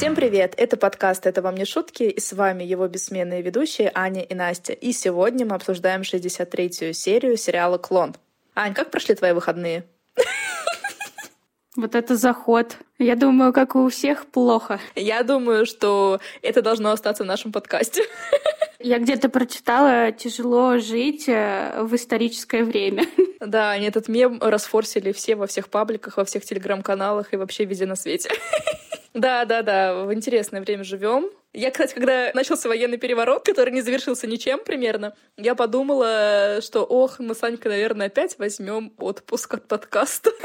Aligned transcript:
Всем 0.00 0.14
привет! 0.14 0.54
Это 0.56 0.78
подкаст 0.78 1.26
«Это 1.26 1.42
вам 1.42 1.56
не 1.56 1.66
шутки» 1.66 2.04
и 2.04 2.18
с 2.20 2.32
вами 2.32 2.64
его 2.64 2.88
бессменные 2.88 3.42
ведущие 3.42 3.92
Аня 3.94 4.22
и 4.22 4.34
Настя. 4.34 4.72
И 4.72 4.92
сегодня 4.92 5.44
мы 5.44 5.56
обсуждаем 5.56 6.00
63-ю 6.00 6.94
серию 6.94 7.36
сериала 7.36 7.76
«Клон». 7.76 8.14
Ань, 8.54 8.72
как 8.72 8.90
прошли 8.90 9.14
твои 9.14 9.32
выходные? 9.32 9.84
Вот 11.76 11.94
это 11.94 12.16
заход. 12.16 12.78
Я 12.98 13.14
думаю, 13.14 13.52
как 13.52 13.76
у 13.76 13.90
всех, 13.90 14.24
плохо. 14.24 14.80
Я 14.96 15.22
думаю, 15.22 15.66
что 15.66 16.18
это 16.40 16.62
должно 16.62 16.92
остаться 16.92 17.24
в 17.24 17.26
нашем 17.26 17.52
подкасте. 17.52 18.02
Я 18.78 19.00
где-то 19.00 19.28
прочитала 19.28 20.12
«Тяжело 20.12 20.78
жить 20.78 21.28
э, 21.28 21.82
в 21.82 21.94
историческое 21.94 22.64
время». 22.64 23.04
Да, 23.40 23.72
они 23.72 23.86
этот 23.86 24.08
мем 24.08 24.38
расфорсили 24.40 25.12
все 25.12 25.34
во 25.34 25.46
всех 25.46 25.68
пабликах, 25.68 26.16
во 26.16 26.24
всех 26.24 26.44
телеграм-каналах 26.44 27.34
и 27.34 27.36
вообще 27.36 27.66
везде 27.66 27.84
на 27.84 27.96
свете. 27.96 28.30
Да, 29.14 29.44
да, 29.44 29.62
да, 29.62 30.04
в 30.04 30.12
интересное 30.14 30.60
время 30.60 30.84
живем. 30.84 31.30
Я, 31.52 31.72
кстати, 31.72 31.94
когда 31.94 32.30
начался 32.32 32.68
военный 32.68 32.96
переворот, 32.96 33.44
который 33.44 33.72
не 33.72 33.80
завершился 33.80 34.28
ничем 34.28 34.60
примерно, 34.64 35.16
я 35.36 35.56
подумала, 35.56 36.60
что, 36.62 36.84
ох, 36.84 37.18
мы 37.18 37.34
с 37.34 37.42
Анькой, 37.42 37.72
наверное, 37.72 38.06
опять 38.06 38.38
возьмем 38.38 38.92
отпуск 38.98 39.54
от 39.54 39.66
подкаста. 39.66 40.30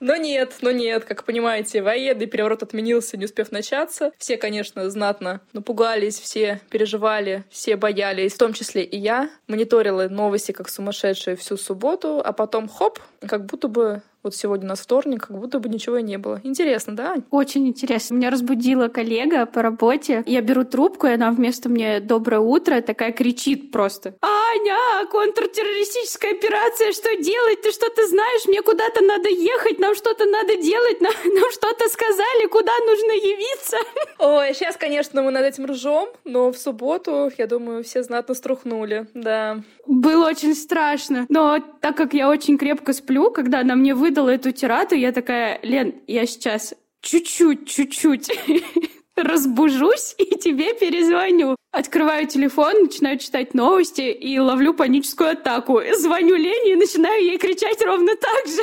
Но 0.00 0.16
нет, 0.16 0.56
но 0.60 0.70
нет, 0.70 1.06
как 1.06 1.24
понимаете, 1.24 1.80
военный 1.80 2.26
переворот 2.26 2.62
отменился, 2.62 3.16
не 3.16 3.24
успев 3.24 3.50
начаться. 3.52 4.12
Все, 4.18 4.36
конечно, 4.36 4.90
знатно 4.90 5.40
напугались, 5.54 6.18
все 6.18 6.60
переживали, 6.68 7.44
все 7.48 7.76
боялись, 7.76 8.34
в 8.34 8.38
том 8.38 8.52
числе 8.52 8.82
и 8.82 8.98
я. 8.98 9.30
Мониторила 9.46 10.08
новости 10.08 10.52
как 10.52 10.68
сумасшедшие 10.68 11.36
всю 11.36 11.56
субботу, 11.56 12.20
а 12.22 12.34
потом 12.34 12.68
хоп, 12.68 12.98
как 13.26 13.46
будто 13.46 13.68
бы 13.68 14.02
вот 14.24 14.34
сегодня 14.34 14.64
у 14.64 14.68
нас 14.70 14.80
вторник, 14.80 15.26
как 15.26 15.38
будто 15.38 15.58
бы 15.58 15.68
ничего 15.68 15.98
и 15.98 16.02
не 16.02 16.16
было. 16.16 16.40
Интересно, 16.42 16.96
да? 16.96 17.16
Очень 17.30 17.68
интересно. 17.68 18.14
Меня 18.14 18.30
разбудила 18.30 18.88
коллега 18.88 19.44
по 19.44 19.60
работе. 19.60 20.22
Я 20.24 20.40
беру 20.40 20.64
трубку, 20.64 21.06
и 21.06 21.12
она 21.12 21.30
вместо 21.30 21.68
мне 21.68 22.00
«Доброе 22.00 22.40
утро» 22.40 22.80
такая 22.80 23.12
кричит 23.12 23.70
просто. 23.70 24.14
«Аня, 24.22 25.06
контртеррористическая 25.10 26.32
операция, 26.32 26.92
что 26.92 27.14
делать? 27.16 27.60
Ты 27.60 27.70
что-то 27.70 28.06
знаешь? 28.06 28.46
Мне 28.46 28.62
куда-то 28.62 29.02
надо 29.02 29.28
ехать, 29.28 29.78
нам 29.78 29.94
что-то 29.94 30.24
надо 30.24 30.56
делать, 30.56 31.02
нам, 31.02 31.12
нам 31.24 31.50
что-то 31.52 31.88
сказали, 31.90 32.46
куда 32.46 32.72
нужно 32.86 33.12
явиться?» 33.12 33.76
Ой, 34.18 34.54
сейчас, 34.54 34.76
конечно, 34.78 35.22
мы 35.22 35.32
над 35.32 35.44
этим 35.44 35.66
ржем, 35.66 36.08
но 36.24 36.50
в 36.50 36.56
субботу, 36.56 37.30
я 37.36 37.46
думаю, 37.46 37.84
все 37.84 38.02
знатно 38.02 38.34
струхнули, 38.34 39.06
да. 39.12 39.60
Было 39.86 40.28
очень 40.28 40.54
страшно. 40.54 41.26
Но 41.28 41.58
так 41.80 41.94
как 41.94 42.14
я 42.14 42.30
очень 42.30 42.56
крепко 42.56 42.94
сплю, 42.94 43.30
когда 43.30 43.60
она 43.60 43.74
мне 43.74 43.94
выдала 43.94 44.13
выдала 44.14 44.30
эту 44.30 44.52
тираду, 44.52 44.94
я 44.94 45.10
такая, 45.10 45.58
Лен, 45.62 45.96
я 46.06 46.24
сейчас 46.26 46.74
чуть-чуть, 47.00 47.68
чуть-чуть 47.68 48.30
разбужусь 49.16 50.14
и 50.18 50.38
тебе 50.38 50.72
перезвоню. 50.74 51.56
Открываю 51.72 52.28
телефон, 52.28 52.84
начинаю 52.84 53.18
читать 53.18 53.54
новости 53.54 54.02
и 54.02 54.38
ловлю 54.38 54.72
паническую 54.72 55.30
атаку. 55.30 55.80
Звоню 55.98 56.36
Лене 56.36 56.74
и 56.74 56.76
начинаю 56.76 57.24
ей 57.24 57.38
кричать 57.38 57.82
ровно 57.82 58.14
так 58.14 58.46
же. 58.46 58.62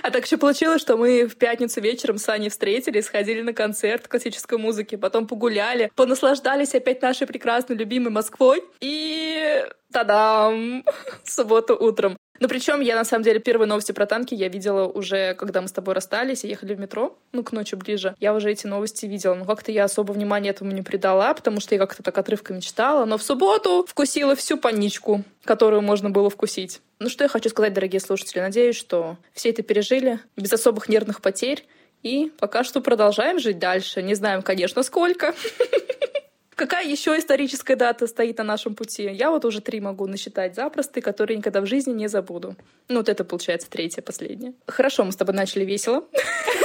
А 0.00 0.10
так 0.10 0.24
еще 0.26 0.36
получилось, 0.36 0.80
что 0.80 0.96
мы 0.96 1.26
в 1.26 1.36
пятницу 1.36 1.80
вечером 1.80 2.18
с 2.18 2.28
Аней 2.28 2.48
встретились, 2.48 3.06
сходили 3.06 3.42
на 3.42 3.52
концерт 3.52 4.06
классической 4.06 4.58
музыки, 4.58 4.94
потом 4.94 5.26
погуляли, 5.26 5.90
понаслаждались 5.96 6.74
опять 6.74 7.02
нашей 7.02 7.26
прекрасной 7.26 7.76
любимой 7.76 8.10
Москвой. 8.10 8.62
И 8.80 9.64
Та-дам! 9.92 10.82
Субботу 11.24 11.76
утром. 11.76 12.16
Ну, 12.42 12.48
причем 12.48 12.80
я, 12.80 12.96
на 12.96 13.04
самом 13.04 13.22
деле, 13.22 13.38
первые 13.38 13.68
новости 13.68 13.92
про 13.92 14.04
танки 14.04 14.34
я 14.34 14.48
видела 14.48 14.88
уже, 14.88 15.34
когда 15.34 15.60
мы 15.60 15.68
с 15.68 15.72
тобой 15.72 15.94
расстались 15.94 16.42
и 16.42 16.48
ехали 16.48 16.74
в 16.74 16.80
метро, 16.80 17.16
ну, 17.30 17.44
к 17.44 17.52
ночи 17.52 17.76
ближе. 17.76 18.16
Я 18.18 18.34
уже 18.34 18.50
эти 18.50 18.66
новости 18.66 19.06
видела, 19.06 19.34
но 19.34 19.44
как-то 19.44 19.70
я 19.70 19.84
особо 19.84 20.10
внимания 20.10 20.50
этому 20.50 20.72
не 20.72 20.82
придала, 20.82 21.34
потому 21.34 21.60
что 21.60 21.76
я 21.76 21.78
как-то 21.78 22.02
так 22.02 22.18
отрывками 22.18 22.58
читала. 22.58 23.04
Но 23.04 23.16
в 23.16 23.22
субботу 23.22 23.86
вкусила 23.88 24.34
всю 24.34 24.58
паничку, 24.58 25.22
которую 25.44 25.82
можно 25.82 26.10
было 26.10 26.30
вкусить. 26.30 26.80
Ну, 26.98 27.08
что 27.08 27.22
я 27.22 27.28
хочу 27.28 27.48
сказать, 27.48 27.74
дорогие 27.74 28.00
слушатели. 28.00 28.40
Надеюсь, 28.40 28.74
что 28.74 29.18
все 29.32 29.50
это 29.50 29.62
пережили 29.62 30.18
без 30.36 30.52
особых 30.52 30.88
нервных 30.88 31.20
потерь. 31.20 31.64
И 32.02 32.32
пока 32.40 32.64
что 32.64 32.80
продолжаем 32.80 33.38
жить 33.38 33.60
дальше. 33.60 34.02
Не 34.02 34.16
знаем, 34.16 34.42
конечно, 34.42 34.82
сколько. 34.82 35.32
Какая 36.54 36.86
еще 36.86 37.16
историческая 37.18 37.76
дата 37.76 38.06
стоит 38.06 38.38
на 38.38 38.44
нашем 38.44 38.74
пути? 38.74 39.04
Я 39.10 39.30
вот 39.30 39.44
уже 39.44 39.60
три 39.60 39.80
могу 39.80 40.06
насчитать 40.06 40.54
запросто, 40.54 41.00
которые 41.00 41.38
никогда 41.38 41.60
в 41.60 41.66
жизни 41.66 41.92
не 41.92 42.08
забуду. 42.08 42.56
Ну, 42.88 42.98
вот 42.98 43.08
это, 43.08 43.24
получается, 43.24 43.70
третья, 43.70 44.02
последняя. 44.02 44.52
Хорошо, 44.66 45.04
мы 45.04 45.12
с 45.12 45.16
тобой 45.16 45.34
начали 45.34 45.64
весело. 45.64 46.04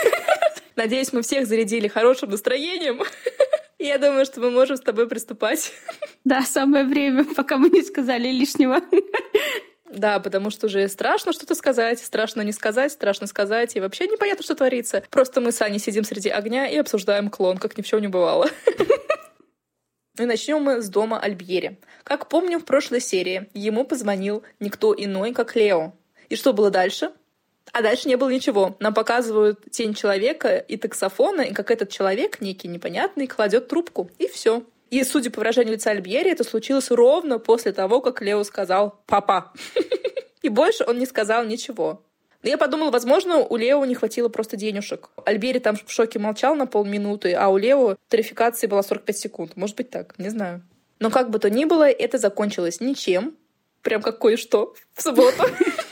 Надеюсь, 0.75 1.13
мы 1.13 1.21
всех 1.21 1.47
зарядили 1.47 1.87
хорошим 1.87 2.29
настроением. 2.29 3.01
Я 3.79 3.97
думаю, 3.97 4.25
что 4.25 4.41
мы 4.41 4.51
можем 4.51 4.75
с 4.75 4.81
тобой 4.81 5.07
приступать. 5.07 5.73
Да, 6.25 6.41
самое 6.41 6.83
время, 6.83 7.23
пока 7.23 7.55
мы 7.55 7.69
не 7.69 7.81
сказали 7.81 8.27
лишнего. 8.27 8.81
Да, 9.89 10.19
потому 10.19 10.49
что 10.49 10.65
уже 10.65 10.89
страшно 10.89 11.31
что-то 11.31 11.55
сказать, 11.55 11.99
страшно 11.99 12.41
не 12.41 12.51
сказать, 12.51 12.91
страшно 12.91 13.27
сказать, 13.27 13.77
и 13.77 13.79
вообще 13.79 14.07
непонятно, 14.07 14.43
что 14.43 14.53
творится. 14.53 15.03
Просто 15.09 15.39
мы 15.39 15.53
с 15.53 15.61
Аней 15.61 15.79
сидим 15.79 16.03
среди 16.03 16.27
огня 16.27 16.67
и 16.67 16.75
обсуждаем 16.75 17.29
клон, 17.29 17.59
как 17.59 17.77
ни 17.77 17.81
в 17.81 17.87
чем 17.87 18.01
не 18.01 18.09
бывало. 18.09 18.49
И 20.17 20.25
начнем 20.25 20.61
мы 20.61 20.81
с 20.81 20.89
дома 20.89 21.19
Альбьери. 21.19 21.77
Как 22.03 22.27
помним 22.27 22.59
в 22.59 22.65
прошлой 22.65 23.01
серии, 23.01 23.49
ему 23.53 23.85
позвонил 23.85 24.43
никто 24.59 24.93
иной, 24.97 25.31
как 25.33 25.55
Лео. 25.55 25.93
И 26.29 26.35
что 26.35 26.53
было 26.53 26.71
дальше? 26.71 27.11
А 27.71 27.81
дальше 27.81 28.07
не 28.07 28.15
было 28.15 28.29
ничего. 28.29 28.75
Нам 28.79 28.93
показывают 28.93 29.69
тень 29.69 29.93
человека 29.93 30.57
и 30.57 30.77
таксофона, 30.77 31.41
и 31.41 31.53
как 31.53 31.69
этот 31.69 31.91
человек, 31.91 32.41
некий 32.41 32.67
непонятный, 32.67 33.27
кладет 33.27 33.67
трубку. 33.67 34.09
И 34.17 34.27
все. 34.27 34.63
И, 34.89 35.03
судя 35.03 35.29
по 35.29 35.41
выражению 35.41 35.73
лица 35.73 35.91
Альбьери, 35.91 36.31
это 36.31 36.43
случилось 36.43 36.89
ровно 36.89 37.39
после 37.39 37.73
того, 37.73 38.01
как 38.01 38.21
Лео 38.21 38.43
сказал 38.43 39.01
«папа». 39.05 39.53
И 40.41 40.49
больше 40.49 40.85
он 40.87 40.97
не 40.97 41.05
сказал 41.05 41.43
ничего. 41.43 42.01
Но 42.47 42.51
я 42.51 42.57
подумала, 42.57 42.91
возможно, 42.91 43.39
у 43.39 43.57
Лео 43.57 43.83
не 43.83 43.93
хватило 43.93 44.29
просто 44.29 44.55
денежек. 44.55 45.09
Альбери 45.25 45.59
там 45.59 45.75
в 45.75 45.91
шоке 45.91 46.17
молчал 46.17 46.55
на 46.55 46.65
полминуты, 46.65 47.33
а 47.33 47.49
у 47.49 47.57
Лео 47.57 47.97
тарификации 48.07 48.67
была 48.67 48.83
45 48.83 49.17
секунд. 49.17 49.57
Может 49.57 49.75
быть 49.75 49.89
так, 49.89 50.17
не 50.17 50.29
знаю. 50.29 50.61
Но 50.99 51.11
как 51.11 51.29
бы 51.29 51.39
то 51.39 51.49
ни 51.49 51.65
было, 51.65 51.89
это 51.89 52.17
закончилось 52.17 52.79
ничем. 52.79 53.35
Прям 53.81 54.01
как 54.01 54.19
кое-что 54.19 54.75
в 54.93 55.01
субботу. 55.01 55.43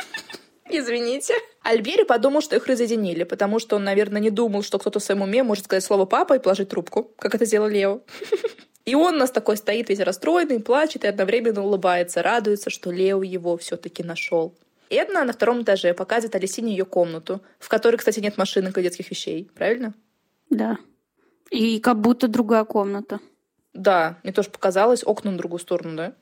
Извините. 0.70 1.34
Альбери 1.62 2.06
подумал, 2.06 2.40
что 2.40 2.56
их 2.56 2.68
разъединили, 2.68 3.26
потому 3.26 3.60
что 3.60 3.76
он, 3.76 3.84
наверное, 3.84 4.22
не 4.22 4.30
думал, 4.30 4.64
что 4.64 4.80
кто-то 4.80 5.00
в 5.00 5.04
своем 5.04 5.24
уме 5.24 5.44
может 5.44 5.66
сказать 5.66 5.84
слово 5.84 6.06
«папа» 6.06 6.36
и 6.36 6.40
положить 6.40 6.70
трубку, 6.70 7.12
как 7.18 7.36
это 7.36 7.44
сделал 7.44 7.68
Лео. 7.68 8.00
И 8.86 8.96
он 8.96 9.16
у 9.16 9.18
нас 9.18 9.32
такой 9.32 9.58
стоит 9.58 9.90
весь 9.90 10.00
расстроенный, 10.00 10.62
плачет 10.62 11.04
и 11.04 11.08
одновременно 11.08 11.64
улыбается, 11.64 12.22
радуется, 12.22 12.70
что 12.70 12.92
Лео 12.92 13.24
его 13.24 13.58
все 13.58 13.78
таки 13.78 14.04
нашел. 14.04 14.54
Эдна 14.90 15.24
на 15.24 15.34
втором 15.34 15.64
этаже 15.64 15.94
показывает 15.94 16.36
Алисине 16.36 16.72
ее 16.72 16.86
комнату, 16.86 17.42
в 17.60 17.70
которой, 17.70 17.98
кстати, 17.98 18.20
нет 18.20 18.38
машинок 18.38 18.78
и 18.78 18.82
детских 18.82 19.10
вещей, 19.10 19.50
правильно? 19.56 19.94
Да. 20.50 20.78
И 21.50 21.80
как 21.80 22.00
будто 22.00 22.28
другая 22.28 22.64
комната. 22.66 23.20
Да, 23.74 24.20
мне 24.24 24.32
тоже 24.32 24.50
показалось, 24.50 25.04
окна 25.04 25.32
на 25.32 25.38
другую 25.38 25.60
сторону, 25.60 25.96
да? 25.96 26.14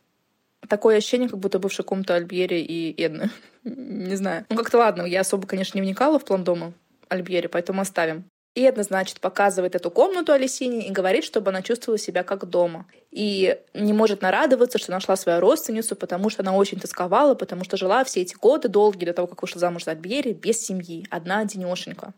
Такое 0.67 0.97
ощущение, 0.97 1.29
как 1.29 1.39
будто 1.39 1.59
бывшая 1.59 1.83
комната 1.83 2.15
Альбьери 2.15 2.61
и 2.61 3.01
Эдны. 3.01 3.29
Не 3.63 4.15
знаю. 4.15 4.45
Ну 4.49 4.55
как-то 4.55 4.77
ладно, 4.77 5.03
я 5.03 5.21
особо, 5.21 5.47
конечно, 5.47 5.77
не 5.77 5.81
вникала 5.81 6.19
в 6.19 6.25
план 6.25 6.43
дома 6.43 6.73
Альбьери, 7.09 7.47
поэтому 7.47 7.81
оставим. 7.81 8.25
И 8.55 8.61
это, 8.61 8.83
значит, 8.83 9.19
показывает 9.19 9.75
эту 9.75 9.89
комнату 9.89 10.31
Алисине 10.31 10.87
и 10.87 10.91
говорит, 10.91 11.23
чтобы 11.23 11.49
она 11.49 11.63
чувствовала 11.63 11.97
себя 11.97 12.23
как 12.23 12.45
дома. 12.45 12.85
И 13.09 13.59
не 13.73 13.93
может 13.93 14.21
нарадоваться, 14.21 14.77
что 14.77 14.91
нашла 14.91 15.15
свою 15.15 15.39
родственницу, 15.39 15.95
потому 15.95 16.29
что 16.29 16.43
она 16.43 16.55
очень 16.55 16.79
тосковала, 16.79 17.33
потому 17.33 17.63
что 17.63 17.77
жила 17.77 18.03
все 18.03 18.21
эти 18.21 18.35
годы 18.35 18.67
долгие 18.67 19.05
до 19.05 19.13
того, 19.13 19.27
как 19.27 19.41
вышла 19.41 19.59
замуж 19.59 19.85
за 19.85 19.91
Альбьери, 19.91 20.33
без 20.33 20.63
семьи, 20.63 21.07
одна 21.09 21.39
одинешенька 21.39 22.13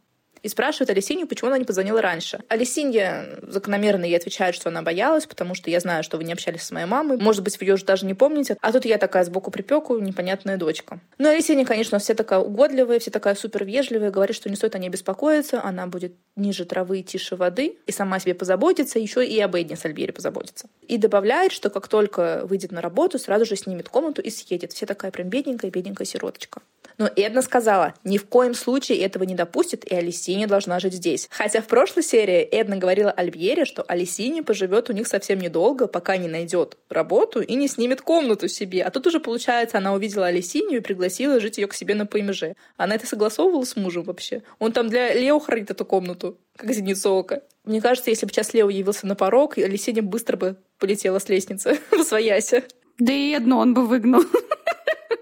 и 0.46 0.48
спрашивает 0.48 0.92
Алисинью, 0.92 1.26
почему 1.26 1.48
она 1.48 1.58
не 1.58 1.66
позвонила 1.66 2.04
раньше. 2.04 2.40
Алисинья 2.50 3.40
закономерно 3.48 4.06
ей 4.06 4.16
отвечает, 4.16 4.54
что 4.54 4.70
она 4.70 4.84
боялась, 4.84 5.26
потому 5.26 5.56
что 5.56 5.72
я 5.72 5.80
знаю, 5.80 6.04
что 6.04 6.18
вы 6.18 6.24
не 6.24 6.34
общались 6.34 6.62
с 6.62 6.70
моей 6.70 6.86
мамой. 6.86 7.18
Может 7.18 7.44
быть, 7.44 7.60
вы 7.60 7.66
ее 7.66 7.74
уже 7.74 7.84
даже 7.84 8.06
не 8.06 8.14
помните. 8.14 8.56
А 8.62 8.72
тут 8.72 8.86
я 8.86 9.00
такая 9.00 9.24
сбоку 9.24 9.50
припеку, 9.50 9.98
непонятная 9.98 10.58
дочка. 10.58 11.00
Ну, 11.18 11.30
Алисинья, 11.30 11.66
конечно, 11.66 11.98
все 11.98 12.14
такая 12.14 12.38
угодливая, 12.42 13.00
все 13.00 13.10
такая 13.10 13.34
супер 13.34 13.66
вежливая, 13.66 14.12
говорит, 14.12 14.36
что 14.36 14.48
не 14.48 14.56
стоит 14.56 14.76
о 14.76 14.78
ней 14.78 14.90
беспокоиться, 14.90 15.64
она 15.64 15.88
будет 15.88 16.14
ниже 16.36 16.66
травы 16.66 17.00
и 17.00 17.04
тише 17.04 17.36
воды, 17.36 17.80
и 17.88 17.92
сама 17.92 18.20
себе 18.20 18.36
позаботится, 18.36 19.00
еще 19.00 19.26
и 19.26 19.40
об 19.40 19.56
Эдне 19.56 19.76
Сальбере 19.76 20.14
позаботится. 20.14 20.70
И 20.88 21.00
добавляет, 21.00 21.54
что 21.54 21.72
как 21.72 21.88
только 21.88 22.42
выйдет 22.46 22.72
на 22.72 22.82
работу, 22.82 23.18
сразу 23.18 23.46
же 23.46 23.56
снимет 23.56 23.90
комнату 23.90 24.22
и 24.22 24.30
съедет. 24.30 24.74
Все 24.74 24.86
такая 24.86 25.10
прям 25.10 25.28
бедненькая, 25.28 25.72
бедненькая 25.72 26.06
сироточка. 26.06 26.62
Но 26.98 27.10
Эдна 27.16 27.42
сказала, 27.42 27.94
ни 28.04 28.18
в 28.18 28.26
коем 28.26 28.54
случае 28.54 29.00
этого 29.00 29.24
не 29.24 29.36
допустит, 29.36 29.84
и 29.86 29.96
Алисинья 29.96 30.35
Алисиния 30.36 30.48
должна 30.48 30.80
жить 30.80 30.94
здесь. 30.94 31.28
Хотя 31.32 31.62
в 31.62 31.68
прошлой 31.68 32.04
серии 32.04 32.42
Эдна 32.42 32.76
говорила 32.76 33.10
Альбьере, 33.10 33.64
что 33.64 33.84
Алисиния 33.84 34.44
поживет 34.44 34.90
у 34.90 34.94
них 34.94 35.08
совсем 35.08 35.40
недолго, 35.40 35.88
пока 35.88 36.18
не 36.18 36.28
найдет 36.28 36.78
работу 36.90 37.40
и 37.42 37.56
не 37.56 37.70
снимет 37.70 38.02
комнату 38.02 38.50
себе. 38.50 38.84
А 38.84 38.92
тут 38.92 39.08
уже, 39.08 39.22
получается, 39.22 39.78
она 39.78 39.94
увидела 39.94 40.28
Алисинию 40.28 40.80
и 40.80 40.84
пригласила 40.84 41.40
жить 41.40 41.58
ее 41.58 41.68
к 41.68 41.74
себе 41.74 41.96
на 41.96 42.06
ПМЖ. 42.06 42.56
Она 42.76 42.96
это 42.96 43.08
согласовывала 43.08 43.64
с 43.64 43.78
мужем 43.78 44.04
вообще. 44.04 44.44
Он 44.60 44.74
там 44.74 44.90
для 44.90 45.14
Лео 45.14 45.40
хранит 45.40 45.72
эту 45.72 45.86
комнату, 45.86 46.38
как 46.58 46.74
зеницу 46.74 47.14
ока. 47.14 47.42
Мне 47.64 47.80
кажется, 47.82 48.10
если 48.10 48.26
бы 48.26 48.34
сейчас 48.34 48.54
Лео 48.54 48.70
явился 48.70 49.08
на 49.08 49.16
порог, 49.16 49.58
Алисиния 49.58 50.02
быстро 50.04 50.36
бы 50.36 50.58
полетела 50.80 51.20
с 51.20 51.30
лестницы 51.30 51.80
в 51.92 52.04
своясе. 52.04 52.66
Да 53.00 53.14
и 53.14 53.34
одно 53.34 53.60
он 53.60 53.74
бы 53.74 53.86
выгнал. 53.86 54.24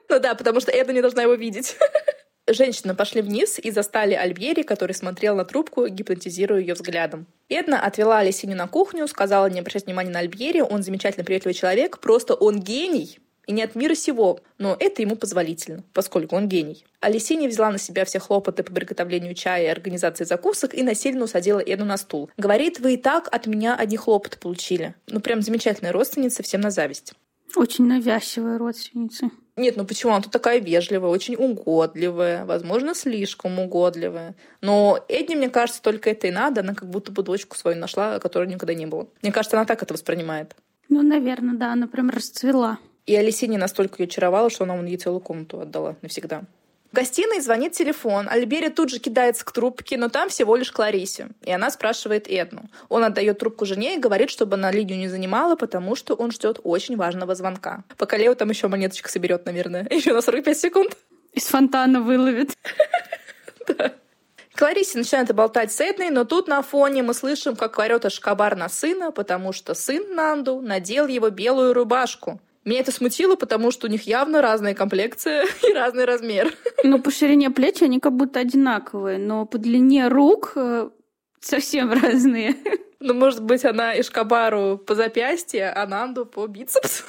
Ну 0.10 0.20
да, 0.20 0.36
потому 0.36 0.60
что 0.60 0.72
Эда 0.72 0.94
не 0.94 1.02
должна 1.02 1.24
его 1.24 1.34
видеть. 1.34 1.76
Женщины 2.48 2.94
пошли 2.94 3.22
вниз 3.22 3.58
и 3.58 3.72
застали 3.72 4.14
Альбьери, 4.14 4.64
который 4.64 4.92
смотрел 4.92 5.36
на 5.36 5.46
трубку, 5.46 5.88
гипнотизируя 5.88 6.60
ее 6.60 6.74
взглядом. 6.74 7.26
Эдна 7.48 7.80
отвела 7.80 8.20
Алисиню 8.20 8.58
на 8.58 8.68
кухню, 8.68 9.08
сказала 9.08 9.50
не 9.50 9.62
обращать 9.62 9.86
внимания 9.86 10.12
на 10.12 10.20
Альбьери, 10.20 10.60
он 10.60 10.84
замечательно 10.84 11.24
приветливый 11.24 11.54
человек, 11.54 12.00
просто 12.00 12.34
он 12.34 12.60
гений, 12.60 13.20
и 13.48 13.54
не 13.54 13.64
от 13.64 13.76
мира 13.76 13.96
сего, 13.96 14.40
но 14.58 14.76
это 14.80 15.02
ему 15.02 15.16
позволительно, 15.16 15.84
поскольку 15.94 16.36
он 16.36 16.48
гений. 16.48 16.86
Алисиня 17.00 17.48
взяла 17.48 17.72
на 17.72 17.78
себя 17.78 18.06
все 18.06 18.20
хлопоты 18.20 18.64
по 18.64 18.74
приготовлению 18.74 19.36
чая 19.36 19.66
и 19.66 19.68
организации 19.68 20.24
закусок 20.24 20.74
и 20.74 20.84
насильно 20.84 21.26
усадила 21.26 21.60
Эду 21.60 21.86
на 21.86 21.98
стул. 21.98 22.30
Говорит, 22.38 22.80
вы 22.80 22.96
и 22.96 22.98
так 22.98 23.28
от 23.32 23.48
меня 23.48 23.76
одни 23.76 23.98
хлопоты 23.98 24.38
получили. 24.38 24.96
Ну, 25.08 25.20
прям 25.20 25.42
замечательная 25.42 25.92
родственница, 25.92 26.44
всем 26.44 26.62
на 26.62 26.72
зависть. 26.72 27.14
Очень 27.56 27.88
навязчивая 27.88 28.58
родственница. 28.58 29.30
Нет, 29.56 29.78
ну 29.78 29.86
почему? 29.86 30.14
Она 30.14 30.22
тут 30.22 30.32
такая 30.32 30.60
вежливая, 30.60 31.10
очень 31.10 31.36
угодливая, 31.36 32.44
возможно, 32.46 32.96
слишком 32.96 33.60
угодливая. 33.60 34.34
Но 34.62 35.00
Эдди, 35.08 35.36
мне 35.36 35.50
кажется, 35.50 35.82
только 35.82 36.10
это 36.10 36.28
и 36.28 36.32
надо. 36.32 36.62
Она 36.62 36.74
как 36.74 36.90
будто 36.90 37.12
бы 37.12 37.22
дочку 37.22 37.56
свою 37.56 37.78
нашла, 37.78 38.20
которой 38.20 38.48
никогда 38.48 38.74
не 38.74 38.88
было. 38.88 39.08
Мне 39.22 39.32
кажется, 39.32 39.56
она 39.56 39.66
так 39.66 39.84
это 39.84 39.94
воспринимает. 39.94 40.56
Ну, 40.90 41.04
наверное, 41.04 41.56
да, 41.56 41.74
она 41.74 41.88
прям 41.88 42.10
расцвела. 42.10 42.80
И 43.06 43.16
Алисине 43.16 43.58
настолько 43.58 44.02
ее 44.02 44.08
очаровала, 44.08 44.50
что 44.50 44.64
она 44.64 44.76
ей 44.76 44.98
целую 44.98 45.20
комнату 45.20 45.60
отдала 45.60 45.98
навсегда. 46.02 46.44
В 46.94 46.96
гостиной 46.96 47.42
звонит 47.42 47.72
телефон. 47.72 48.30
Альбери 48.30 48.70
тут 48.70 48.92
же 48.92 49.00
кидается 49.00 49.44
к 49.44 49.52
трубке, 49.52 49.98
но 49.98 50.10
там 50.10 50.30
всего 50.30 50.56
лишь 50.56 50.72
Кларисе. 50.72 51.30
И 51.42 51.52
она 51.52 51.72
спрашивает 51.72 52.28
Эдну. 52.28 52.70
Он 52.88 53.04
отдает 53.04 53.40
трубку 53.40 53.66
жене 53.66 53.96
и 53.96 54.00
говорит, 54.00 54.30
чтобы 54.30 54.58
она 54.58 54.70
линию 54.70 55.00
не 55.00 55.08
занимала, 55.08 55.56
потому 55.56 55.96
что 55.96 56.14
он 56.14 56.32
ждет 56.32 56.60
очень 56.64 56.96
важного 56.96 57.34
звонка. 57.34 57.84
Пока 57.98 58.16
Лео 58.16 58.36
там 58.36 58.52
еще 58.52 58.68
монеточка 58.68 59.10
соберет, 59.10 59.44
наверное. 59.48 59.88
Еще 59.90 60.14
на 60.14 60.22
45 60.22 60.56
секунд. 60.56 60.96
Из 61.34 61.48
фонтана 61.48 62.00
выловит. 62.00 62.52
Да. 63.66 63.94
Кларисе 64.54 64.98
начинает 64.98 65.34
болтать 65.34 65.72
с 65.72 65.80
Эдной, 65.80 66.10
но 66.10 66.26
тут 66.26 66.50
на 66.50 66.62
фоне 66.62 67.02
мы 67.02 67.14
слышим, 67.14 67.56
как 67.56 67.80
орет 67.80 68.04
Ашкабар 68.04 68.58
на 68.58 68.68
сына, 68.68 69.14
потому 69.14 69.54
что 69.54 69.74
сын 69.74 70.14
Нанду 70.14 70.60
надел 70.60 71.08
его 71.08 71.30
белую 71.30 71.74
рубашку. 71.74 72.42
Меня 72.66 72.80
это 72.80 72.92
смутило, 72.92 73.36
потому 73.36 73.72
что 73.72 73.88
у 73.88 73.90
них 73.90 74.04
явно 74.08 74.42
разная 74.42 74.74
комплекция 74.74 75.46
и 75.70 75.74
разный 75.74 76.06
размер. 76.06 76.54
Ну, 76.84 77.00
по 77.00 77.12
ширине 77.12 77.50
плеч 77.50 77.82
они 77.82 78.00
как 78.00 78.14
будто 78.14 78.40
одинаковые, 78.40 79.18
но 79.18 79.46
по 79.46 79.58
длине 79.58 80.08
рук 80.08 80.54
э, 80.56 80.90
совсем 81.42 81.92
разные. 82.02 82.56
Ну, 83.00 83.14
может 83.14 83.44
быть, 83.44 83.66
она 83.66 84.00
Ишкабару 84.00 84.78
по 84.78 84.96
запястье, 84.96 85.70
а 85.70 85.86
Нанду 85.86 86.26
по 86.26 86.48
бицепс. 86.48 87.04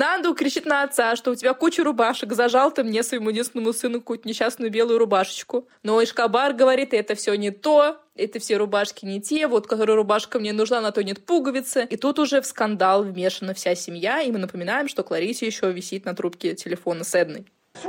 Нанду 0.00 0.34
кричит 0.34 0.64
на 0.64 0.82
отца, 0.82 1.14
что 1.14 1.30
у 1.30 1.34
тебя 1.34 1.52
куча 1.52 1.84
рубашек, 1.84 2.32
зажал 2.32 2.72
ты 2.72 2.82
мне 2.82 3.02
своему 3.02 3.28
единственному 3.28 3.74
сыну 3.74 4.00
какую-то 4.00 4.26
несчастную 4.26 4.70
белую 4.70 4.98
рубашечку. 4.98 5.68
Но 5.82 6.02
Ишкабар 6.02 6.54
говорит, 6.54 6.94
это 6.94 7.14
все 7.14 7.34
не 7.34 7.50
то, 7.50 8.00
это 8.14 8.38
все 8.38 8.56
рубашки 8.56 9.04
не 9.04 9.20
те, 9.20 9.46
вот 9.46 9.66
которая 9.66 9.96
рубашка 9.96 10.38
мне 10.38 10.54
нужна, 10.54 10.80
на 10.80 10.90
то 10.90 11.04
нет 11.04 11.26
пуговицы. 11.26 11.86
И 11.90 11.98
тут 11.98 12.18
уже 12.18 12.40
в 12.40 12.46
скандал 12.46 13.02
вмешана 13.02 13.52
вся 13.52 13.74
семья, 13.74 14.22
и 14.22 14.32
мы 14.32 14.38
напоминаем, 14.38 14.88
что 14.88 15.04
Кларисе 15.04 15.44
еще 15.44 15.70
висит 15.70 16.06
на 16.06 16.14
трубке 16.14 16.54
телефона 16.54 17.04
с 17.04 17.14
Эдной. 17.14 17.44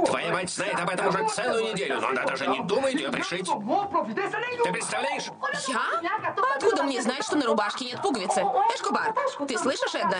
Твоя 0.05 0.31
мать 0.31 0.49
знает 0.49 0.79
об 0.79 0.89
этом 0.89 1.07
уже 1.07 1.27
целую 1.29 1.73
неделю, 1.73 1.99
но 1.99 2.09
она 2.09 2.23
даже 2.23 2.47
не 2.47 2.59
думает 2.61 2.95
ее 2.95 3.09
пришить. 3.09 3.45
Ты 3.45 4.71
представляешь? 4.71 5.25
Я? 5.67 5.81
Откуда 6.55 6.83
мне 6.83 7.01
знать, 7.01 7.23
что 7.23 7.35
на 7.35 7.45
рубашке 7.45 7.85
нет 7.85 8.01
пуговицы? 8.01 8.41
Эшкубар, 8.75 9.13
ты 9.47 9.57
слышишь, 9.57 9.95
Эдна? 9.95 10.17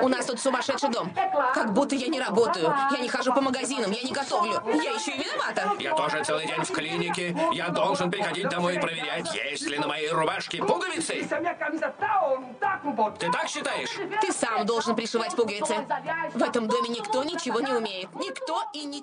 У 0.00 0.08
нас 0.08 0.26
тут 0.26 0.40
сумасшедший 0.40 0.88
дом. 0.88 1.12
Как 1.54 1.72
будто 1.74 1.94
я 1.94 2.08
не 2.08 2.20
работаю. 2.20 2.74
Я 2.90 2.98
не 2.98 3.08
хожу 3.08 3.34
по 3.34 3.42
магазинам, 3.42 3.90
я 3.90 4.02
не 4.02 4.12
готовлю. 4.12 4.62
Я 4.66 4.92
еще 4.92 5.12
и 5.12 5.18
виновата. 5.22 5.70
Я 5.78 5.94
тоже 5.94 6.24
целый 6.24 6.46
день 6.46 6.62
в 6.62 6.72
клинике. 6.72 7.36
Я 7.52 7.68
должен 7.68 8.10
приходить 8.10 8.48
домой 8.48 8.76
и 8.76 8.80
проверять, 8.80 9.32
есть 9.34 9.66
ли 9.66 9.78
на 9.78 9.88
моей 9.88 10.10
рубашке 10.10 10.62
пуговицы. 10.62 11.28
Ты 13.18 13.30
так 13.30 13.48
считаешь? 13.48 13.90
Ты 14.22 14.32
сам 14.32 14.64
должен 14.64 14.96
пришивать 14.96 15.36
пуговицы. 15.36 15.86
В 16.34 16.42
этом 16.42 16.66
доме 16.66 16.88
никто 16.88 17.22
ничего 17.24 17.60
не 17.60 17.72
умеет. 17.72 18.08
Никто 18.14 18.62
и 18.72 18.84
ничего. 18.84 19.01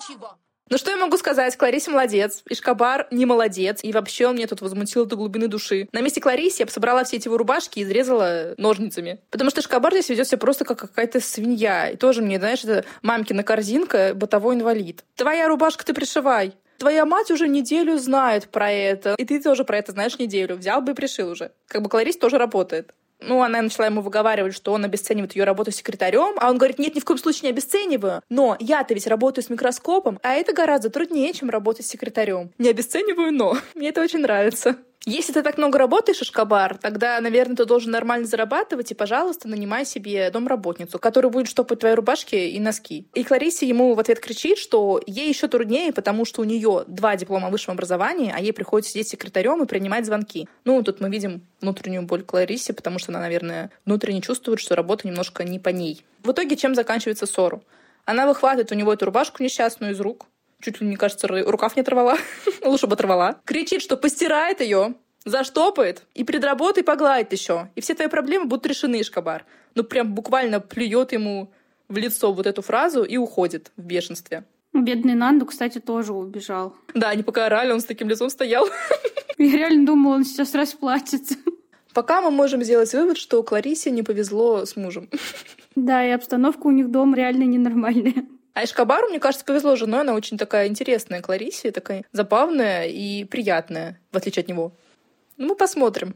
Ну 0.70 0.78
что 0.78 0.92
я 0.92 0.98
могу 0.98 1.18
сказать? 1.18 1.58
Кларисе 1.58 1.90
молодец, 1.90 2.44
Ишкабар 2.48 3.08
не 3.10 3.26
молодец, 3.26 3.80
и 3.82 3.92
вообще 3.92 4.28
он 4.28 4.36
мне 4.36 4.46
тут 4.46 4.62
возмутил 4.62 5.08
до 5.08 5.16
глубины 5.16 5.48
души. 5.48 5.90
На 5.92 6.02
месте 6.02 6.22
Клариси 6.22 6.60
я 6.60 6.68
бы 6.68 6.72
собрала 6.72 7.04
все 7.04 7.18
эти 7.18 7.28
его 7.28 7.38
рубашки 7.38 7.80
и 7.80 7.84
изрезала 7.84 8.54
ножницами. 8.58 9.20
Потому 9.32 9.50
что 9.50 9.62
Ишкабар 9.62 9.94
здесь 9.94 10.10
ведет 10.10 10.28
себя 10.28 10.38
просто 10.38 10.66
как 10.66 10.78
какая-то 10.78 11.22
свинья. 11.22 11.90
И 11.90 11.98
тоже 11.98 12.22
мне, 12.22 12.38
знаешь, 12.38 12.64
это 12.64 12.86
мамкина 13.02 13.42
корзинка, 13.42 14.14
бытовой 14.14 14.56
инвалид. 14.56 15.04
Твоя 15.16 15.48
рубашка 15.48 15.84
ты 15.84 15.96
пришивай. 15.96 16.54
Твоя 16.78 17.06
мать 17.06 17.32
уже 17.32 17.48
неделю 17.48 17.98
знает 17.98 18.48
про 18.48 18.72
это, 18.72 19.16
и 19.16 19.26
ты 19.26 19.42
тоже 19.42 19.66
про 19.66 19.78
это 19.80 19.92
знаешь 19.92 20.20
неделю. 20.20 20.56
Взял 20.56 20.82
бы 20.82 20.92
и 20.92 20.96
пришил 20.96 21.30
уже. 21.30 21.52
Как 21.68 21.82
бы 21.82 21.90
Кларис 21.90 22.16
тоже 22.16 22.38
работает 22.38 22.94
ну, 23.22 23.44
она 23.44 23.62
начала 23.62 23.86
ему 23.86 24.02
выговаривать, 24.02 24.56
что 24.56 24.72
он 24.72 24.86
обесценивает 24.86 25.36
ее 25.36 25.44
работу 25.44 25.72
секретарем, 25.72 26.36
а 26.38 26.50
он 26.50 26.58
говорит, 26.58 26.80
нет, 26.80 26.96
ни 26.96 27.00
в 27.00 27.06
коем 27.06 27.20
случае 27.20 27.44
не 27.44 27.50
обесцениваю, 27.50 28.22
но 28.30 28.56
я-то 28.60 28.94
ведь 28.94 29.08
работаю 29.08 29.44
с 29.44 29.50
микроскопом, 29.50 30.20
а 30.24 30.34
это 30.34 30.54
гораздо 30.54 30.90
труднее, 30.90 31.34
чем 31.34 31.50
работать 31.50 31.86
с 31.86 31.90
секретарем. 31.90 32.52
Не 32.58 32.70
обесцениваю, 32.70 33.32
но 33.34 33.58
мне 33.76 33.90
это 33.90 34.02
очень 34.02 34.20
нравится. 34.20 34.78
Если 35.06 35.32
ты 35.32 35.44
так 35.44 35.58
много 35.58 35.80
работаешь, 35.80 36.22
Ашкабар, 36.22 36.78
тогда, 36.78 37.20
наверное, 37.22 37.56
ты 37.56 37.66
должен 37.66 37.92
нормально 37.92 38.28
зарабатывать, 38.28 38.92
и, 38.92 38.96
пожалуйста, 38.96 39.48
нанимай 39.48 39.86
себе 39.86 40.30
домработницу, 40.30 41.00
которая 41.00 41.32
будет 41.32 41.48
штопать 41.48 41.80
твои 41.80 41.94
рубашки 41.94 42.36
и 42.36 42.60
носки. 42.60 43.08
И 43.14 43.24
Кларисе 43.24 43.68
ему 43.68 43.94
в 43.94 44.00
ответ 44.00 44.20
кричит, 44.20 44.58
что 44.58 45.02
ей 45.08 45.30
еще 45.30 45.48
труднее, 45.48 45.94
потому 45.94 46.26
что 46.26 46.42
у 46.42 46.44
нее 46.44 46.84
два 46.88 47.16
диплома 47.16 47.50
высшего 47.50 47.74
образования, 47.74 48.34
а 48.36 48.42
ей 48.42 48.52
приходится 48.52 48.92
сидеть 48.92 49.08
секретарем 49.08 49.64
и 49.64 49.68
принимать 49.68 50.06
звонки. 50.06 50.50
Ну, 50.66 50.84
тут 50.84 51.00
мы 51.00 51.10
видим 51.10 51.42
внутреннюю 51.62 52.04
боль 52.04 52.24
Кларисе, 52.24 52.74
потому 52.74 53.00
что 53.00 53.12
она, 53.12 53.22
наверное, 53.22 53.72
внутренне 53.86 54.22
чувствует, 54.22 54.60
что 54.60 54.76
работа 54.76 55.08
немножко 55.08 55.46
не 55.46 55.60
по 55.60 55.70
ней. 55.70 56.04
В 56.24 56.32
итоге 56.32 56.58
чем 56.58 56.76
заканчивается 56.76 57.26
ссору? 57.26 57.64
Она 58.04 58.28
выхватывает 58.28 58.72
у 58.72 58.76
него 58.76 58.92
эту 58.92 59.06
рубашку 59.06 59.44
несчастную 59.44 59.94
из 59.94 60.00
рук, 60.00 60.26
чуть 60.62 60.82
ли, 60.82 60.88
мне 60.88 60.98
кажется, 60.98 61.28
рукав 61.28 61.76
не 61.76 61.82
оторвала, 61.82 62.18
лучше 62.64 62.88
бы 62.88 62.94
оторвала, 62.94 63.40
кричит, 63.46 63.82
что 63.82 63.98
постирает 63.98 64.62
ее, 64.62 64.96
заштопает 65.26 66.04
и 66.14 66.24
перед 66.24 66.44
работой 66.44 66.84
погладит 66.84 67.34
еще. 67.34 67.70
И 67.76 67.82
все 67.82 67.94
твои 67.94 68.08
проблемы 68.08 68.46
будут 68.46 68.66
решены, 68.66 69.04
Шкабар. 69.04 69.46
Ну, 69.76 69.84
прям 69.84 70.14
буквально 70.14 70.60
плюет 70.60 71.12
ему 71.12 71.52
в 71.88 71.98
лицо 71.98 72.32
вот 72.34 72.48
эту 72.48 72.62
фразу 72.62 73.04
и 73.04 73.18
уходит 73.18 73.72
в 73.78 73.84
бешенстве. 73.84 74.46
Бедный 74.74 75.16
Нанду, 75.16 75.46
кстати, 75.46 75.80
тоже 75.80 76.14
убежал. 76.14 76.76
Да, 76.94 77.10
они 77.10 77.24
пока 77.24 77.48
орали, 77.48 77.72
он 77.72 77.82
с 77.82 77.86
таким 77.86 78.08
лицом 78.08 78.30
стоял. 78.30 78.68
Я 79.38 79.58
реально 79.58 79.86
думала, 79.86 80.16
он 80.16 80.26
сейчас 80.26 80.54
расплатится. 80.54 81.36
Пока 81.94 82.22
мы 82.22 82.30
можем 82.30 82.62
сделать 82.64 82.94
вывод, 82.94 83.18
что 83.18 83.42
Кларисе 83.42 83.90
не 83.90 84.04
повезло 84.04 84.66
с 84.66 84.76
мужем. 84.76 85.10
Да, 85.76 86.06
и 86.06 86.10
обстановка 86.10 86.68
у 86.68 86.72
них 86.72 86.90
дом 86.90 87.16
реально 87.16 87.44
ненормальная. 87.44 88.26
А 88.54 88.64
Эшкабару, 88.64 89.10
мне 89.10 89.20
кажется, 89.20 89.46
повезло 89.46 89.76
женой. 89.76 90.02
Она 90.02 90.14
очень 90.14 90.38
такая 90.38 90.68
интересная 90.68 91.22
Кларисе, 91.22 91.72
такая 91.72 92.04
забавная 92.12 92.88
и 92.88 93.24
приятная, 93.24 94.00
в 94.12 94.18
отличие 94.18 94.42
от 94.42 94.50
него. 94.50 94.74
Ну, 95.38 95.48
мы 95.48 95.56
посмотрим, 95.56 96.16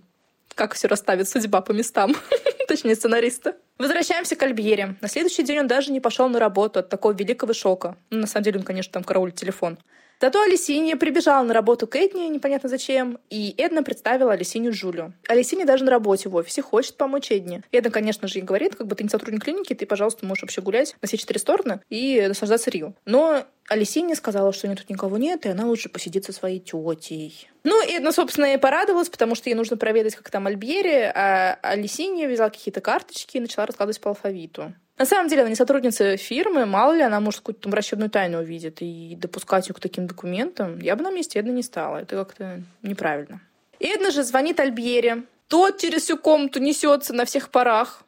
как 0.56 0.74
все 0.74 0.88
расставит 0.88 1.30
судьба 1.30 1.62
по 1.62 1.72
местам. 1.72 2.16
Точнее, 2.68 2.96
сценариста. 2.96 3.56
Возвращаемся 3.78 4.36
к 4.36 4.44
Альбьере. 4.44 4.96
На 5.02 5.08
следующий 5.08 5.44
день 5.44 5.60
он 5.60 5.68
даже 5.68 5.92
не 5.92 6.00
пошел 6.00 6.30
на 6.30 6.40
работу 6.40 6.80
от 6.80 6.90
такого 6.90 7.14
великого 7.14 7.54
шока. 7.54 7.98
Ну, 8.10 8.20
на 8.20 8.28
самом 8.28 8.44
деле, 8.44 8.60
он, 8.60 8.66
конечно, 8.66 8.92
там 8.94 9.04
караулит 9.04 9.36
телефон. 9.36 9.78
Зато 10.24 10.42
Алисинья 10.42 10.96
прибежала 10.96 11.44
на 11.44 11.54
работу 11.54 11.86
к 11.86 11.98
Эдне, 11.98 12.30
непонятно 12.30 12.70
зачем, 12.70 13.20
и 13.30 13.54
Эдна 13.58 13.84
представила 13.84 14.32
Алисинью 14.32 14.72
Джулию. 14.72 15.14
Алисинья 15.28 15.66
даже 15.66 15.84
на 15.84 15.92
работе 15.92 16.30
в 16.30 16.36
офисе 16.36 16.62
хочет 16.62 16.96
помочь 16.96 17.30
Эдне. 17.30 17.62
Эдна, 17.74 17.92
конечно 17.92 18.30
же, 18.30 18.40
ей 18.40 18.42
говорит, 18.46 18.76
как 18.76 18.88
бы 18.88 18.96
ты 18.96 19.04
не 19.04 19.10
сотрудник 19.10 19.44
клиники, 19.44 19.76
ты, 19.76 19.86
пожалуйста, 19.86 20.26
можешь 20.26 20.44
вообще 20.44 20.62
гулять 20.62 20.96
на 21.02 21.10
все 21.10 21.18
четыре 21.18 21.42
стороны 21.42 21.82
и 21.90 22.24
наслаждаться 22.26 22.70
Рио. 22.70 22.94
Но 23.04 23.44
Алисинья 23.68 24.16
сказала, 24.16 24.54
что 24.54 24.70
нет, 24.70 24.78
тут 24.78 24.90
никого 24.90 25.18
нет, 25.18 25.46
и 25.46 25.50
она 25.50 25.66
лучше 25.66 25.90
посидит 25.90 26.24
со 26.24 26.32
своей 26.32 26.62
тетей. 26.62 27.50
Ну, 27.66 27.82
Эдна, 27.86 28.14
собственно, 28.14 28.54
и 28.54 28.58
порадовалась, 28.58 29.10
потому 29.10 29.36
что 29.36 29.50
ей 29.50 29.56
нужно 29.56 29.76
проведать, 29.76 30.16
как 30.16 30.30
там 30.32 30.48
Альбьери, 30.48 31.12
а 31.14 31.60
Алисинья 31.62 32.30
взяла 32.30 32.50
какие-то 32.50 32.80
карточки 32.80 33.36
и 33.36 33.42
начала 33.42 33.66
раскладывать 33.66 34.00
по 34.00 34.12
алфавиту. 34.12 34.74
На 34.98 35.06
самом 35.06 35.28
деле, 35.28 35.42
она 35.42 35.50
не 35.50 35.56
сотрудница 35.56 36.18
фирмы, 36.18 36.66
мало 36.66 36.94
ли 36.94 37.02
она, 37.02 37.20
может, 37.20 37.40
какую-то 37.40 37.68
врачебную 37.70 38.10
тайну 38.10 38.40
увидит, 38.40 38.78
и 38.82 39.16
допускать 39.20 39.68
ее 39.68 39.74
к 39.74 39.80
таким 39.80 40.06
документам 40.06 40.80
я 40.80 40.96
бы 40.96 41.04
на 41.04 41.12
месте 41.12 41.40
Эдны 41.40 41.52
не 41.52 41.64
стала. 41.64 41.98
Это 41.98 42.16
как-то 42.16 42.62
неправильно. 42.84 43.42
Эдна 43.80 44.12
же 44.12 44.24
звонит 44.24 44.60
Альбере. 44.60 45.24
Тот 45.48 45.80
через 45.80 46.04
всю 46.04 46.18
комнату 46.18 46.60
несется 46.60 47.14
на 47.14 47.26
всех 47.26 47.50
парах. 47.50 48.04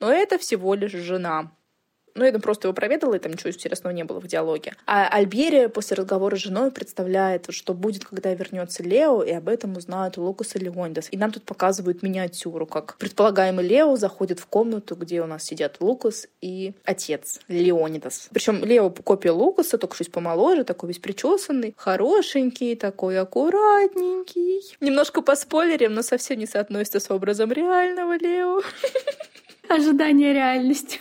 Но 0.00 0.10
это 0.10 0.38
всего 0.38 0.74
лишь 0.74 0.92
жена. 0.92 1.52
Ну, 2.14 2.24
я 2.24 2.32
просто 2.38 2.68
его 2.68 2.74
проведала, 2.74 3.14
и 3.14 3.18
там 3.18 3.32
ничего 3.32 3.50
интересного 3.50 3.92
не 3.92 4.04
было 4.04 4.20
в 4.20 4.26
диалоге. 4.26 4.74
А 4.86 5.08
Альберия 5.08 5.68
после 5.68 5.96
разговора 5.96 6.36
с 6.36 6.40
женой 6.40 6.70
представляет, 6.70 7.46
что 7.50 7.74
будет, 7.74 8.04
когда 8.04 8.32
вернется 8.34 8.82
Лео, 8.82 9.22
и 9.22 9.30
об 9.32 9.48
этом 9.48 9.76
узнают 9.76 10.16
Лукас 10.16 10.56
и 10.56 10.58
Леондас. 10.58 11.08
И 11.10 11.16
нам 11.16 11.32
тут 11.32 11.44
показывают 11.44 12.02
миниатюру, 12.02 12.66
как 12.66 12.96
предполагаемый 12.98 13.66
Лео 13.66 13.96
заходит 13.96 14.40
в 14.40 14.46
комнату, 14.46 14.96
где 14.96 15.22
у 15.22 15.26
нас 15.26 15.44
сидят 15.44 15.76
Лукас 15.80 16.26
и 16.40 16.74
отец 16.84 17.40
Леонидас. 17.48 18.28
Причем 18.32 18.64
Лео 18.64 18.90
копия 18.90 19.30
Лукаса, 19.30 19.78
только 19.78 19.96
чуть 19.96 20.12
помоложе, 20.12 20.64
такой 20.64 20.88
весь 20.88 20.98
причесанный, 20.98 21.74
хорошенький, 21.76 22.74
такой 22.76 23.18
аккуратненький. 23.18 24.76
Немножко 24.80 25.22
по 25.22 25.36
спойлерам, 25.36 25.94
но 25.94 26.02
совсем 26.02 26.38
не 26.38 26.46
соотносится 26.46 27.00
с 27.00 27.10
образом 27.10 27.52
реального 27.52 28.16
Лео. 28.16 28.60
Ожидание 29.68 30.32
реальности. 30.32 30.98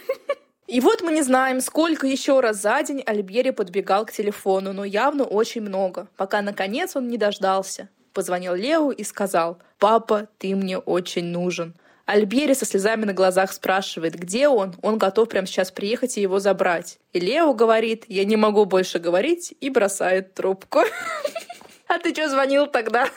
И 0.69 0.81
вот 0.81 1.01
мы 1.01 1.11
не 1.13 1.23
знаем, 1.23 1.61
сколько 1.61 2.05
еще 2.05 2.41
раз 2.41 2.61
за 2.61 2.83
день 2.83 3.01
Альбери 3.03 3.49
подбегал 3.49 4.05
к 4.05 4.11
телефону, 4.11 4.71
но 4.71 4.85
явно 4.85 5.23
очень 5.23 5.61
много, 5.61 6.07
пока 6.15 6.43
наконец 6.43 6.95
он 6.95 7.07
не 7.07 7.17
дождался. 7.17 7.89
Позвонил 8.13 8.53
Лео 8.53 8.91
и 8.91 9.03
сказал, 9.03 9.57
«Папа, 9.79 10.27
ты 10.37 10.55
мне 10.55 10.77
очень 10.77 11.25
нужен». 11.25 11.73
Альбери 12.05 12.53
со 12.53 12.65
слезами 12.65 13.05
на 13.05 13.13
глазах 13.13 13.51
спрашивает, 13.51 14.13
где 14.13 14.47
он, 14.47 14.75
он 14.83 14.99
готов 14.99 15.29
прямо 15.29 15.47
сейчас 15.47 15.71
приехать 15.71 16.19
и 16.19 16.21
его 16.21 16.39
забрать. 16.39 16.99
И 17.13 17.19
Лео 17.19 17.55
говорит, 17.55 18.05
я 18.07 18.23
не 18.23 18.35
могу 18.35 18.65
больше 18.65 18.99
говорить, 18.99 19.55
и 19.59 19.71
бросает 19.71 20.35
трубку. 20.35 20.81
А 21.87 21.97
ты 21.97 22.13
что 22.13 22.29
звонил 22.29 22.67
тогда? 22.67 23.09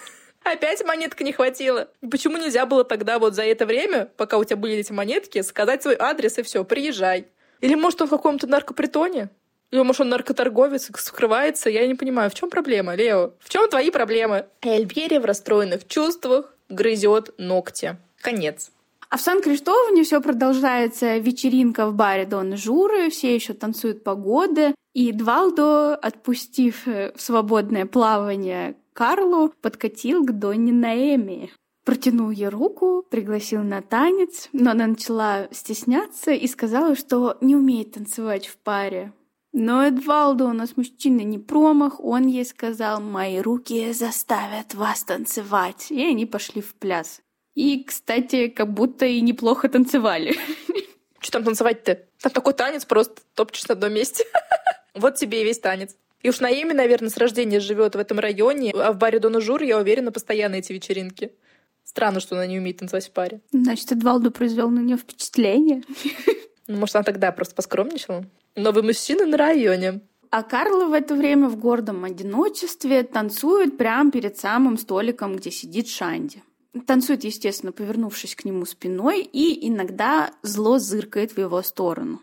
Опять 0.43 0.83
монеток 0.87 1.21
не 1.21 1.33
хватило. 1.33 1.91
Почему 2.11 2.39
нельзя 2.39 2.65
было 2.65 2.85
тогда 2.85 3.19
вот 3.19 3.35
за 3.35 3.43
это 3.43 3.67
время, 3.67 4.09
пока 4.17 4.39
у 4.39 4.45
тебя 4.45 4.57
были 4.57 4.77
эти 4.77 4.93
монетки, 4.93 5.43
сказать 5.43 5.83
свой 5.83 5.97
адрес 5.99 6.39
и 6.39 6.43
все, 6.43 6.65
приезжай? 6.65 7.27
Или, 7.63 7.75
может, 7.75 8.03
он 8.03 8.09
в 8.09 8.11
каком-то 8.11 8.47
наркопритоне? 8.47 9.31
Или, 9.71 9.83
может, 9.83 10.03
он 10.03 10.11
наркоторговец, 10.11 10.91
скрывается? 10.99 11.71
Я 11.71 11.87
не 11.87 11.95
понимаю, 11.95 12.29
в 12.29 12.35
чем 12.35 12.51
проблема, 12.51 12.95
Лео? 12.95 13.33
В 13.39 13.49
чем 13.49 13.71
твои 13.71 13.91
проблемы? 13.91 14.47
Эльбери 14.61 15.19
в 15.19 15.25
расстроенных 15.25 15.89
чувствах 15.89 16.55
грызет 16.69 17.33
ногти. 17.39 17.97
Конец. 18.21 18.71
А 19.09 19.17
в 19.17 19.21
Сан-Криштоване 19.21 20.05
все 20.05 20.21
продолжается 20.21 21.19
вечеринка 21.19 21.87
в 21.87 21.95
баре 21.95 22.27
Дон 22.27 22.57
Журы, 22.57 23.11
все 23.11 23.35
еще 23.35 23.53
танцуют 23.53 24.03
погоды, 24.05 24.75
и 24.95 25.13
Двалдо, 25.13 25.95
отпустив 25.95 26.89
э, 26.89 27.13
в 27.15 27.21
свободное 27.21 27.87
плавание 27.87 28.75
Карлу, 28.93 29.53
подкатил 29.61 30.25
к 30.25 30.33
Донне 30.33 30.73
Наэми. 30.73 31.51
Протянул 31.85 32.31
ей 32.31 32.49
руку, 32.49 33.05
пригласил 33.11 33.63
на 33.63 33.83
танец, 33.83 34.49
но 34.53 34.71
она 34.71 34.87
начала 34.87 35.49
стесняться 35.51 36.31
и 36.31 36.47
сказала, 36.47 36.95
что 36.95 37.37
не 37.41 37.57
умеет 37.57 37.93
танцевать 37.93 38.47
в 38.47 38.57
паре. 38.57 39.13
Но 39.53 39.87
Эдвалдо 39.87 40.47
у 40.47 40.53
нас 40.53 40.77
мужчина 40.77 41.21
не 41.21 41.39
промах, 41.39 42.01
он 42.01 42.27
ей 42.27 42.45
сказал, 42.45 43.01
мои 43.01 43.39
руки 43.41 43.93
заставят 43.93 44.75
вас 44.75 45.03
танцевать. 45.03 45.91
И 45.91 46.03
они 46.03 46.25
пошли 46.25 46.63
в 46.63 46.75
пляс. 46.75 47.21
И, 47.55 47.85
кстати, 47.85 48.49
как 48.49 48.73
будто 48.73 49.05
и 49.05 49.21
неплохо 49.21 49.69
танцевали. 49.69 50.35
Что 51.19 51.33
там 51.33 51.45
танцевать-то? 51.45 52.01
Там 52.23 52.33
такой 52.33 52.55
танец, 52.55 52.85
просто 52.85 53.21
топчешь 53.35 53.69
на 53.69 53.75
одном 53.75 53.93
месте. 53.93 54.25
Вот 54.95 55.15
тебе 55.15 55.41
и 55.41 55.45
весь 55.45 55.59
танец. 55.59 55.97
И 56.23 56.29
уж 56.29 56.41
Наеми, 56.41 56.75
наверное, 56.75 57.09
с 57.09 57.17
рождения 57.17 57.61
живет 57.61 57.95
в 57.95 57.99
этом 57.99 58.19
районе, 58.19 58.73
а 58.73 58.93
в 58.93 58.99
баре 58.99 59.19
Дона 59.19 59.41
Жур, 59.41 59.63
я 59.63 59.79
уверена, 59.79 60.13
постоянно 60.13 60.57
эти 60.57 60.71
вечеринки. 60.71 61.33
Странно, 61.85 62.21
что 62.21 62.37
она 62.37 62.47
не 62.47 62.59
умеет 62.59 62.79
танцевать 62.79 63.07
в 63.07 63.11
паре. 63.11 63.41
Значит, 63.53 63.93
Эдвалду 63.93 64.31
произвел 64.31 64.71
на 64.71 64.81
нее 64.81 64.97
впечатление. 64.97 65.83
Ну, 66.69 66.79
может, 66.79 66.95
она 66.95 67.03
тогда 67.03 67.33
просто 67.33 67.57
поскромничала? 67.57 68.25
Новый 68.55 68.85
мужчина 68.85 69.27
на 69.27 69.37
районе. 69.37 70.01
А 70.31 70.45
Карла 70.45 70.87
в 70.87 70.93
это 70.93 71.15
время 71.15 71.49
в 71.49 71.57
гордом 71.59 72.05
одиночестве 72.05 73.03
танцует 73.03 73.77
прямо 73.77 74.11
перед 74.13 74.39
самым 74.39 74.79
столиком, 74.79 75.37
где 75.37 75.51
сидит 75.51 75.89
Шанди. 75.89 76.43
Танцует, 76.87 77.25
естественно, 77.25 77.73
повернувшись 77.73 78.35
к 78.35 78.45
нему 78.45 78.65
спиной, 78.65 79.21
и 79.21 79.69
иногда 79.69 80.31
зло 80.43 80.79
зыркает 80.79 81.33
в 81.33 81.39
его 81.39 81.61
сторону. 81.63 82.23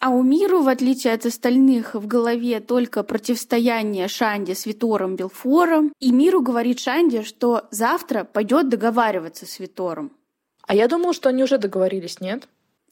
А 0.00 0.10
у 0.10 0.22
Миру, 0.22 0.62
в 0.62 0.68
отличие 0.68 1.12
от 1.14 1.26
остальных, 1.26 1.94
в 1.94 2.06
голове 2.06 2.60
только 2.60 3.02
противостояние 3.02 4.08
Шанди 4.08 4.54
с 4.54 4.66
Витором 4.66 5.16
Белфором. 5.16 5.92
И 5.98 6.12
Миру 6.12 6.42
говорит 6.42 6.80
Шанди, 6.80 7.22
что 7.22 7.66
завтра 7.70 8.24
пойдет 8.24 8.68
договариваться 8.68 9.46
с 9.46 9.58
Витором. 9.58 10.12
А 10.66 10.74
я 10.74 10.88
думала, 10.88 11.14
что 11.14 11.28
они 11.30 11.42
уже 11.42 11.58
договорились, 11.58 12.20
нет? 12.20 12.48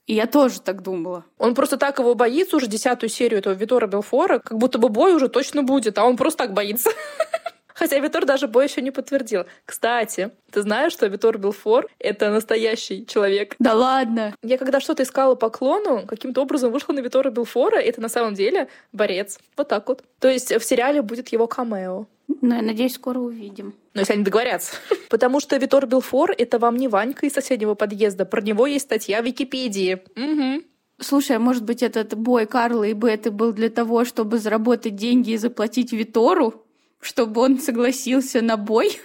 И 0.06 0.14
я 0.14 0.26
тоже 0.26 0.60
так 0.60 0.82
думала. 0.82 1.24
Он 1.36 1.54
просто 1.54 1.76
так 1.76 1.98
его 1.98 2.14
боится 2.14 2.56
уже 2.56 2.68
десятую 2.68 3.10
серию 3.10 3.40
этого 3.40 3.54
Витора 3.54 3.86
Белфора, 3.86 4.38
как 4.38 4.56
будто 4.56 4.78
бы 4.78 4.88
бой 4.88 5.14
уже 5.14 5.28
точно 5.28 5.62
будет, 5.64 5.98
а 5.98 6.04
он 6.04 6.16
просто 6.16 6.44
так 6.44 6.54
боится. 6.54 6.90
Хотя 7.76 7.98
Витор 7.98 8.24
даже 8.24 8.48
бой 8.48 8.64
еще 8.64 8.80
не 8.80 8.90
подтвердил. 8.90 9.44
Кстати, 9.66 10.30
ты 10.50 10.62
знаешь, 10.62 10.92
что 10.92 11.06
Витор 11.08 11.36
Белфор— 11.36 11.88
это 11.98 12.30
настоящий 12.30 13.04
человек? 13.06 13.54
Да 13.58 13.74
ладно! 13.74 14.34
Я 14.42 14.56
когда 14.56 14.80
что-то 14.80 15.02
искала 15.02 15.34
по 15.34 15.50
клону, 15.50 16.06
каким-то 16.06 16.40
образом 16.40 16.72
вышла 16.72 16.94
на 16.94 17.00
Витора 17.00 17.30
Белфора, 17.30 17.78
и 17.80 17.88
это 17.88 18.00
на 18.00 18.08
самом 18.08 18.32
деле 18.34 18.68
борец. 18.92 19.38
Вот 19.58 19.68
так 19.68 19.86
вот. 19.88 20.02
То 20.20 20.28
есть 20.28 20.50
в 20.52 20.64
сериале 20.64 21.02
будет 21.02 21.28
его 21.28 21.46
камео. 21.46 22.06
Ну, 22.40 22.54
я 22.56 22.62
надеюсь, 22.62 22.94
скоро 22.94 23.18
увидим. 23.18 23.74
Ну, 23.92 24.00
если 24.00 24.14
они 24.14 24.24
договорятся. 24.24 24.76
Потому 25.10 25.40
что 25.40 25.56
Витор 25.58 25.86
Белфор— 25.86 26.34
это 26.38 26.58
вам 26.58 26.76
не 26.76 26.88
Ванька 26.88 27.26
из 27.26 27.34
соседнего 27.34 27.74
подъезда. 27.74 28.24
Про 28.24 28.40
него 28.40 28.66
есть 28.66 28.86
статья 28.86 29.20
в 29.20 29.26
Википедии. 29.26 30.02
Угу. 30.16 30.64
Слушай, 30.98 31.36
а 31.36 31.40
может 31.40 31.64
быть, 31.64 31.82
этот 31.82 32.14
бой 32.14 32.46
Карла 32.46 32.84
и 32.84 32.94
Беты 32.94 33.30
был 33.30 33.52
для 33.52 33.68
того, 33.68 34.06
чтобы 34.06 34.38
заработать 34.38 34.96
деньги 34.96 35.32
и 35.32 35.36
заплатить 35.36 35.92
Витору? 35.92 36.65
Чтобы 37.06 37.40
он 37.40 37.58
согласился 37.58 38.42
на 38.42 38.56
бой. 38.56 39.00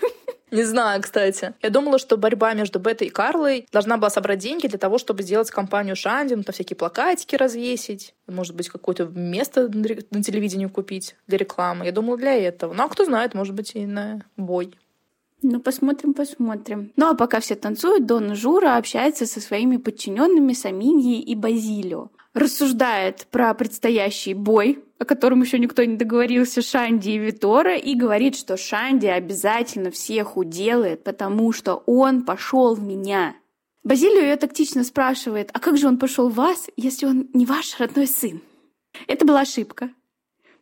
Не 0.51 0.63
знаю, 0.63 1.01
кстати. 1.01 1.53
Я 1.61 1.69
думала, 1.69 1.97
что 1.97 2.17
борьба 2.17 2.53
между 2.53 2.77
Бетой 2.79 3.07
и 3.07 3.09
Карлой 3.09 3.67
должна 3.71 3.95
была 3.97 4.09
собрать 4.09 4.39
деньги 4.39 4.67
для 4.67 4.77
того, 4.77 4.97
чтобы 4.97 5.23
сделать 5.23 5.49
компанию 5.49 5.95
Шанди, 5.95 6.33
ну, 6.33 6.43
там 6.43 6.53
всякие 6.53 6.75
плакатики 6.75 7.35
развесить, 7.35 8.13
может 8.27 8.53
быть, 8.53 8.67
какое-то 8.67 9.05
место 9.05 9.69
на 9.69 10.23
телевидении 10.23 10.65
купить 10.65 11.15
для 11.27 11.37
рекламы. 11.37 11.85
Я 11.85 11.93
думала, 11.93 12.17
для 12.17 12.33
этого. 12.33 12.73
Ну, 12.73 12.83
а 12.83 12.89
кто 12.89 13.05
знает, 13.05 13.33
может 13.33 13.53
быть, 13.53 13.75
и 13.75 13.85
на 13.85 14.25
бой. 14.35 14.73
Ну, 15.41 15.61
посмотрим, 15.61 16.13
посмотрим. 16.13 16.91
Ну, 16.97 17.09
а 17.09 17.15
пока 17.15 17.39
все 17.39 17.55
танцуют, 17.55 18.05
Дон 18.05 18.35
Жура 18.35 18.75
общается 18.75 19.25
со 19.25 19.39
своими 19.39 19.77
подчиненными 19.77 20.53
Саминьей 20.53 21.21
и 21.21 21.33
Базилио 21.33 22.09
рассуждает 22.33 23.27
про 23.29 23.53
предстоящий 23.53 24.33
бой, 24.33 24.83
о 24.99 25.05
котором 25.05 25.41
еще 25.41 25.59
никто 25.59 25.83
не 25.83 25.97
договорился, 25.97 26.61
Шанди 26.61 27.09
и 27.11 27.17
Витора, 27.17 27.75
и 27.75 27.95
говорит, 27.95 28.35
что 28.35 28.57
Шанди 28.57 29.07
обязательно 29.07 29.91
всех 29.91 30.37
уделает, 30.37 31.03
потому 31.03 31.51
что 31.51 31.83
он 31.85 32.23
пошел 32.23 32.75
в 32.75 32.83
меня. 32.83 33.35
Базилио 33.83 34.21
ее 34.21 34.35
тактично 34.37 34.83
спрашивает, 34.83 35.49
а 35.53 35.59
как 35.59 35.77
же 35.77 35.87
он 35.87 35.97
пошел 35.97 36.29
в 36.29 36.35
вас, 36.35 36.69
если 36.77 37.07
он 37.07 37.27
не 37.33 37.45
ваш 37.45 37.79
родной 37.79 38.07
сын? 38.07 38.41
Это 39.07 39.25
была 39.25 39.41
ошибка, 39.41 39.89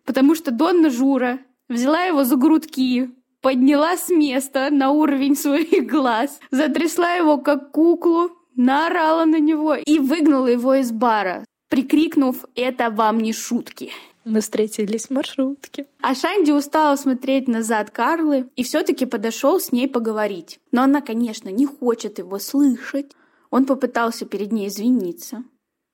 потому 0.05 0.35
что 0.35 0.51
Донна 0.51 0.89
Жура 0.89 1.39
взяла 1.67 2.03
его 2.03 2.23
за 2.23 2.37
грудки, 2.37 3.11
подняла 3.41 3.97
с 3.97 4.09
места 4.09 4.69
на 4.71 4.91
уровень 4.91 5.35
своих 5.35 5.85
глаз, 5.85 6.39
затрясла 6.49 7.13
его 7.15 7.37
как 7.37 7.71
куклу, 7.71 8.31
наорала 8.55 9.25
на 9.25 9.39
него 9.39 9.75
и 9.75 9.99
выгнала 9.99 10.47
его 10.47 10.75
из 10.75 10.91
бара 10.91 11.45
прикрикнув 11.69 12.45
«Это 12.55 12.89
вам 12.89 13.19
не 13.19 13.33
шутки». 13.33 13.91
Мы 14.25 14.41
встретились 14.41 15.05
в 15.05 15.11
маршрутке. 15.11 15.87
А 16.01 16.13
Шанди 16.13 16.51
устала 16.51 16.95
смотреть 16.97 17.47
назад 17.47 17.89
Карлы 17.89 18.49
и 18.55 18.63
все-таки 18.63 19.05
подошел 19.05 19.59
с 19.59 19.71
ней 19.71 19.87
поговорить. 19.87 20.59
Но 20.71 20.83
она, 20.83 21.01
конечно, 21.01 21.49
не 21.49 21.65
хочет 21.65 22.19
его 22.19 22.37
слышать. 22.37 23.11
Он 23.49 23.65
попытался 23.65 24.25
перед 24.25 24.51
ней 24.51 24.67
извиниться. 24.67 25.43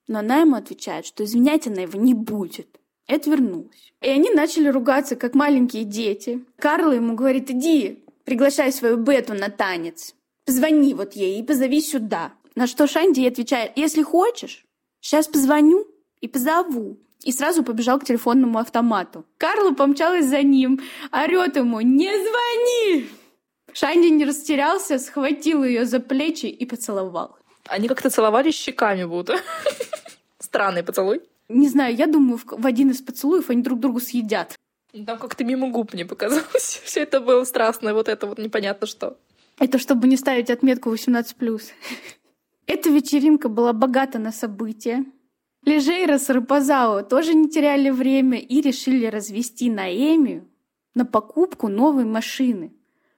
Но 0.08 0.20
она 0.20 0.42
ему 0.42 0.56
отвечает, 0.56 1.06
что 1.06 1.24
извинять 1.24 1.68
она 1.68 1.82
его 1.82 2.00
не 2.00 2.14
будет. 2.14 2.68
И 3.08 3.14
отвернулась. 3.14 3.94
И 4.02 4.10
они 4.10 4.32
начали 4.32 4.68
ругаться, 4.68 5.16
как 5.16 5.36
маленькие 5.36 5.84
дети. 5.84 6.44
Карла 6.58 6.94
ему 6.94 7.16
говорит, 7.16 7.52
иди, 7.52 8.04
приглашай 8.24 8.72
свою 8.72 8.98
Бету 8.98 9.34
на 9.34 9.50
танец. 9.50 10.16
Позвони 10.46 10.94
вот 10.94 11.14
ей 11.14 11.40
и 11.40 11.44
позови 11.44 11.82
сюда. 11.82 12.34
На 12.56 12.68
что 12.68 12.88
Шанди 12.88 13.26
отвечает, 13.26 13.74
если 13.76 14.02
хочешь, 14.02 14.65
Сейчас 15.06 15.28
позвоню 15.28 15.86
и 16.20 16.28
позову. 16.28 16.98
И 17.22 17.32
сразу 17.32 17.64
побежал 17.64 18.00
к 18.00 18.06
телефонному 18.06 18.58
автомату. 18.58 19.24
Карла 19.38 19.72
помчалась 19.72 20.26
за 20.26 20.42
ним, 20.42 20.80
орет 21.12 21.58
ему 21.58 21.80
«Не 21.82 22.10
звони!» 22.10 23.08
Шанди 23.72 24.08
не 24.08 24.26
растерялся, 24.26 24.98
схватил 24.98 25.64
ее 25.64 25.86
за 25.86 26.00
плечи 26.00 26.48
и 26.48 26.66
поцеловал. 26.66 27.38
Они 27.68 27.88
как-то 27.88 28.10
целовались 28.10 28.56
щеками 28.56 29.04
будто. 29.04 29.40
Странный 30.40 30.82
поцелуй. 30.82 31.22
Не 31.50 31.70
знаю, 31.70 31.96
я 31.96 32.08
думаю, 32.08 32.40
в, 32.44 32.66
один 32.66 32.90
из 32.90 33.02
поцелуев 33.04 33.52
они 33.52 33.62
друг 33.62 33.80
другу 33.80 34.00
съедят. 34.00 34.56
Там 35.06 35.20
как-то 35.20 35.44
мимо 35.44 35.70
губ 35.70 35.94
мне 35.94 36.06
показалось. 36.06 36.82
Все 36.84 37.02
это 37.02 37.22
было 37.22 37.44
страстное, 37.44 37.94
вот 37.94 38.10
это 38.10 38.26
вот 38.26 38.40
непонятно 38.40 38.88
что. 38.88 39.20
Это 39.60 39.78
чтобы 39.78 40.08
не 40.08 40.18
ставить 40.18 40.50
отметку 40.50 40.92
18+. 40.92 41.62
Эта 42.68 42.90
вечеринка 42.90 43.48
была 43.48 43.74
богата 43.74 44.20
на 44.20 44.32
события. 44.32 45.06
Лежейра 45.66 46.18
с 46.18 46.30
Рапазао 46.30 47.04
тоже 47.04 47.34
не 47.34 47.50
теряли 47.50 47.90
время 47.90 48.40
и 48.40 48.62
решили 48.62 49.06
развести 49.06 49.70
Наэмию 49.70 50.48
на 50.94 51.06
покупку 51.06 51.68
новой 51.68 52.06
машины. 52.06 52.74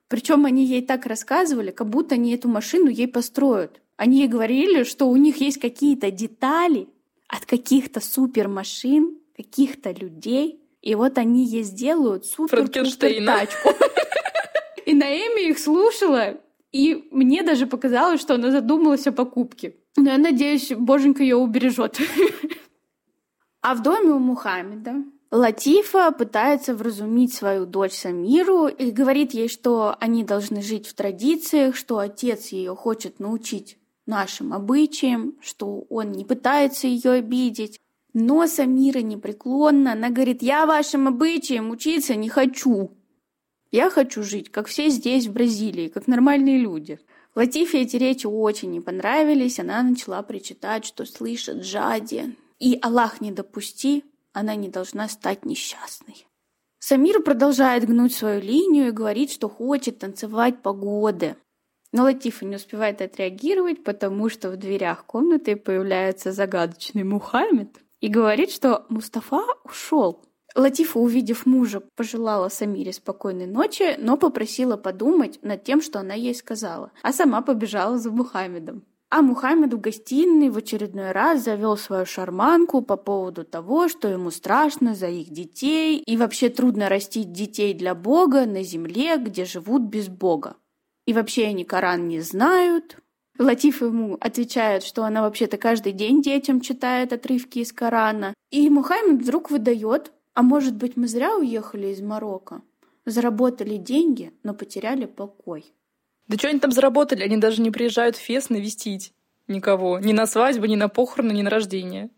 Причем 0.07 0.45
они 0.45 0.65
ей 0.65 0.81
так 0.81 1.05
рассказывали, 1.05 1.71
как 1.71 1.89
будто 1.89 2.15
они 2.15 2.33
эту 2.33 2.47
машину 2.47 2.89
ей 2.89 3.07
построят. 3.07 3.81
Они 3.97 4.19
ей 4.19 4.27
говорили, 4.27 4.83
что 4.83 5.09
у 5.09 5.15
них 5.17 5.37
есть 5.37 5.59
какие-то 5.59 6.11
детали 6.11 6.87
от 7.27 7.45
каких-то 7.45 7.99
супермашин, 7.99 9.17
каких-то 9.35 9.91
людей, 9.91 10.61
и 10.81 10.95
вот 10.95 11.17
они 11.17 11.45
ей 11.45 11.63
сделают 11.63 12.25
супер 12.25 12.59
тачку. 13.25 13.69
И 14.85 14.93
Наэми 14.93 15.49
их 15.49 15.59
слушала, 15.59 16.37
и 16.77 17.07
мне 17.09 17.41
даже 17.41 17.65
показалось, 17.65 18.21
что 18.21 18.35
она 18.35 18.51
задумалась 18.51 19.07
о 19.07 19.11
покупке. 19.11 19.75
Но 19.95 20.11
я 20.11 20.17
надеюсь, 20.19 20.71
боженька 20.71 21.23
ее 21.23 21.35
убережет. 21.35 21.99
А 23.63 23.73
в 23.73 23.81
доме 23.81 24.11
у 24.11 24.19
Мухаммеда 24.19 25.03
Латифа 25.29 26.11
пытается 26.11 26.73
вразумить 26.73 27.33
свою 27.33 27.65
дочь 27.65 27.91
Самиру 27.91 28.67
и 28.67 28.91
говорит 28.91 29.33
ей, 29.33 29.49
что 29.49 29.97
они 29.99 30.23
должны 30.23 30.61
жить 30.61 30.87
в 30.87 30.93
традициях, 30.93 31.75
что 31.75 31.97
отец 31.97 32.49
ее 32.49 32.75
хочет 32.75 33.19
научить 33.19 33.77
нашим 34.05 34.53
обычаям, 34.53 35.33
что 35.41 35.85
он 35.89 36.13
не 36.13 36.23
пытается 36.23 36.87
ее 36.87 37.13
обидеть. 37.13 37.77
Но 38.13 38.47
Самира 38.47 38.99
непреклонна, 38.99 39.93
она 39.93 40.11
говорит, 40.11 40.41
я 40.43 40.65
вашим 40.65 41.07
обычаям 41.09 41.71
учиться 41.71 42.15
не 42.15 42.29
хочу. 42.29 42.96
Я 43.71 43.89
хочу 43.89 44.23
жить, 44.23 44.49
как 44.51 44.67
все 44.67 44.89
здесь, 44.89 45.27
в 45.27 45.33
Бразилии, 45.33 45.89
как 45.89 46.07
нормальные 46.07 46.59
люди. 46.59 46.99
Латифе 47.35 47.81
эти 47.81 47.97
речи 47.97 48.25
очень 48.25 48.71
не 48.71 48.81
понравились, 48.81 49.59
она 49.59 49.83
начала 49.83 50.21
причитать, 50.23 50.85
что 50.85 51.05
слышит 51.05 51.57
Джади. 51.57 52.35
И 52.59 52.79
Аллах 52.81 53.21
не 53.21 53.31
допусти, 53.31 54.03
она 54.33 54.55
не 54.55 54.69
должна 54.69 55.07
стать 55.07 55.45
несчастной. 55.45 56.25
Самир 56.79 57.21
продолжает 57.21 57.85
гнуть 57.85 58.15
свою 58.15 58.39
линию 58.39 58.87
и 58.87 58.91
говорит, 58.91 59.31
что 59.31 59.49
хочет 59.49 59.99
танцевать 59.99 60.61
погоды. 60.61 61.35
Но 61.91 62.03
Латифа 62.03 62.45
не 62.45 62.55
успевает 62.55 63.01
отреагировать, 63.01 63.83
потому 63.83 64.29
что 64.29 64.49
в 64.49 64.57
дверях 64.57 65.05
комнаты 65.05 65.55
появляется 65.55 66.31
загадочный 66.31 67.03
Мухаммед 67.03 67.79
и 67.99 68.07
говорит, 68.07 68.51
что 68.51 68.85
Мустафа 68.89 69.43
ушел. 69.63 70.23
Латифа, 70.57 70.99
увидев 70.99 71.45
мужа, 71.45 71.83
пожелала 71.95 72.49
Самире 72.49 72.91
спокойной 72.91 73.45
ночи, 73.45 73.95
но 73.99 74.17
попросила 74.17 74.75
подумать 74.75 75.37
над 75.43 75.63
тем, 75.63 75.83
что 75.83 75.99
она 75.99 76.15
ей 76.15 76.33
сказала, 76.33 76.91
а 77.03 77.13
сама 77.13 77.43
побежала 77.43 77.99
за 77.99 78.09
Мухаммедом. 78.09 78.83
А 79.11 79.21
Мухаммед 79.21 79.71
в 79.71 79.79
гостиной 79.79 80.49
в 80.49 80.57
очередной 80.57 81.11
раз 81.11 81.43
завел 81.43 81.77
свою 81.77 82.07
шарманку 82.07 82.81
по 82.81 82.97
поводу 82.97 83.45
того, 83.45 83.87
что 83.87 84.07
ему 84.07 84.31
страшно 84.31 84.95
за 84.95 85.07
их 85.07 85.29
детей 85.29 85.99
и 85.99 86.17
вообще 86.17 86.49
трудно 86.49 86.89
растить 86.89 87.31
детей 87.31 87.75
для 87.75 87.93
Бога 87.93 88.47
на 88.47 88.63
земле, 88.63 89.17
где 89.17 89.45
живут 89.45 89.83
без 89.83 90.09
Бога. 90.09 90.55
И 91.05 91.13
вообще 91.13 91.45
они 91.45 91.65
Коран 91.65 92.07
не 92.07 92.19
знают. 92.19 92.97
Латиф 93.37 93.81
ему 93.81 94.17
отвечает, 94.19 94.83
что 94.83 95.03
она 95.03 95.21
вообще-то 95.21 95.57
каждый 95.57 95.93
день 95.93 96.23
детям 96.23 96.61
читает 96.61 97.13
отрывки 97.13 97.59
из 97.59 97.71
Корана. 97.71 98.33
И 98.51 98.67
Мухаммед 98.69 99.21
вдруг 99.21 99.51
выдает, 99.51 100.11
а 100.37 100.43
может 100.43 100.75
быть 100.75 100.95
мы 100.97 101.07
зря 101.07 101.35
уехали 101.35 101.87
из 101.87 101.99
Марокко? 101.99 102.61
Заработали 103.05 103.77
деньги, 103.77 104.31
но 104.43 104.53
потеряли 104.53 105.05
покой. 105.05 105.65
Да 106.27 106.37
что 106.37 106.49
они 106.49 106.59
там 106.59 106.71
заработали? 106.71 107.23
Они 107.23 107.37
даже 107.37 107.59
не 107.59 107.71
приезжают 107.71 108.15
в 108.15 108.19
Фес 108.19 108.51
навестить 108.51 109.13
никого. 109.47 109.97
Ни 109.97 110.13
на 110.13 110.27
свадьбу, 110.27 110.67
ни 110.67 110.75
на 110.75 110.89
похороны, 110.89 111.31
ни 111.31 111.41
на 111.41 111.49
рождение. 111.49 112.11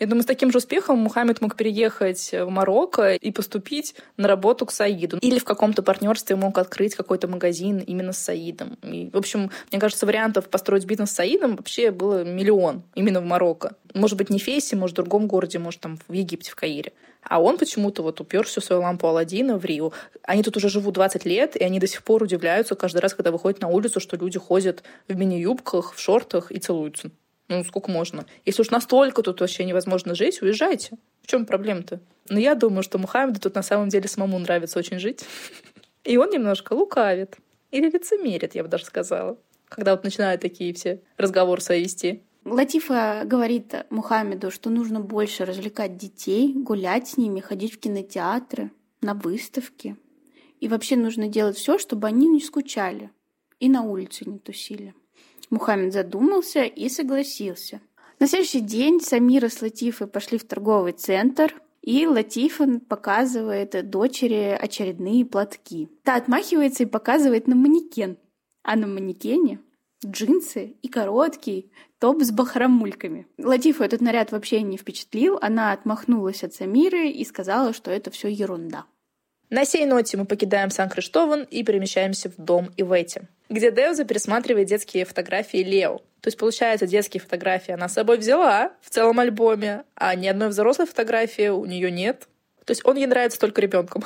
Я 0.00 0.06
думаю, 0.06 0.22
с 0.22 0.26
таким 0.26 0.50
же 0.50 0.58
успехом 0.58 0.96
Мухаммед 0.96 1.42
мог 1.42 1.56
переехать 1.56 2.30
в 2.32 2.48
Марокко 2.48 3.14
и 3.14 3.30
поступить 3.30 3.94
на 4.16 4.28
работу 4.28 4.64
к 4.64 4.72
Саиду. 4.72 5.18
Или 5.18 5.38
в 5.38 5.44
каком-то 5.44 5.82
партнерстве 5.82 6.36
мог 6.36 6.56
открыть 6.56 6.94
какой-то 6.94 7.28
магазин 7.28 7.80
именно 7.80 8.14
с 8.14 8.18
Саидом. 8.18 8.78
И, 8.82 9.10
в 9.12 9.16
общем, 9.18 9.50
мне 9.70 9.78
кажется, 9.78 10.06
вариантов 10.06 10.48
построить 10.48 10.86
бизнес 10.86 11.10
с 11.10 11.16
Саидом 11.16 11.54
вообще 11.54 11.90
было 11.90 12.24
миллион 12.24 12.82
именно 12.94 13.20
в 13.20 13.24
Марокко. 13.24 13.76
Может 13.92 14.16
быть, 14.16 14.30
не 14.30 14.38
в 14.38 14.42
Фейсе, 14.42 14.74
может, 14.74 14.94
в 14.94 15.02
другом 15.02 15.26
городе, 15.26 15.58
может, 15.58 15.80
там 15.80 15.98
в 16.08 16.12
Египте, 16.14 16.50
в 16.50 16.56
Каире. 16.56 16.94
А 17.22 17.42
он 17.42 17.58
почему-то 17.58 18.02
вот 18.02 18.22
упер 18.22 18.46
всю 18.46 18.62
свою 18.62 18.80
лампу 18.80 19.06
Алладина 19.06 19.58
в 19.58 19.66
Рио. 19.66 19.92
Они 20.22 20.42
тут 20.42 20.56
уже 20.56 20.70
живут 20.70 20.94
20 20.94 21.26
лет, 21.26 21.56
и 21.56 21.62
они 21.62 21.78
до 21.78 21.86
сих 21.86 22.02
пор 22.02 22.22
удивляются 22.22 22.74
каждый 22.74 23.00
раз, 23.00 23.12
когда 23.12 23.30
выходят 23.30 23.60
на 23.60 23.68
улицу, 23.68 24.00
что 24.00 24.16
люди 24.16 24.38
ходят 24.38 24.82
в 25.08 25.14
мини-юбках, 25.14 25.92
в 25.92 26.00
шортах 26.00 26.50
и 26.50 26.58
целуются. 26.58 27.10
Ну, 27.50 27.64
сколько 27.64 27.90
можно? 27.90 28.26
Если 28.46 28.62
уж 28.62 28.70
настолько 28.70 29.22
тут 29.22 29.40
вообще 29.40 29.64
невозможно 29.64 30.14
жить, 30.14 30.40
уезжайте. 30.40 30.96
В 31.20 31.26
чем 31.26 31.44
проблема-то? 31.44 32.00
Но 32.28 32.38
я 32.38 32.54
думаю, 32.54 32.84
что 32.84 32.96
Мухаммеду 32.96 33.40
тут 33.40 33.56
на 33.56 33.62
самом 33.62 33.88
деле 33.88 34.08
самому 34.08 34.38
нравится 34.38 34.78
очень 34.78 35.00
жить. 35.00 35.24
И 36.04 36.16
он 36.16 36.30
немножко 36.30 36.74
лукавит. 36.74 37.38
Или 37.72 37.90
лицемерит, 37.90 38.54
я 38.54 38.62
бы 38.62 38.68
даже 38.68 38.84
сказала. 38.84 39.36
Когда 39.68 39.96
вот 39.96 40.04
начинают 40.04 40.40
такие 40.40 40.72
все 40.74 41.00
разговоры 41.16 41.60
свои 41.60 41.82
вести. 41.82 42.22
Латифа 42.44 43.22
говорит 43.24 43.74
Мухаммеду, 43.90 44.52
что 44.52 44.70
нужно 44.70 45.00
больше 45.00 45.44
развлекать 45.44 45.96
детей, 45.96 46.54
гулять 46.54 47.08
с 47.08 47.16
ними, 47.16 47.40
ходить 47.40 47.74
в 47.74 47.80
кинотеатры, 47.80 48.70
на 49.02 49.14
выставки. 49.14 49.96
И 50.60 50.68
вообще 50.68 50.94
нужно 50.94 51.26
делать 51.26 51.56
все, 51.56 51.78
чтобы 51.78 52.06
они 52.06 52.28
не 52.28 52.40
скучали 52.40 53.10
и 53.58 53.68
на 53.68 53.82
улице 53.82 54.24
не 54.24 54.38
тусили. 54.38 54.94
Мухаммед 55.50 55.92
задумался 55.92 56.62
и 56.62 56.88
согласился. 56.88 57.80
На 58.18 58.26
следующий 58.26 58.60
день 58.60 59.00
Самира 59.00 59.48
с 59.48 59.60
Латифой 59.62 60.06
пошли 60.06 60.38
в 60.38 60.44
торговый 60.44 60.92
центр, 60.92 61.54
и 61.82 62.06
Латифа 62.06 62.80
показывает 62.88 63.88
дочери 63.88 64.56
очередные 64.60 65.24
платки. 65.24 65.88
Та 66.04 66.16
отмахивается 66.16 66.84
и 66.84 66.86
показывает 66.86 67.46
на 67.46 67.56
манекен. 67.56 68.18
А 68.62 68.76
на 68.76 68.86
манекене 68.86 69.60
джинсы 70.04 70.76
и 70.82 70.88
короткий 70.88 71.72
топ 71.98 72.22
с 72.22 72.30
бахромульками. 72.30 73.26
Латифу 73.38 73.82
этот 73.82 74.00
наряд 74.00 74.32
вообще 74.32 74.62
не 74.62 74.76
впечатлил, 74.76 75.38
она 75.40 75.72
отмахнулась 75.72 76.44
от 76.44 76.54
Самиры 76.54 77.08
и 77.08 77.24
сказала, 77.24 77.72
что 77.72 77.90
это 77.90 78.10
все 78.10 78.28
ерунда. 78.28 78.86
На 79.50 79.64
сей 79.64 79.84
ноте 79.84 80.16
мы 80.16 80.26
покидаем 80.26 80.70
Сан-Криштован 80.70 81.42
и 81.42 81.64
перемещаемся 81.64 82.30
в 82.30 82.36
дом 82.36 82.70
Ивети, 82.76 83.22
где 83.48 83.72
Деуза 83.72 84.04
пересматривает 84.04 84.68
детские 84.68 85.04
фотографии 85.04 85.58
Лео. 85.58 85.98
То 86.20 86.28
есть, 86.28 86.38
получается, 86.38 86.86
детские 86.86 87.20
фотографии 87.20 87.72
она 87.72 87.88
с 87.88 87.94
собой 87.94 88.18
взяла 88.18 88.72
в 88.80 88.90
целом 88.90 89.18
альбоме, 89.18 89.82
а 89.96 90.14
ни 90.14 90.28
одной 90.28 90.50
взрослой 90.50 90.86
фотографии 90.86 91.48
у 91.48 91.64
нее 91.64 91.90
нет. 91.90 92.28
То 92.64 92.70
есть 92.70 92.84
он 92.84 92.96
ей 92.96 93.06
нравится 93.06 93.40
только 93.40 93.60
ребенком. 93.60 94.04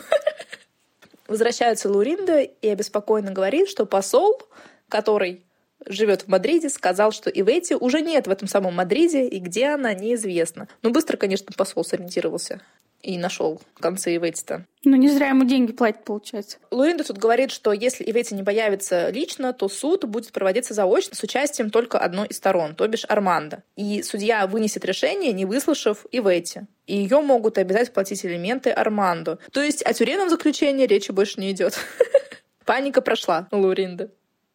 Возвращается 1.28 1.90
Луринда 1.90 2.40
и 2.40 2.68
обеспокоенно 2.68 3.30
говорит, 3.30 3.68
что 3.68 3.84
посол, 3.84 4.40
который 4.88 5.42
живет 5.84 6.22
в 6.22 6.28
Мадриде, 6.28 6.70
сказал, 6.70 7.12
что 7.12 7.28
Ивети 7.28 7.74
уже 7.74 8.00
нет 8.00 8.26
в 8.26 8.30
этом 8.30 8.48
самом 8.48 8.76
Мадриде, 8.76 9.26
и 9.26 9.40
где 9.40 9.66
она, 9.66 9.92
неизвестно. 9.92 10.68
Ну, 10.80 10.88
быстро, 10.88 11.18
конечно, 11.18 11.52
посол 11.54 11.84
сориентировался 11.84 12.62
и 13.04 13.18
нашел 13.18 13.60
концы 13.78 14.16
Ивети-то. 14.16 14.64
Ну, 14.84 14.96
не 14.96 15.08
зря 15.08 15.28
ему 15.28 15.44
деньги 15.44 15.72
платят, 15.72 16.04
получается. 16.04 16.58
Луринда 16.70 17.04
тут 17.04 17.18
говорит, 17.18 17.50
что 17.50 17.72
если 17.72 18.04
Ивети 18.04 18.34
не 18.34 18.42
появится 18.42 19.10
лично, 19.10 19.52
то 19.52 19.68
суд 19.68 20.04
будет 20.04 20.32
проводиться 20.32 20.74
заочно 20.74 21.14
с 21.14 21.22
участием 21.22 21.70
только 21.70 21.98
одной 21.98 22.28
из 22.28 22.36
сторон, 22.36 22.74
то 22.74 22.86
бишь 22.88 23.04
Армандо. 23.08 23.62
И 23.76 24.02
судья 24.02 24.46
вынесет 24.46 24.84
решение, 24.84 25.32
не 25.32 25.44
выслушав 25.44 26.06
Ивети. 26.12 26.62
И 26.86 26.96
ее 26.96 27.20
могут 27.20 27.58
обязать 27.58 27.92
платить 27.92 28.24
элементы 28.24 28.70
Армандо. 28.70 29.38
То 29.52 29.62
есть 29.62 29.82
о 29.82 29.92
тюремном 29.92 30.28
заключении 30.28 30.86
речи 30.86 31.12
больше 31.12 31.40
не 31.40 31.50
идет. 31.52 31.78
Паника 32.64 33.00
прошла 33.02 33.48
у 33.50 33.58
Луринды. 33.58 34.10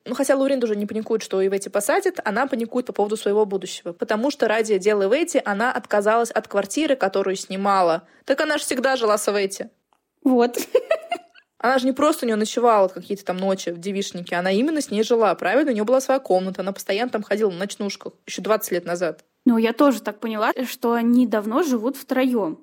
Ну, 0.10 0.16
хотя 0.16 0.36
Лурин 0.36 0.64
уже 0.64 0.76
не 0.76 0.88
паникует, 0.88 1.22
что 1.22 1.46
Ивети 1.46 1.70
посадят, 1.70 2.20
она 2.26 2.48
паникует 2.48 2.88
по 2.88 2.94
поводу 2.94 3.16
своего 3.16 3.46
будущего. 3.46 3.94
Потому 3.94 4.32
что 4.32 4.48
ради 4.48 4.80
дела 4.80 5.04
Ивети 5.04 5.40
она 5.46 5.72
отказалась 5.72 6.32
от 6.32 6.48
квартиры, 6.48 6.96
которую 6.96 7.36
снимала. 7.36 8.08
Так 8.26 8.42
она 8.42 8.58
же 8.58 8.64
всегда 8.64 8.96
жила 8.96 9.20
с 9.20 9.30
Ивети. 9.30 9.70
Вот. 10.24 10.58
Она 11.62 11.78
же 11.78 11.86
не 11.86 11.92
просто 11.92 12.26
у 12.26 12.28
нее 12.28 12.38
ночевала 12.38 12.88
какие-то 12.88 13.26
там 13.26 13.36
ночи 13.36 13.70
в 13.72 13.80
девишнике, 13.80 14.38
она 14.38 14.50
именно 14.50 14.80
с 14.80 14.92
ней 14.92 15.04
жила, 15.04 15.36
правильно? 15.36 15.72
У 15.72 15.74
нее 15.74 15.84
была 15.84 16.00
своя 16.00 16.22
комната, 16.22 16.62
она 16.62 16.72
постоянно 16.72 17.12
там 17.12 17.22
ходила 17.22 17.50
на 17.50 17.58
ночнушках, 17.58 18.14
еще 18.26 18.42
20 18.42 18.72
лет 18.72 18.86
назад. 18.86 19.26
Ну, 19.44 19.58
я 19.58 19.74
тоже 19.74 20.02
так 20.02 20.22
поняла, 20.22 20.54
что 20.66 20.94
они 20.94 21.28
давно 21.28 21.64
живут 21.64 21.98
втроем. 21.98 22.60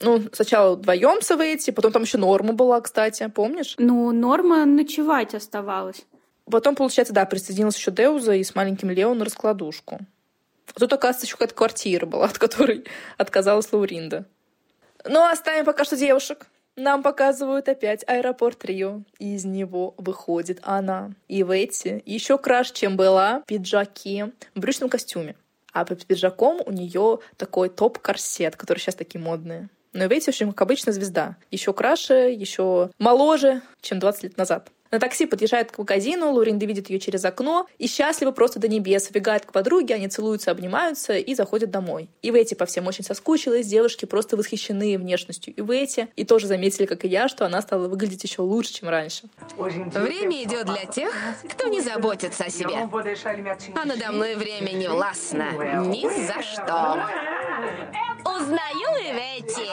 Ну, 0.00 0.20
сначала 0.32 0.74
вдвоем 0.74 1.22
с 1.22 1.30
Эвейти, 1.30 1.70
потом 1.70 1.92
там 1.92 2.02
еще 2.02 2.18
Норма 2.18 2.52
была, 2.52 2.80
кстати, 2.80 3.30
помнишь? 3.32 3.76
Ну, 3.78 4.10
Норма 4.10 4.64
ночевать 4.64 5.36
оставалась. 5.36 6.04
Потом, 6.50 6.74
получается, 6.74 7.14
да, 7.14 7.24
присоединился 7.26 7.78
еще 7.78 7.90
Деуза 7.90 8.34
и 8.34 8.44
с 8.44 8.54
маленьким 8.54 8.90
Лео 8.90 9.14
на 9.14 9.24
раскладушку. 9.24 10.00
А 10.74 10.78
тут, 10.78 10.92
оказывается, 10.92 11.26
еще 11.26 11.36
какая-то 11.36 11.54
квартира 11.54 12.06
была, 12.06 12.24
от 12.26 12.38
которой 12.38 12.84
отказалась 13.16 13.72
Лауринда. 13.72 14.24
Ну, 15.04 15.26
оставим 15.28 15.64
пока 15.64 15.84
что 15.84 15.96
девушек. 15.96 16.46
Нам 16.76 17.02
показывают 17.02 17.68
опять 17.68 18.04
аэропорт 18.06 18.64
Рио. 18.64 19.02
И 19.18 19.34
из 19.34 19.44
него 19.44 19.94
выходит 19.98 20.60
она. 20.62 21.12
И 21.28 21.42
в 21.42 21.50
эти 21.50 22.02
еще 22.06 22.38
краше, 22.38 22.72
чем 22.72 22.96
была, 22.96 23.42
пиджаки 23.46 24.26
в 24.54 24.60
брючном 24.60 24.88
костюме. 24.88 25.36
А 25.72 25.84
под 25.84 26.04
пиджаком 26.06 26.60
у 26.64 26.72
нее 26.72 27.18
такой 27.36 27.68
топ-корсет, 27.68 28.56
который 28.56 28.78
сейчас 28.78 28.94
такие 28.94 29.20
модные. 29.20 29.68
Но 29.92 30.04
и 30.04 30.06
в 30.06 30.10
эти, 30.10 30.26
в 30.26 30.28
общем, 30.28 30.52
как 30.52 30.62
обычно, 30.62 30.92
звезда. 30.92 31.36
Еще 31.50 31.72
краше, 31.72 32.32
еще 32.32 32.90
моложе, 32.98 33.62
чем 33.80 33.98
20 33.98 34.22
лет 34.24 34.36
назад. 34.36 34.70
На 34.90 34.98
такси 34.98 35.26
подъезжает 35.26 35.70
к 35.70 35.78
магазину, 35.78 36.32
Лоринда 36.32 36.66
видит 36.66 36.90
ее 36.90 36.98
через 36.98 37.24
окно 37.24 37.66
и 37.78 37.86
счастливо 37.86 38.32
просто 38.32 38.58
до 38.58 38.66
небес, 38.66 39.08
вбегает 39.08 39.46
к 39.46 39.52
подруге, 39.52 39.94
они 39.94 40.08
целуются, 40.08 40.50
обнимаются 40.50 41.16
и 41.16 41.34
заходят 41.34 41.70
домой. 41.70 42.08
И 42.22 42.30
в 42.30 42.34
эти 42.34 42.54
по 42.54 42.66
всем 42.66 42.88
очень 42.88 43.04
соскучилась, 43.04 43.66
девушки 43.66 44.04
просто 44.04 44.36
восхищены 44.36 44.98
внешностью 44.98 45.54
и 45.54 45.60
в 45.60 45.70
эти, 45.70 46.08
и 46.16 46.24
тоже 46.24 46.48
заметили, 46.48 46.86
как 46.86 47.04
и 47.04 47.08
я, 47.08 47.28
что 47.28 47.46
она 47.46 47.62
стала 47.62 47.86
выглядеть 47.86 48.24
еще 48.24 48.42
лучше, 48.42 48.74
чем 48.74 48.88
раньше. 48.88 49.28
Время 49.56 50.42
идет 50.42 50.66
для 50.66 50.84
тех, 50.86 51.14
кто 51.48 51.68
не 51.68 51.80
заботится 51.80 52.44
о 52.44 52.50
себе. 52.50 52.88
А 53.74 53.84
надо 53.84 54.10
мной 54.10 54.34
время 54.34 54.70
не 54.72 54.88
властно. 54.88 55.52
Ни 55.86 56.02
за 56.26 56.42
что. 56.42 57.39
Узнаю 58.24 58.88
Иветти. 59.00 59.70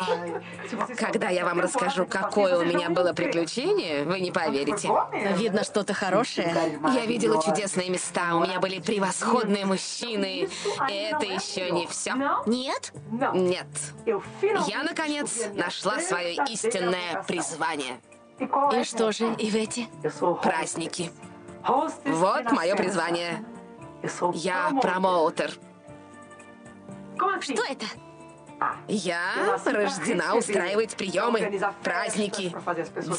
Когда 0.95 1.29
я 1.29 1.45
вам 1.45 1.59
расскажу, 1.59 2.05
какое 2.05 2.57
у 2.57 2.63
меня 2.63 2.89
было 2.89 3.13
приключение, 3.13 4.03
вы 4.03 4.19
не 4.19 4.31
поверите. 4.31 4.89
Видно 5.35 5.63
что-то 5.63 5.93
хорошее. 5.93 6.79
Я 6.93 7.05
видела 7.05 7.41
чудесные 7.41 7.89
места, 7.89 8.35
у 8.35 8.41
меня 8.41 8.59
были 8.59 8.79
превосходные 8.79 9.65
мужчины. 9.65 10.49
И 10.89 10.93
это 10.93 11.25
еще 11.25 11.71
не 11.71 11.87
все. 11.87 12.13
Нет? 12.45 12.93
Нет. 13.33 13.67
Я, 14.67 14.83
наконец, 14.83 15.47
нашла 15.53 15.99
свое 15.99 16.35
истинное 16.49 17.23
призвание. 17.27 17.99
И 18.39 18.83
что 18.83 19.11
же, 19.11 19.25
Иветти? 19.37 19.89
Праздники. 20.41 21.11
Вот 22.05 22.51
мое 22.51 22.75
призвание. 22.75 23.43
Я 24.33 24.71
промоутер. 24.81 25.51
Что 27.41 27.63
это? 27.63 27.85
Я 28.87 29.59
рождена 29.65 30.35
устраивать 30.35 30.95
приемы, 30.95 31.61
праздники, 31.83 32.55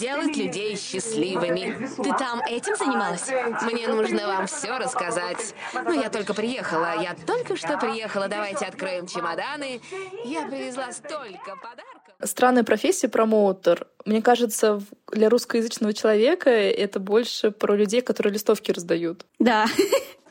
делать 0.01 0.37
людей 0.37 0.77
счастливыми. 0.77 1.89
Ты 1.97 2.13
там 2.19 2.41
этим 2.41 2.75
занималась? 2.77 3.29
Мне 3.63 3.87
нужно 3.87 4.27
вам 4.27 4.47
все 4.47 4.79
рассказать. 4.79 5.55
Но 5.75 5.93
я 5.93 6.11
только 6.11 6.35
приехала. 6.35 7.01
Я 7.01 7.15
только 7.27 7.57
что 7.57 7.79
приехала. 7.79 8.27
Давайте 8.29 8.65
откроем 8.65 9.07
чемоданы. 9.07 9.81
Я 10.25 10.47
привезла 10.47 10.91
столько 10.91 11.55
подарков. 11.57 12.15
Странная 12.25 12.65
профессия 12.65 13.09
промоутер. 13.09 13.87
Мне 14.05 14.23
кажется, 14.23 14.83
для 15.13 15.29
русскоязычного 15.29 15.95
человека 15.95 16.51
это 16.51 16.99
больше 16.99 17.53
про 17.53 17.77
людей, 17.77 18.01
которые 18.01 18.33
листовки 18.33 18.73
раздают. 18.73 19.25
Да. 19.39 19.67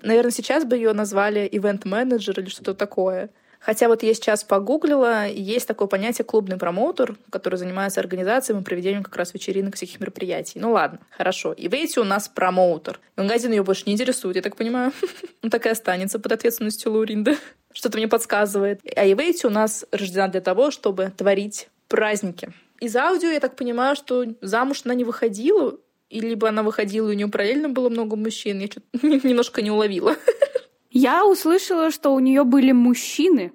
Наверное, 0.01 0.31
сейчас 0.31 0.65
бы 0.65 0.75
ее 0.75 0.91
назвали 0.91 1.47
ивент-менеджер 1.49 2.41
или 2.41 2.49
что-то 2.49 2.73
такое. 2.73 3.29
Хотя 3.67 3.89
вот 3.89 4.01
я 4.01 4.13
сейчас 4.13 4.45
погуглила, 4.45 5.27
есть 5.27 5.67
такое 5.67 5.89
понятие 5.89 6.23
клубный 6.23 6.55
промоутер, 6.55 7.17
который 7.29 7.55
занимается 7.55 7.99
организацией 7.99 8.57
и 8.57 8.63
проведением 8.63 9.03
как 9.03 9.17
раз 9.17 9.33
вечеринок, 9.33 9.75
всяких 9.75 9.99
мероприятий. 9.99 10.57
Ну 10.57 10.71
ладно, 10.71 10.99
хорошо. 11.11 11.51
И 11.51 11.67
видите, 11.67 11.99
у 11.99 12.05
нас 12.05 12.29
промоутер. 12.29 13.01
Магазин 13.17 13.51
ее 13.51 13.63
больше 13.63 13.83
не 13.85 13.91
интересует, 13.91 14.37
я 14.37 14.41
так 14.41 14.55
понимаю. 14.55 14.93
Он 15.43 15.49
так 15.49 15.65
и 15.65 15.69
останется 15.69 16.17
под 16.17 16.31
ответственностью 16.31 16.93
Луринды. 16.93 17.37
Что-то 17.73 17.97
мне 17.97 18.07
подсказывает. 18.07 18.79
А 18.95 19.05
Ивейти 19.05 19.45
у 19.45 19.49
нас 19.49 19.85
рождена 19.91 20.29
для 20.29 20.39
того, 20.39 20.71
чтобы 20.71 21.11
творить 21.17 21.67
праздники. 21.89 22.53
Из 22.79 22.95
аудио 22.95 23.31
я 23.31 23.41
так 23.41 23.57
понимаю, 23.57 23.97
что 23.97 24.23
замуж 24.39 24.83
она 24.85 24.93
не 24.93 25.03
выходила, 25.03 25.77
и 26.09 26.21
либо 26.21 26.47
она 26.47 26.63
выходила, 26.63 27.09
и 27.09 27.11
у 27.11 27.17
нее 27.17 27.27
параллельно 27.27 27.67
было 27.67 27.89
много 27.89 28.15
мужчин. 28.15 28.61
Я 28.61 28.67
что-то 28.67 28.87
немножко 29.27 29.61
не 29.61 29.71
уловила. 29.71 30.15
Я 30.89 31.25
услышала, 31.25 31.91
что 31.91 32.13
у 32.13 32.19
нее 32.19 32.43
были 32.45 32.71
мужчины. 32.71 33.51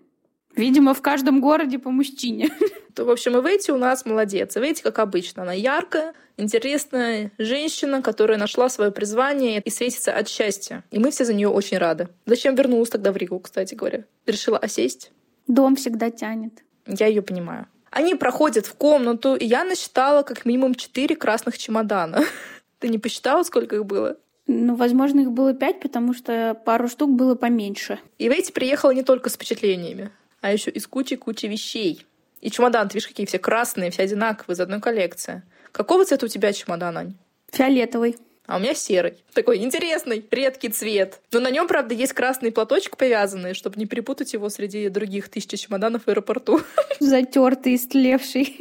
Видимо, 0.54 0.94
в 0.94 1.02
каждом 1.02 1.40
городе 1.40 1.78
по 1.78 1.90
мужчине. 1.90 2.50
То, 2.94 3.04
в 3.04 3.10
общем, 3.10 3.32
Ивети 3.38 3.70
у 3.70 3.78
нас 3.78 4.04
молодец. 4.04 4.56
Ивети, 4.56 4.82
как 4.82 4.98
обычно, 4.98 5.42
она 5.42 5.52
яркая, 5.52 6.14
интересная 6.36 7.32
женщина, 7.38 8.02
которая 8.02 8.38
нашла 8.38 8.68
свое 8.68 8.90
призвание 8.90 9.60
и 9.60 9.70
светится 9.70 10.12
от 10.12 10.28
счастья. 10.28 10.84
И 10.90 10.98
мы 10.98 11.10
все 11.10 11.24
за 11.24 11.32
нее 11.32 11.48
очень 11.48 11.78
рады. 11.78 12.08
Зачем 12.26 12.54
вернулась 12.54 12.90
тогда 12.90 13.12
в 13.12 13.16
Ригу, 13.16 13.38
кстати 13.40 13.74
говоря? 13.74 14.04
Решила 14.26 14.58
осесть? 14.58 15.10
Дом 15.46 15.76
всегда 15.76 16.10
тянет. 16.10 16.62
Я 16.86 17.06
ее 17.06 17.22
понимаю. 17.22 17.66
Они 17.90 18.14
проходят 18.14 18.66
в 18.66 18.74
комнату, 18.74 19.34
и 19.34 19.44
я 19.44 19.64
насчитала 19.64 20.22
как 20.22 20.44
минимум 20.44 20.74
четыре 20.74 21.16
красных 21.16 21.58
чемодана. 21.58 22.24
Ты 22.78 22.88
не 22.88 22.98
посчитала, 22.98 23.42
сколько 23.42 23.76
их 23.76 23.84
было? 23.84 24.16
Ну, 24.46 24.74
возможно, 24.74 25.20
их 25.20 25.30
было 25.30 25.54
пять, 25.54 25.80
потому 25.80 26.14
что 26.14 26.54
пару 26.64 26.88
штук 26.88 27.10
было 27.10 27.34
поменьше. 27.34 27.98
И 28.18 28.28
Ветти 28.28 28.52
приехала 28.52 28.90
не 28.90 29.02
только 29.02 29.30
с 29.30 29.34
впечатлениями, 29.34 30.10
а 30.42 30.52
еще 30.52 30.70
и 30.70 30.78
с 30.78 30.86
кучей-кучей 30.86 31.48
вещей. 31.48 32.04
И 32.42 32.50
чемодан, 32.50 32.88
ты 32.88 32.94
видишь, 32.94 33.08
какие 33.08 33.24
все 33.24 33.38
красные, 33.38 33.90
все 33.90 34.02
одинаковые, 34.02 34.54
из 34.54 34.60
одной 34.60 34.80
коллекции. 34.80 35.42
Какого 35.70 36.04
цвета 36.04 36.26
у 36.26 36.28
тебя 36.28 36.52
чемодан, 36.52 36.98
Ань? 36.98 37.14
Фиолетовый. 37.50 38.18
А 38.46 38.56
у 38.56 38.58
меня 38.58 38.74
серый. 38.74 39.14
Такой 39.32 39.58
интересный, 39.58 40.26
редкий 40.30 40.68
цвет. 40.68 41.20
Но 41.30 41.38
на 41.38 41.50
нем, 41.50 41.68
правда, 41.68 41.94
есть 41.94 42.12
красный 42.12 42.50
платочек 42.50 42.96
повязанный, 42.96 43.54
чтобы 43.54 43.78
не 43.78 43.86
перепутать 43.86 44.32
его 44.32 44.48
среди 44.48 44.88
других 44.88 45.28
тысяч 45.28 45.60
чемоданов 45.60 46.04
в 46.04 46.08
аэропорту. 46.08 46.60
Затертый, 47.00 47.76
истлевший. 47.76 48.58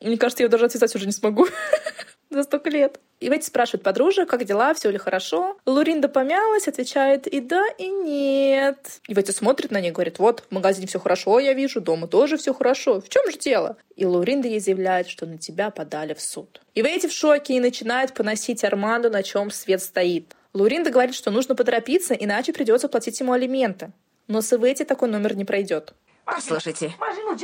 Мне 0.00 0.16
кажется, 0.16 0.42
я 0.42 0.44
его 0.44 0.52
даже 0.52 0.66
отвязать 0.66 0.94
уже 0.94 1.06
не 1.06 1.12
смогу 1.12 1.48
за 2.30 2.44
столько 2.44 2.70
лет. 2.70 3.00
И 3.20 3.28
Ветти 3.28 3.46
спрашивает 3.46 3.82
подружек, 3.82 4.28
как 4.28 4.44
дела, 4.44 4.74
все 4.74 4.90
ли 4.90 4.98
хорошо. 4.98 5.56
Луринда 5.64 6.08
помялась, 6.08 6.68
отвечает 6.68 7.26
и 7.26 7.40
да, 7.40 7.64
и 7.78 7.88
нет. 7.88 9.00
И 9.08 9.14
Ветти 9.14 9.32
смотрит 9.32 9.70
на 9.70 9.80
нее 9.80 9.92
говорит, 9.92 10.18
вот, 10.18 10.44
в 10.50 10.54
магазине 10.54 10.86
все 10.86 10.98
хорошо, 10.98 11.38
я 11.38 11.54
вижу, 11.54 11.80
дома 11.80 12.08
тоже 12.08 12.36
все 12.36 12.52
хорошо. 12.52 13.00
В 13.00 13.08
чем 13.08 13.30
же 13.30 13.38
дело? 13.38 13.76
И 13.96 14.04
Луринда 14.04 14.48
ей 14.48 14.60
заявляет, 14.60 15.08
что 15.08 15.24
на 15.24 15.38
тебя 15.38 15.70
подали 15.70 16.12
в 16.12 16.20
суд. 16.20 16.60
И 16.74 16.82
Ветти 16.82 17.08
в 17.08 17.12
шоке 17.12 17.54
и 17.54 17.60
начинает 17.60 18.12
поносить 18.12 18.64
Арманду, 18.64 19.10
на 19.10 19.22
чем 19.22 19.50
свет 19.50 19.80
стоит. 19.80 20.34
Луринда 20.52 20.90
говорит, 20.90 21.14
что 21.14 21.30
нужно 21.30 21.54
поторопиться, 21.54 22.14
иначе 22.14 22.52
придется 22.52 22.88
платить 22.88 23.18
ему 23.20 23.32
алименты. 23.32 23.92
Но 24.28 24.40
с 24.40 24.52
Ивети 24.52 24.84
такой 24.84 25.08
номер 25.08 25.36
не 25.36 25.44
пройдет. 25.44 25.94
Послушайте, 26.26 26.92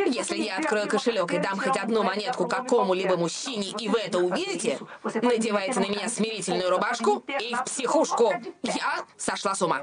если 0.06 0.38
я 0.38 0.56
открою 0.56 0.88
кошелек 0.88 1.32
и 1.32 1.38
дам 1.38 1.58
хоть 1.58 1.76
одну 1.76 2.02
монетку 2.02 2.48
какому-либо 2.48 3.16
мужчине, 3.16 3.68
и 3.78 3.88
вы 3.88 4.00
это 4.00 4.18
увидите, 4.18 4.78
надевайте 5.22 5.78
на 5.78 5.84
меня 5.84 6.08
смирительную 6.08 6.68
рубашку 6.68 7.24
и 7.40 7.54
в 7.54 7.64
психушку. 7.64 8.34
Я 8.62 9.06
сошла 9.16 9.54
с 9.54 9.62
ума. 9.62 9.82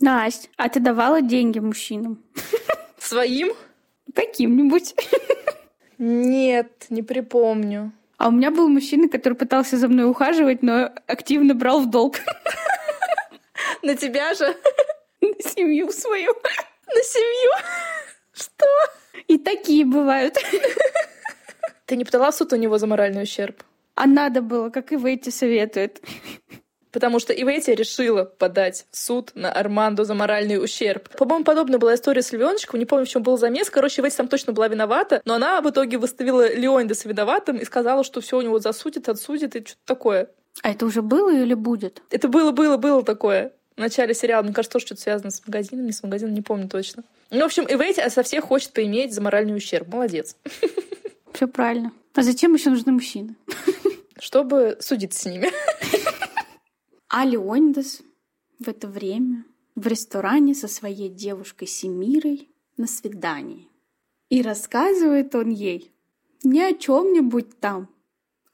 Настя, 0.00 0.48
а 0.56 0.68
ты 0.68 0.80
давала 0.80 1.22
деньги 1.22 1.58
мужчинам? 1.60 2.22
Своим? 2.98 3.54
Каким-нибудь. 4.14 4.94
Нет, 5.98 6.86
не 6.90 7.02
припомню. 7.02 7.92
А 8.18 8.28
у 8.28 8.32
меня 8.32 8.50
был 8.50 8.68
мужчина, 8.68 9.08
который 9.08 9.34
пытался 9.34 9.78
за 9.78 9.88
мной 9.88 10.08
ухаживать, 10.10 10.62
но 10.62 10.90
активно 11.06 11.54
брал 11.54 11.80
в 11.80 11.90
долг. 11.90 12.16
На 13.82 13.96
тебя 13.96 14.34
же? 14.34 14.56
На 15.20 15.50
семью 15.50 15.90
свою. 15.90 16.34
На 16.86 17.02
семью? 17.02 17.50
Что? 18.32 18.66
И 19.28 19.38
такие 19.38 19.84
бывают. 19.84 20.36
Ты 21.86 21.96
не 21.96 22.04
подала 22.04 22.30
в 22.30 22.34
суд 22.34 22.52
у 22.52 22.56
него 22.56 22.78
за 22.78 22.86
моральный 22.86 23.22
ущерб? 23.22 23.62
А 23.94 24.06
надо 24.06 24.42
было, 24.42 24.70
как 24.70 24.92
и 24.92 24.96
Ивейти 24.96 25.30
советует. 25.30 26.00
Потому 26.90 27.18
что 27.18 27.32
Ивейти 27.32 27.70
решила 27.70 28.24
подать 28.24 28.86
в 28.90 28.96
суд 28.96 29.32
на 29.34 29.52
Армандо 29.52 30.04
за 30.04 30.14
моральный 30.14 30.62
ущерб. 30.62 31.08
По-моему, 31.16 31.44
подобная 31.44 31.78
была 31.78 31.94
история 31.94 32.22
с 32.22 32.32
Леончиком. 32.32 32.78
Не 32.78 32.86
помню, 32.86 33.04
в 33.04 33.08
чем 33.08 33.22
был 33.22 33.36
замес. 33.36 33.68
Короче, 33.68 34.00
Ивейти 34.00 34.16
там 34.16 34.28
точно 34.28 34.52
была 34.52 34.68
виновата. 34.68 35.20
Но 35.24 35.34
она 35.34 35.60
в 35.60 35.68
итоге 35.68 35.98
выставила 35.98 36.54
Леонида 36.54 36.94
с 36.94 37.04
виноватым 37.04 37.56
и 37.56 37.64
сказала, 37.64 38.04
что 38.04 38.20
все 38.20 38.38
у 38.38 38.42
него 38.42 38.58
засудит, 38.60 39.08
отсудит 39.08 39.56
и 39.56 39.64
что-то 39.64 39.80
такое. 39.84 40.30
А 40.62 40.70
это 40.70 40.86
уже 40.86 41.02
было 41.02 41.34
или 41.34 41.54
будет? 41.54 42.02
Это 42.10 42.28
было, 42.28 42.52
было, 42.52 42.76
было 42.76 43.02
такое. 43.02 43.52
В 43.76 43.80
начале 43.80 44.14
сериала, 44.14 44.42
мне 44.42 44.52
кажется, 44.52 44.74
тоже 44.74 44.86
что-то 44.86 45.00
связано 45.00 45.30
с 45.30 45.44
магазином, 45.46 45.86
не 45.86 45.92
с 45.92 46.02
магазином, 46.02 46.34
не 46.34 46.42
помню 46.42 46.68
точно. 46.68 47.02
Ну, 47.30 47.40
в 47.40 47.44
общем, 47.44 47.64
Ивейти 47.64 48.08
со 48.08 48.22
всех 48.22 48.44
хочет 48.44 48.72
поиметь 48.72 49.12
за 49.12 49.20
моральный 49.20 49.56
ущерб. 49.56 49.88
Молодец. 49.88 50.36
Все 51.32 51.48
правильно. 51.48 51.92
А 52.14 52.22
зачем 52.22 52.54
еще 52.54 52.70
нужны 52.70 52.92
мужчины? 52.92 53.34
Чтобы 54.20 54.76
судиться 54.80 55.20
с 55.20 55.24
ними. 55.26 55.50
А 57.16 57.24
Леонидас 57.24 58.02
в 58.58 58.68
это 58.68 58.88
время 58.88 59.44
в 59.76 59.86
ресторане 59.86 60.52
со 60.52 60.66
своей 60.66 61.08
девушкой 61.08 61.68
Семирой 61.68 62.48
на 62.76 62.88
свидании. 62.88 63.68
И 64.30 64.42
рассказывает 64.42 65.32
он 65.36 65.50
ей 65.50 65.92
не 66.42 66.62
о 66.62 66.74
чем-нибудь 66.74 67.60
там, 67.60 67.88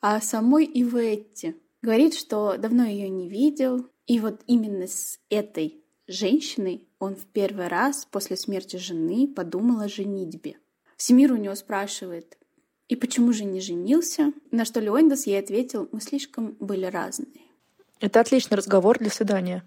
а 0.02 0.16
о 0.16 0.20
самой 0.20 0.66
Иветте. 0.66 1.56
Говорит, 1.80 2.14
что 2.14 2.58
давно 2.58 2.84
ее 2.84 3.08
не 3.08 3.30
видел, 3.30 3.88
и 4.10 4.18
вот 4.18 4.40
именно 4.48 4.88
с 4.88 5.20
этой 5.30 5.84
женщиной 6.08 6.82
он 6.98 7.14
в 7.14 7.26
первый 7.26 7.68
раз 7.68 8.08
после 8.10 8.36
смерти 8.36 8.74
жены 8.74 9.28
подумал 9.28 9.82
о 9.82 9.88
женитьбе. 9.88 10.56
Семир 10.96 11.30
у 11.30 11.36
него 11.36 11.54
спрашивает, 11.54 12.36
и 12.88 12.96
почему 12.96 13.32
же 13.32 13.44
не 13.44 13.60
женился? 13.60 14.32
На 14.50 14.64
что 14.64 14.80
Леондас 14.80 15.28
ей 15.28 15.38
ответил, 15.38 15.88
мы 15.92 16.00
слишком 16.00 16.56
были 16.58 16.86
разные. 16.86 17.40
Это 18.00 18.18
отличный 18.18 18.56
разговор 18.56 18.98
для 18.98 19.10
свидания. 19.10 19.62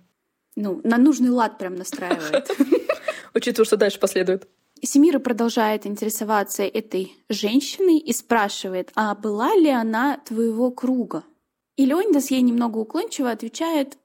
Ну, 0.57 0.81
на 0.83 0.97
нужный 0.97 1.29
лад 1.29 1.57
прям 1.57 1.75
настраивает. 1.75 2.51
Учитывая, 3.33 3.65
что 3.65 3.77
дальше 3.77 3.97
последует. 3.97 4.49
Семира 4.81 5.19
продолжает 5.19 5.85
интересоваться 5.87 6.63
этой 6.63 7.13
женщиной 7.29 7.97
и 7.97 8.11
спрашивает, 8.11 8.91
а 8.95 9.15
была 9.15 9.55
ли 9.55 9.69
она 9.69 10.17
твоего 10.17 10.69
круга? 10.69 11.23
И 11.77 11.85
Леонидас 11.85 12.29
ей 12.29 12.41
немного 12.41 12.79
уклончиво 12.79 13.31
отвечает, 13.31 13.97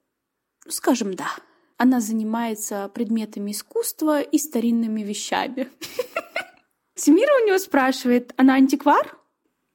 скажем, 0.71 1.15
да. 1.15 1.29
Она 1.77 2.01
занимается 2.01 2.91
предметами 2.93 3.53
искусства 3.53 4.21
и 4.21 4.39
старинными 4.39 5.03
вещами. 5.03 5.69
Семира 6.95 7.31
у 7.43 7.47
него 7.47 7.59
спрашивает, 7.59 8.33
она 8.37 8.55
антиквар? 8.55 9.17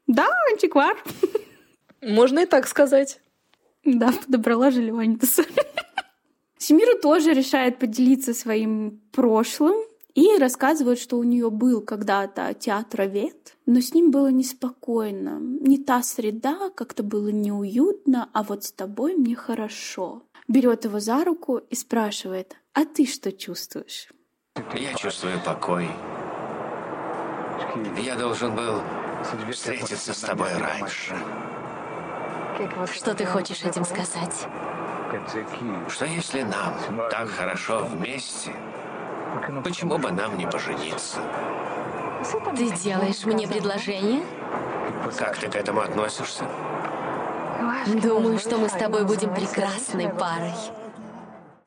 Да, 0.08 0.28
антиквар. 0.52 1.02
Можно 2.02 2.40
и 2.40 2.46
так 2.46 2.68
сказать. 2.68 3.22
Да, 3.86 4.12
подобрала 4.12 4.72
же 4.72 4.82
Леонидаса. 4.82 5.46
Семира 6.58 6.98
тоже 7.00 7.34
решает 7.34 7.80
поделиться 7.80 8.34
своим 8.34 9.02
прошлым 9.12 9.76
и 10.14 10.38
рассказывает, 10.38 11.00
что 11.00 11.18
у 11.18 11.24
нее 11.24 11.50
был 11.50 11.82
когда-то 11.82 12.54
театровед, 12.54 13.56
но 13.66 13.82
с 13.82 13.94
ним 13.94 14.12
было 14.12 14.32
неспокойно. 14.32 15.40
Не 15.40 15.78
та 15.78 16.04
среда, 16.04 16.70
как-то 16.76 17.04
было 17.04 17.30
неуютно, 17.30 18.30
а 18.32 18.44
вот 18.44 18.64
с 18.64 18.72
тобой 18.72 19.16
мне 19.16 19.36
хорошо. 19.36 20.24
Берет 20.48 20.86
его 20.86 21.00
за 21.00 21.24
руку 21.24 21.58
и 21.58 21.76
спрашивает, 21.76 22.56
а 22.74 22.86
ты 22.86 23.06
что 23.06 23.32
чувствуешь? 23.32 24.10
Я 24.74 24.94
чувствую 24.94 25.40
покой. 25.40 25.90
Я 27.98 28.16
должен 28.16 28.56
был 28.56 28.82
встретиться 29.52 30.14
с 30.14 30.20
тобой 30.20 30.50
раньше. 30.58 31.16
Что 32.94 33.16
ты 33.16 33.26
хочешь 33.26 33.64
этим 33.64 33.86
сказать? 33.86 34.48
Что 35.90 36.06
если 36.06 36.42
нам 36.42 36.76
так 37.10 37.30
хорошо 37.30 37.86
вместе, 37.86 38.52
почему 39.64 39.98
бы 39.98 40.12
нам 40.12 40.38
не 40.38 40.46
пожениться? 40.46 41.20
Ты 42.56 42.72
делаешь 42.72 43.26
мне 43.26 43.48
предложение? 43.48 44.24
Как 45.18 45.38
ты 45.38 45.50
к 45.50 45.56
этому 45.56 45.82
относишься? 45.82 46.46
Думаю, 48.02 48.40
что 48.40 48.58
мы 48.58 48.70
с 48.70 48.74
тобой 48.74 49.06
будем 49.06 49.34
прекрасной 49.34 50.10
парой. 50.10 50.54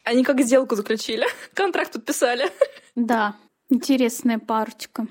Они 0.05 0.23
как 0.23 0.41
сделку 0.41 0.77
заключили, 0.77 1.27
контракт 1.55 1.93
подписали. 1.93 2.51
Да, 2.95 3.35
интересная 3.69 4.39
парочка. 4.39 5.07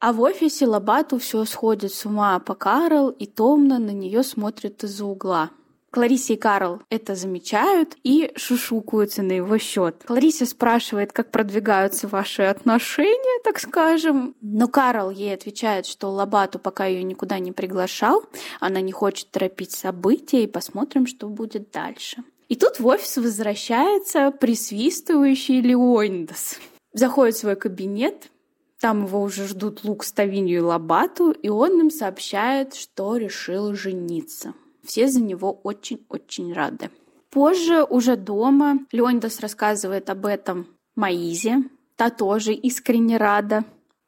А 0.00 0.12
в 0.12 0.20
офисе 0.20 0.66
Лобату 0.66 1.18
все 1.18 1.44
сходит 1.44 1.94
с 1.94 2.04
ума 2.04 2.38
по 2.38 2.54
Карл 2.54 3.08
и 3.08 3.26
томно 3.26 3.78
на 3.78 3.90
нее 3.90 4.22
смотрит 4.22 4.84
из-за 4.84 5.06
угла. 5.06 5.50
Клариса 5.94 6.32
и 6.32 6.36
Карл 6.36 6.82
это 6.90 7.14
замечают 7.14 7.96
и 8.02 8.32
шушукаются 8.34 9.22
на 9.22 9.30
его 9.30 9.58
счет. 9.58 10.02
Клариса 10.04 10.44
спрашивает, 10.44 11.12
как 11.12 11.30
продвигаются 11.30 12.08
ваши 12.08 12.42
отношения, 12.42 13.40
так 13.44 13.60
скажем. 13.60 14.34
Но 14.40 14.66
Карл 14.66 15.10
ей 15.10 15.32
отвечает, 15.32 15.86
что 15.86 16.10
Лобату 16.10 16.58
пока 16.58 16.86
ее 16.86 17.04
никуда 17.04 17.38
не 17.38 17.52
приглашал, 17.52 18.24
она 18.58 18.80
не 18.80 18.90
хочет 18.90 19.30
торопить 19.30 19.70
события, 19.70 20.42
и 20.42 20.48
посмотрим, 20.48 21.06
что 21.06 21.28
будет 21.28 21.70
дальше. 21.70 22.24
И 22.48 22.56
тут 22.56 22.80
в 22.80 22.86
офис 22.88 23.16
возвращается 23.16 24.32
присвистывающий 24.32 25.60
Леониdas. 25.60 26.58
Заходит 26.92 27.36
в 27.36 27.38
свой 27.38 27.54
кабинет, 27.54 28.32
там 28.80 29.06
его 29.06 29.22
уже 29.22 29.46
ждут 29.46 29.84
Лук, 29.84 30.02
Ставинью 30.02 30.56
и 30.56 30.60
Лобату, 30.60 31.30
и 31.30 31.48
он 31.48 31.78
им 31.78 31.90
сообщает, 31.92 32.74
что 32.74 33.16
решил 33.16 33.74
жениться. 33.74 34.54
Все 34.84 35.08
за 35.08 35.20
него 35.20 35.52
очень-очень 35.62 36.52
рады. 36.52 36.90
Позже, 37.30 37.82
уже 37.82 38.16
дома, 38.16 38.78
Леонидас 38.92 39.40
рассказывает 39.40 40.10
об 40.10 40.26
этом 40.26 40.66
Маизе. 40.94 41.64
Та 41.96 42.10
тоже 42.10 42.52
искренне 42.52 43.16
рада. 43.16 43.64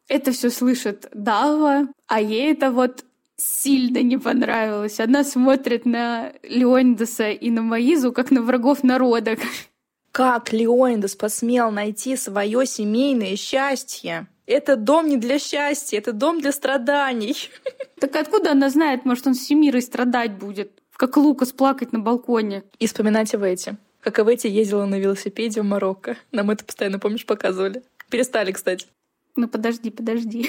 Это 0.08 0.32
все 0.32 0.50
слышит 0.50 1.08
Дава, 1.12 1.88
а 2.06 2.20
ей 2.20 2.52
это 2.52 2.70
вот 2.70 3.04
сильно 3.36 4.02
не 4.02 4.18
понравилось. 4.18 5.00
Она 5.00 5.24
смотрит 5.24 5.84
на 5.84 6.32
Леонидаса 6.42 7.30
и 7.30 7.50
на 7.50 7.62
Маизу, 7.62 8.12
как 8.12 8.30
на 8.30 8.42
врагов 8.42 8.82
народа. 8.84 9.36
Как 10.12 10.52
Леонидас 10.52 11.14
посмел 11.14 11.70
найти 11.70 12.16
свое 12.16 12.64
семейное 12.66 13.36
счастье? 13.36 14.28
Это 14.46 14.76
дом 14.76 15.08
не 15.08 15.16
для 15.16 15.38
счастья, 15.38 15.98
это 15.98 16.12
дом 16.12 16.40
для 16.40 16.52
страданий. 16.52 17.36
Так 17.98 18.14
откуда 18.14 18.52
она 18.52 18.70
знает, 18.70 19.04
может, 19.04 19.26
он 19.26 19.34
с 19.34 19.40
Семирой 19.40 19.82
страдать 19.82 20.38
будет? 20.38 20.70
Как 20.96 21.16
Лукас 21.16 21.52
плакать 21.52 21.92
на 21.92 21.98
балконе. 21.98 22.62
И 22.78 22.86
вспоминать 22.86 23.34
в 23.34 23.42
эти. 23.42 23.76
Как 24.00 24.20
Эвети 24.20 24.46
ездила 24.46 24.86
на 24.86 24.98
велосипеде 24.98 25.62
в 25.62 25.64
Марокко. 25.64 26.16
Нам 26.30 26.50
это 26.50 26.64
постоянно, 26.64 26.98
помнишь, 26.98 27.26
показывали. 27.26 27.82
Перестали, 28.08 28.52
кстати. 28.52 28.86
Ну 29.34 29.48
подожди, 29.48 29.90
подожди. 29.90 30.48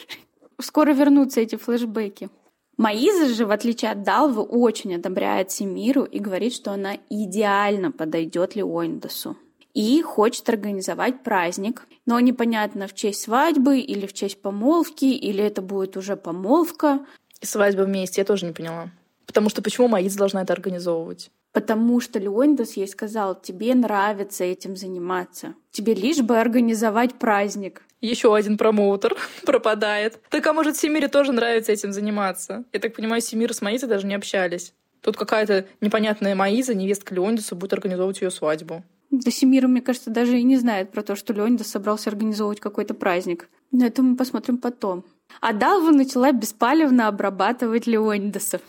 Скоро 0.60 0.92
вернутся 0.92 1.40
эти 1.40 1.56
флешбеки. 1.56 2.28
Маиза 2.76 3.32
же, 3.32 3.46
в 3.46 3.50
отличие 3.50 3.90
от 3.90 4.02
Далвы, 4.02 4.42
очень 4.42 4.94
одобряет 4.94 5.50
Семиру 5.50 6.04
и 6.04 6.18
говорит, 6.18 6.54
что 6.54 6.72
она 6.72 6.96
идеально 7.08 7.90
подойдет 7.90 8.54
Леондасу 8.54 9.36
и 9.74 10.02
хочет 10.02 10.48
организовать 10.48 11.22
праздник. 11.22 11.86
Но 12.06 12.18
непонятно, 12.20 12.86
в 12.86 12.94
честь 12.94 13.22
свадьбы 13.22 13.78
или 13.78 14.06
в 14.06 14.12
честь 14.12 14.40
помолвки, 14.42 15.04
или 15.04 15.42
это 15.42 15.62
будет 15.62 15.96
уже 15.96 16.16
помолвка. 16.16 17.00
Свадьба 17.40 17.82
вместе, 17.82 18.20
я 18.20 18.24
тоже 18.24 18.46
не 18.46 18.52
поняла. 18.52 18.90
Потому 19.26 19.48
что 19.48 19.62
почему 19.62 19.88
Маиз 19.88 20.14
должна 20.16 20.42
это 20.42 20.52
организовывать? 20.52 21.30
Потому 21.52 22.00
что 22.00 22.18
Леондас 22.18 22.74
ей 22.76 22.86
сказал, 22.86 23.40
тебе 23.40 23.74
нравится 23.74 24.44
этим 24.44 24.76
заниматься. 24.76 25.54
Тебе 25.70 25.94
лишь 25.94 26.18
бы 26.18 26.38
организовать 26.38 27.14
праздник. 27.14 27.82
Еще 28.00 28.34
один 28.34 28.56
промоутер 28.56 29.16
пропадает. 29.44 30.20
Так 30.30 30.46
а 30.46 30.52
может 30.52 30.76
Семире 30.76 31.08
тоже 31.08 31.32
нравится 31.32 31.72
этим 31.72 31.92
заниматься? 31.92 32.64
Я 32.72 32.80
так 32.80 32.94
понимаю, 32.94 33.20
Семира 33.20 33.52
с 33.52 33.62
Маизой 33.62 33.88
даже 33.88 34.06
не 34.06 34.14
общались. 34.14 34.72
Тут 35.00 35.16
какая-то 35.16 35.66
непонятная 35.80 36.34
Маиза, 36.34 36.74
невестка 36.74 37.14
Леондаса, 37.14 37.54
будет 37.54 37.72
организовывать 37.72 38.20
ее 38.20 38.30
свадьбу. 38.30 38.84
Да 39.10 39.30
Семира, 39.30 39.66
мне 39.66 39.80
кажется, 39.80 40.10
даже 40.10 40.38
и 40.38 40.44
не 40.44 40.56
знает 40.56 40.92
про 40.92 41.02
то, 41.02 41.16
что 41.16 41.32
Леонидас 41.32 41.66
собрался 41.66 42.10
организовывать 42.10 42.60
какой-то 42.60 42.94
праздник. 42.94 43.48
Но 43.72 43.86
это 43.86 44.02
мы 44.02 44.16
посмотрим 44.16 44.58
потом. 44.58 45.04
А 45.40 45.52
Далва 45.52 45.90
начала 45.90 46.32
беспалевно 46.32 47.08
обрабатывать 47.08 47.86
Леонидаса. 47.86 48.60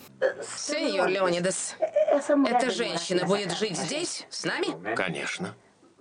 Сеньор 0.58 1.08
Леонидас, 1.08 1.76
эта 1.80 2.72
женщина 2.72 3.26
будет 3.26 3.52
жить 3.52 3.78
здесь, 3.78 4.26
с 4.30 4.44
нами? 4.46 4.96
Конечно. 4.96 5.56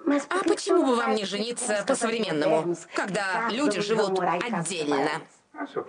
А 0.06 0.44
почему 0.44 0.86
бы 0.86 0.96
вам 0.96 1.14
не 1.14 1.24
жениться 1.24 1.84
по-современному, 1.86 2.74
когда 2.94 3.48
люди 3.50 3.80
живут 3.80 4.18
отдельно? 4.20 5.22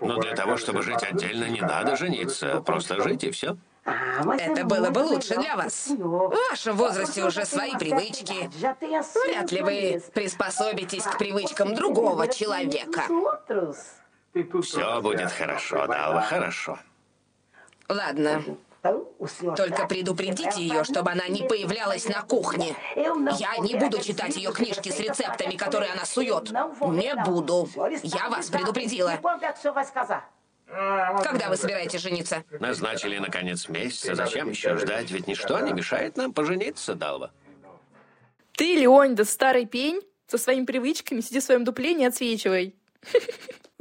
Но 0.01 0.17
для 0.17 0.35
того, 0.35 0.57
чтобы 0.57 0.81
жить 0.83 1.03
отдельно, 1.03 1.45
не 1.45 1.61
надо 1.61 1.95
жениться. 1.95 2.61
Просто 2.61 3.01
жить 3.01 3.23
и 3.23 3.31
все. 3.31 3.55
Это 3.85 4.63
было 4.65 4.89
бы 4.91 4.99
лучше 4.99 5.35
для 5.35 5.55
вас. 5.55 5.87
В 5.87 6.33
вашем 6.49 6.77
возрасте 6.77 7.23
уже 7.25 7.45
свои 7.45 7.75
привычки. 7.75 8.49
Вряд 9.25 9.51
ли 9.51 9.61
вы 9.61 10.03
приспособитесь 10.13 11.03
к 11.03 11.17
привычкам 11.17 11.73
другого 11.73 12.27
человека. 12.27 13.03
Все 14.61 15.01
будет 15.01 15.31
хорошо, 15.31 15.87
Далва, 15.87 16.21
хорошо. 16.21 16.77
Ладно. 17.89 18.43
Только 19.55 19.85
предупредите 19.87 20.61
ее, 20.61 20.83
чтобы 20.83 21.11
она 21.11 21.27
не 21.27 21.43
появлялась 21.47 22.07
на 22.07 22.21
кухне. 22.21 22.75
Я 22.95 23.57
не 23.57 23.75
буду 23.75 24.01
читать 24.01 24.35
ее 24.35 24.51
книжки 24.51 24.89
с 24.89 24.99
рецептами, 24.99 25.55
которые 25.55 25.91
она 25.91 26.05
сует. 26.05 26.51
Не 26.51 27.15
буду. 27.23 27.69
Я 28.03 28.29
вас 28.29 28.49
предупредила. 28.49 29.19
Когда 30.71 31.49
вы 31.49 31.57
собираетесь 31.57 32.01
жениться? 32.01 32.43
Назначили 32.59 33.17
на 33.17 33.29
конец 33.29 33.67
месяца. 33.67 34.15
Зачем 34.15 34.49
еще 34.49 34.77
ждать? 34.77 35.11
Ведь 35.11 35.27
ничто 35.27 35.59
не 35.59 35.73
мешает 35.73 36.17
нам 36.17 36.33
пожениться, 36.33 36.95
Далва. 36.95 37.31
Ты, 38.53 38.75
Леонида, 38.75 39.25
старый 39.25 39.65
пень, 39.65 40.01
со 40.27 40.37
своими 40.37 40.65
привычками, 40.65 41.21
сиди 41.21 41.39
в 41.39 41.43
своем 41.43 41.63
дупле, 41.63 41.93
не 41.93 42.05
отсвечивай. 42.05 42.75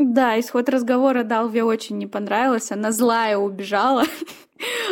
Да, 0.03 0.40
исход 0.40 0.66
разговора 0.70 1.24
Далве 1.24 1.62
очень 1.62 1.98
не 1.98 2.07
понравилось. 2.07 2.72
Она 2.72 2.90
злая 2.90 3.37
убежала. 3.37 4.05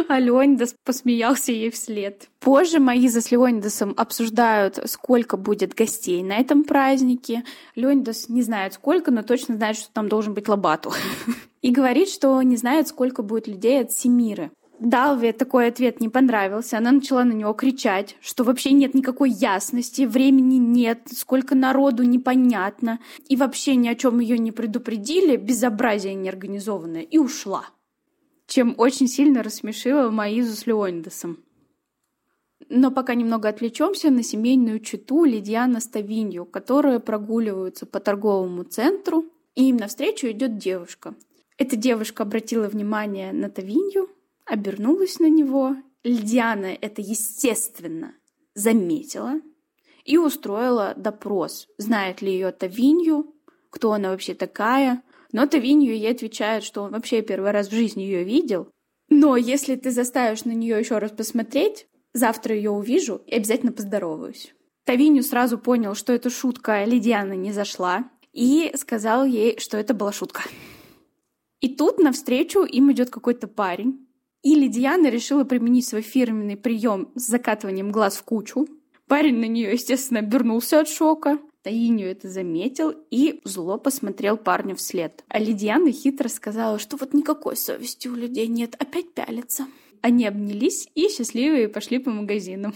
А 0.08 0.18
Леонидас 0.18 0.74
посмеялся 0.84 1.52
ей 1.52 1.70
вслед. 1.70 2.28
Позже 2.40 2.78
Маиза 2.78 3.20
с 3.20 3.30
Леонидасом 3.30 3.92
обсуждают, 3.96 4.78
сколько 4.86 5.36
будет 5.36 5.74
гостей 5.74 6.22
на 6.22 6.38
этом 6.38 6.64
празднике. 6.64 7.44
Леонидас 7.74 8.28
не 8.28 8.42
знает 8.42 8.74
сколько, 8.74 9.10
но 9.10 9.22
точно 9.22 9.56
знает, 9.56 9.76
что 9.76 9.90
там 9.92 10.08
должен 10.08 10.34
быть 10.34 10.48
лобату. 10.48 10.92
И 11.62 11.70
говорит, 11.70 12.08
что 12.08 12.40
не 12.42 12.56
знает, 12.56 12.88
сколько 12.88 13.22
будет 13.22 13.48
людей 13.48 13.80
от 13.80 13.92
Семиры. 13.92 14.50
Далве 14.78 15.32
такой 15.32 15.66
ответ 15.66 16.00
не 16.00 16.08
понравился. 16.08 16.78
Она 16.78 16.92
начала 16.92 17.24
на 17.24 17.32
него 17.32 17.52
кричать, 17.52 18.16
что 18.20 18.44
вообще 18.44 18.70
нет 18.70 18.94
никакой 18.94 19.30
ясности, 19.30 20.02
времени 20.02 20.56
нет, 20.56 21.00
сколько 21.12 21.56
народу 21.56 22.04
непонятно. 22.04 23.00
И 23.28 23.34
вообще 23.34 23.74
ни 23.74 23.88
о 23.88 23.96
чем 23.96 24.20
ее 24.20 24.38
не 24.38 24.52
предупредили, 24.52 25.36
безобразие 25.36 26.14
неорганизованное, 26.14 27.02
и 27.02 27.18
ушла. 27.18 27.64
Чем 28.46 28.74
очень 28.78 29.08
сильно 29.08 29.42
рассмешила 29.42 30.10
Маизу 30.10 30.54
с 30.54 30.64
Леонидасом. 30.66 31.38
Но 32.68 32.92
пока 32.92 33.14
немного 33.14 33.48
отвлечемся 33.48 34.10
на 34.10 34.22
семейную 34.22 34.78
читу 34.78 35.24
Лидиана 35.24 35.80
Ставинью, 35.80 36.44
которые 36.44 37.00
прогуливаются 37.00 37.84
по 37.84 37.98
торговому 37.98 38.62
центру, 38.62 39.24
и 39.54 39.70
им 39.70 39.76
навстречу 39.76 40.28
идет 40.28 40.58
девушка. 40.58 41.14
Эта 41.58 41.74
девушка 41.74 42.22
обратила 42.22 42.68
внимание 42.68 43.32
на 43.32 43.50
Тавинью, 43.50 44.08
обернулась 44.46 45.18
на 45.18 45.28
него. 45.28 45.76
Льдиана 46.04 46.76
это, 46.80 47.02
естественно, 47.02 48.14
заметила 48.54 49.40
и 50.04 50.16
устроила 50.16 50.94
допрос, 50.96 51.66
знает 51.76 52.22
ли 52.22 52.32
ее 52.32 52.52
Тавинью, 52.52 53.34
кто 53.70 53.92
она 53.92 54.10
вообще 54.10 54.34
такая. 54.34 55.02
Но 55.32 55.46
Тавинью 55.46 55.94
ей 55.94 56.12
отвечает, 56.12 56.62
что 56.62 56.82
он 56.82 56.92
вообще 56.92 57.20
первый 57.22 57.50
раз 57.50 57.68
в 57.68 57.74
жизни 57.74 58.02
ее 58.02 58.22
видел. 58.22 58.70
Но 59.10 59.36
если 59.36 59.74
ты 59.74 59.90
заставишь 59.90 60.44
на 60.44 60.52
нее 60.52 60.78
еще 60.78 60.98
раз 60.98 61.10
посмотреть, 61.10 61.88
завтра 62.14 62.54
ее 62.54 62.70
увижу 62.70 63.20
и 63.26 63.34
обязательно 63.34 63.72
поздороваюсь. 63.72 64.54
Тавинью 64.84 65.22
сразу 65.22 65.58
понял, 65.58 65.94
что 65.94 66.12
эта 66.12 66.30
шутка 66.30 66.84
Лидиана 66.84 67.34
не 67.34 67.52
зашла, 67.52 68.08
и 68.32 68.72
сказал 68.76 69.24
ей, 69.24 69.58
что 69.58 69.76
это 69.76 69.92
была 69.92 70.12
шутка. 70.12 70.42
И 71.60 71.68
тут 71.68 71.98
навстречу 71.98 72.64
им 72.64 72.92
идет 72.92 73.10
какой-то 73.10 73.48
парень, 73.48 74.06
и 74.42 74.54
Лидиана 74.54 75.08
решила 75.08 75.44
применить 75.44 75.86
свой 75.86 76.02
фирменный 76.02 76.56
прием 76.56 77.10
с 77.14 77.26
закатыванием 77.26 77.90
глаз 77.90 78.16
в 78.16 78.22
кучу. 78.22 78.68
Парень 79.08 79.38
на 79.38 79.46
нее, 79.46 79.72
естественно, 79.72 80.20
обернулся 80.20 80.80
от 80.80 80.88
шока. 80.88 81.38
Таинию 81.62 82.10
это 82.10 82.28
заметил 82.28 82.94
и 83.10 83.40
зло 83.44 83.78
посмотрел 83.78 84.36
парню 84.36 84.76
вслед. 84.76 85.24
А 85.28 85.40
Лидиана 85.40 85.90
хитро 85.90 86.28
сказала, 86.28 86.78
что 86.78 86.96
вот 86.96 87.14
никакой 87.14 87.56
совести 87.56 88.06
у 88.06 88.14
людей 88.14 88.46
нет, 88.46 88.76
опять 88.78 89.12
пялится. 89.12 89.66
Они 90.00 90.24
обнялись 90.26 90.88
и 90.94 91.08
счастливые 91.08 91.68
пошли 91.68 91.98
по 91.98 92.10
магазинам. 92.10 92.74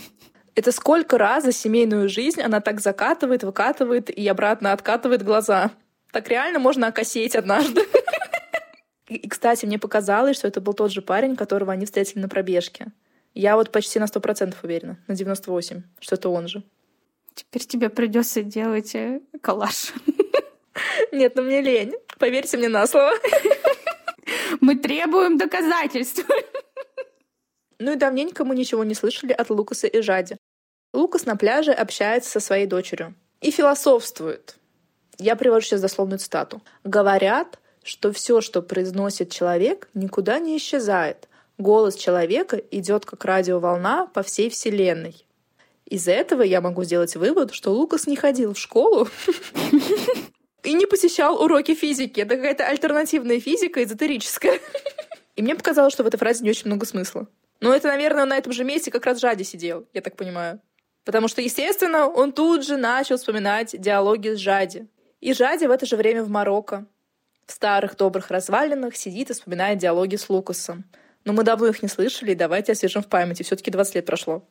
Это 0.54 0.72
сколько 0.72 1.16
раз 1.16 1.44
за 1.44 1.52
семейную 1.52 2.08
жизнь 2.08 2.42
она 2.42 2.60
так 2.60 2.80
закатывает, 2.80 3.44
выкатывает 3.44 4.10
и 4.10 4.26
обратно 4.26 4.72
откатывает 4.72 5.22
глаза. 5.22 5.70
Так 6.12 6.28
реально 6.28 6.58
можно 6.58 6.88
окосеть 6.88 7.36
однажды. 7.36 7.82
И, 9.16 9.29
кстати, 9.29 9.66
мне 9.66 9.79
показалось, 9.79 10.37
что 10.37 10.48
это 10.48 10.61
был 10.61 10.75
тот 10.75 10.90
же 10.90 11.03
парень, 11.03 11.37
которого 11.37 11.72
они 11.72 11.87
встретили 11.87 12.20
на 12.20 12.29
пробежке. 12.29 12.92
Я 13.35 13.57
вот 13.57 13.70
почти 13.72 13.98
на 13.98 14.07
сто 14.07 14.20
процентов 14.20 14.62
уверена, 14.64 14.98
на 15.07 15.14
98, 15.14 15.83
что 16.01 16.14
это 16.14 16.29
он 16.29 16.48
же. 16.48 16.62
Теперь 17.35 17.64
тебе 17.64 17.88
придется 17.88 18.42
делать 18.42 18.94
э, 18.94 19.20
коллаж. 19.40 19.92
Нет, 21.12 21.35
ну 21.35 21.42
мне 21.42 21.62
лень. 21.62 21.94
Поверьте 22.18 22.59
мне 22.59 22.68
на 22.68 22.87
слово. 22.87 23.12
Мы 24.61 24.77
требуем 24.77 25.38
доказательств. 25.38 26.27
Ну 27.79 27.92
и 27.92 27.96
давненько 27.96 28.44
мы 28.44 28.55
ничего 28.55 28.85
не 28.85 28.94
слышали 28.94 29.33
от 29.33 29.51
Лукаса 29.51 29.88
и 29.88 30.01
Жади. 30.03 30.37
Лукас 30.92 31.27
на 31.27 31.37
пляже 31.37 31.72
общается 31.72 32.31
со 32.31 32.38
своей 32.38 32.66
дочерью 32.66 33.14
и 33.40 33.51
философствует. 33.51 34.57
Я 35.18 35.35
привожу 35.35 35.66
сейчас 35.66 35.81
дословную 35.81 36.18
цитату. 36.18 36.62
«Говорят, 36.85 37.59
что 37.82 38.12
все, 38.12 38.40
что 38.40 38.62
произносит 38.62 39.30
человек, 39.30 39.88
никуда 39.94 40.38
не 40.38 40.56
исчезает. 40.56 41.28
Голос 41.58 41.96
человека 41.96 42.56
идет 42.70 43.04
как 43.04 43.24
радиоволна 43.24 44.08
по 44.12 44.22
всей 44.22 44.50
Вселенной. 44.50 45.26
Из 45.86 46.08
этого 46.08 46.42
я 46.42 46.60
могу 46.60 46.84
сделать 46.84 47.14
вывод, 47.16 47.52
что 47.52 47.72
Лукас 47.72 48.06
не 48.06 48.16
ходил 48.16 48.54
в 48.54 48.58
школу 48.58 49.08
и 50.62 50.72
не 50.72 50.86
посещал 50.86 51.42
уроки 51.42 51.74
физики. 51.74 52.20
Это 52.20 52.36
какая-то 52.36 52.66
альтернативная 52.66 53.40
физика 53.40 53.82
эзотерическая. 53.82 54.58
И 55.36 55.42
мне 55.42 55.54
показалось, 55.54 55.92
что 55.92 56.04
в 56.04 56.06
этой 56.06 56.18
фразе 56.18 56.44
не 56.44 56.50
очень 56.50 56.66
много 56.66 56.86
смысла. 56.86 57.26
Но 57.60 57.74
это, 57.74 57.88
наверное, 57.88 58.24
на 58.26 58.36
этом 58.36 58.52
же 58.52 58.64
месте 58.64 58.90
как 58.90 59.06
раз 59.06 59.20
Жади 59.20 59.44
сидел, 59.44 59.86
я 59.94 60.00
так 60.00 60.16
понимаю. 60.16 60.60
Потому 61.04 61.28
что, 61.28 61.40
естественно, 61.40 62.06
он 62.06 62.32
тут 62.32 62.64
же 62.64 62.76
начал 62.76 63.16
вспоминать 63.16 63.78
диалоги 63.78 64.30
с 64.30 64.38
Жади. 64.38 64.88
И 65.20 65.32
Жади 65.32 65.66
в 65.66 65.70
это 65.70 65.86
же 65.86 65.96
время 65.96 66.22
в 66.22 66.28
Марокко 66.28 66.86
в 67.46 67.52
старых 67.52 67.96
добрых 67.96 68.31
развалинах 68.31 68.96
сидит 68.96 69.31
и 69.31 69.33
вспоминает 69.33 69.78
диалоги 69.78 70.16
с 70.16 70.28
Лукасом. 70.28 70.85
Но 71.24 71.33
мы 71.33 71.44
давно 71.44 71.68
их 71.68 71.83
не 71.83 71.88
слышали, 71.88 72.33
и 72.33 72.35
давайте 72.35 72.72
освежим 72.72 73.02
в 73.02 73.07
памяти. 73.07 73.42
Все-таки 73.42 73.70
20 73.70 73.94
лет 73.96 74.07
прошло. 74.07 74.42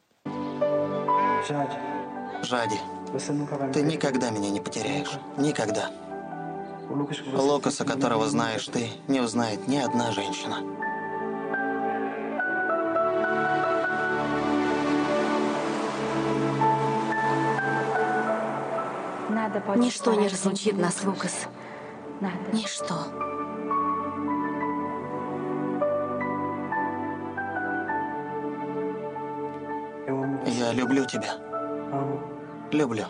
Жади, 2.43 2.77
ты 3.73 3.81
никогда 3.81 4.29
меня 4.29 4.49
не 4.49 4.61
потеряешь. 4.61 5.11
Никогда. 5.37 5.89
Лукаса, 7.33 7.85
которого 7.85 8.27
знаешь 8.27 8.67
ты, 8.67 8.89
не 9.07 9.21
узнает 9.21 9.67
ни 9.67 9.77
одна 9.77 10.11
женщина. 10.11 10.57
Ничто 19.75 20.13
не 20.13 20.27
разлучит 20.27 20.77
нас, 20.77 21.03
Лукас. 21.03 21.47
Ничто. 22.53 22.95
Я 30.45 30.73
люблю 30.73 31.05
тебя. 31.05 31.37
Люблю. 32.71 33.05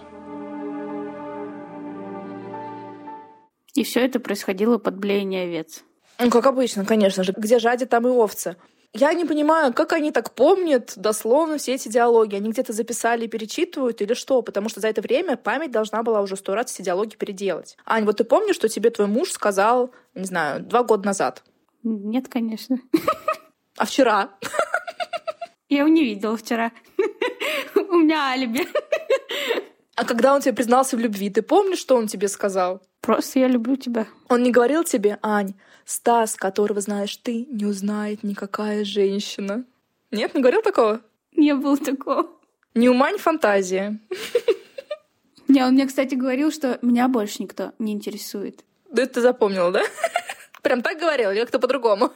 И 3.74 3.84
все 3.84 4.06
это 4.06 4.19
происходило 4.19 4.78
под 4.78 4.97
блеяние 4.97 5.43
овец. 5.43 5.84
Ну, 6.19 6.30
как 6.30 6.45
обычно, 6.45 6.86
конечно 6.86 7.24
же. 7.24 7.34
Где 7.36 7.60
жади, 7.60 7.86
там 7.86 8.08
и 8.08 8.10
овцы. 8.10 8.56
Я 8.93 9.13
не 9.13 9.23
понимаю, 9.23 9.73
как 9.73 9.93
они 9.93 10.12
так 10.12 10.36
помнят 10.36 10.93
дословно 10.97 11.58
все 11.58 11.75
эти 11.75 11.88
диалоги. 11.88 12.36
Они 12.36 12.49
где-то 12.49 12.73
записали 12.73 13.23
и 13.25 13.27
перечитывают 13.30 14.01
или 14.01 14.13
что? 14.13 14.41
Потому 14.41 14.67
что 14.67 14.82
за 14.82 14.89
это 14.89 15.01
время 15.01 15.38
память 15.38 15.71
должна 15.71 16.04
была 16.04 16.21
уже 16.21 16.36
сто 16.36 16.56
раз 16.56 16.71
все 16.71 16.84
диалоги 16.84 17.15
переделать. 17.15 17.77
Ань, 17.86 18.04
вот 18.06 18.17
ты 18.17 18.25
помнишь, 18.25 18.56
что 18.56 18.67
тебе 18.67 18.89
твой 18.89 19.08
муж 19.08 19.32
сказал, 19.32 19.91
не 20.13 20.25
знаю, 20.25 20.62
два 20.62 20.84
года 20.84 21.06
назад? 21.06 21.43
Нет, 21.84 22.27
конечно. 22.27 22.80
А 23.77 23.86
вчера? 23.86 24.32
Я 25.69 25.80
его 25.80 25.88
не 25.88 26.04
видела 26.04 26.36
вчера. 26.36 26.73
У 27.75 27.93
меня 27.93 28.32
алиби. 28.32 28.67
А 29.95 30.06
когда 30.06 30.34
он 30.34 30.41
тебе 30.41 30.54
признался 30.54 30.95
в 30.95 30.99
любви, 30.99 31.30
ты 31.30 31.41
помнишь, 31.41 31.80
что 31.80 31.95
он 31.95 32.08
тебе 32.08 32.27
сказал? 32.27 32.82
Просто 33.01 33.39
я 33.39 33.47
люблю 33.47 33.75
тебя. 33.75 34.08
Он 34.30 34.41
не 34.43 34.51
говорил 34.51 34.84
тебе, 34.84 35.19
Ань, 35.21 35.54
Стас, 35.86 36.36
которого 36.36 36.82
знаешь 36.82 37.15
ты, 37.17 37.45
не 37.49 37.65
узнает 37.65 38.23
никакая 38.23 38.86
женщина. 38.86 39.65
Нет, 40.12 40.34
не 40.34 40.41
говорил 40.41 40.62
такого? 40.62 41.01
Не 41.36 41.56
было 41.56 41.77
такого. 41.77 42.30
Не 42.73 42.89
умань 42.89 43.17
фантазия. 43.17 43.99
Не, 45.47 45.63
он 45.65 45.73
мне, 45.73 45.86
кстати, 45.86 46.15
говорил, 46.15 46.51
что 46.51 46.80
меня 46.82 47.10
больше 47.10 47.43
никто 47.43 47.73
не 47.77 47.91
интересует. 47.91 48.63
Да 48.89 49.04
это 49.04 49.15
ты 49.15 49.21
запомнила, 49.21 49.71
да? 49.71 49.82
Прям 50.62 50.82
так 50.82 50.97
говорил 50.99 51.32
или 51.32 51.41
как-то 51.41 51.60
по-другому? 51.60 52.12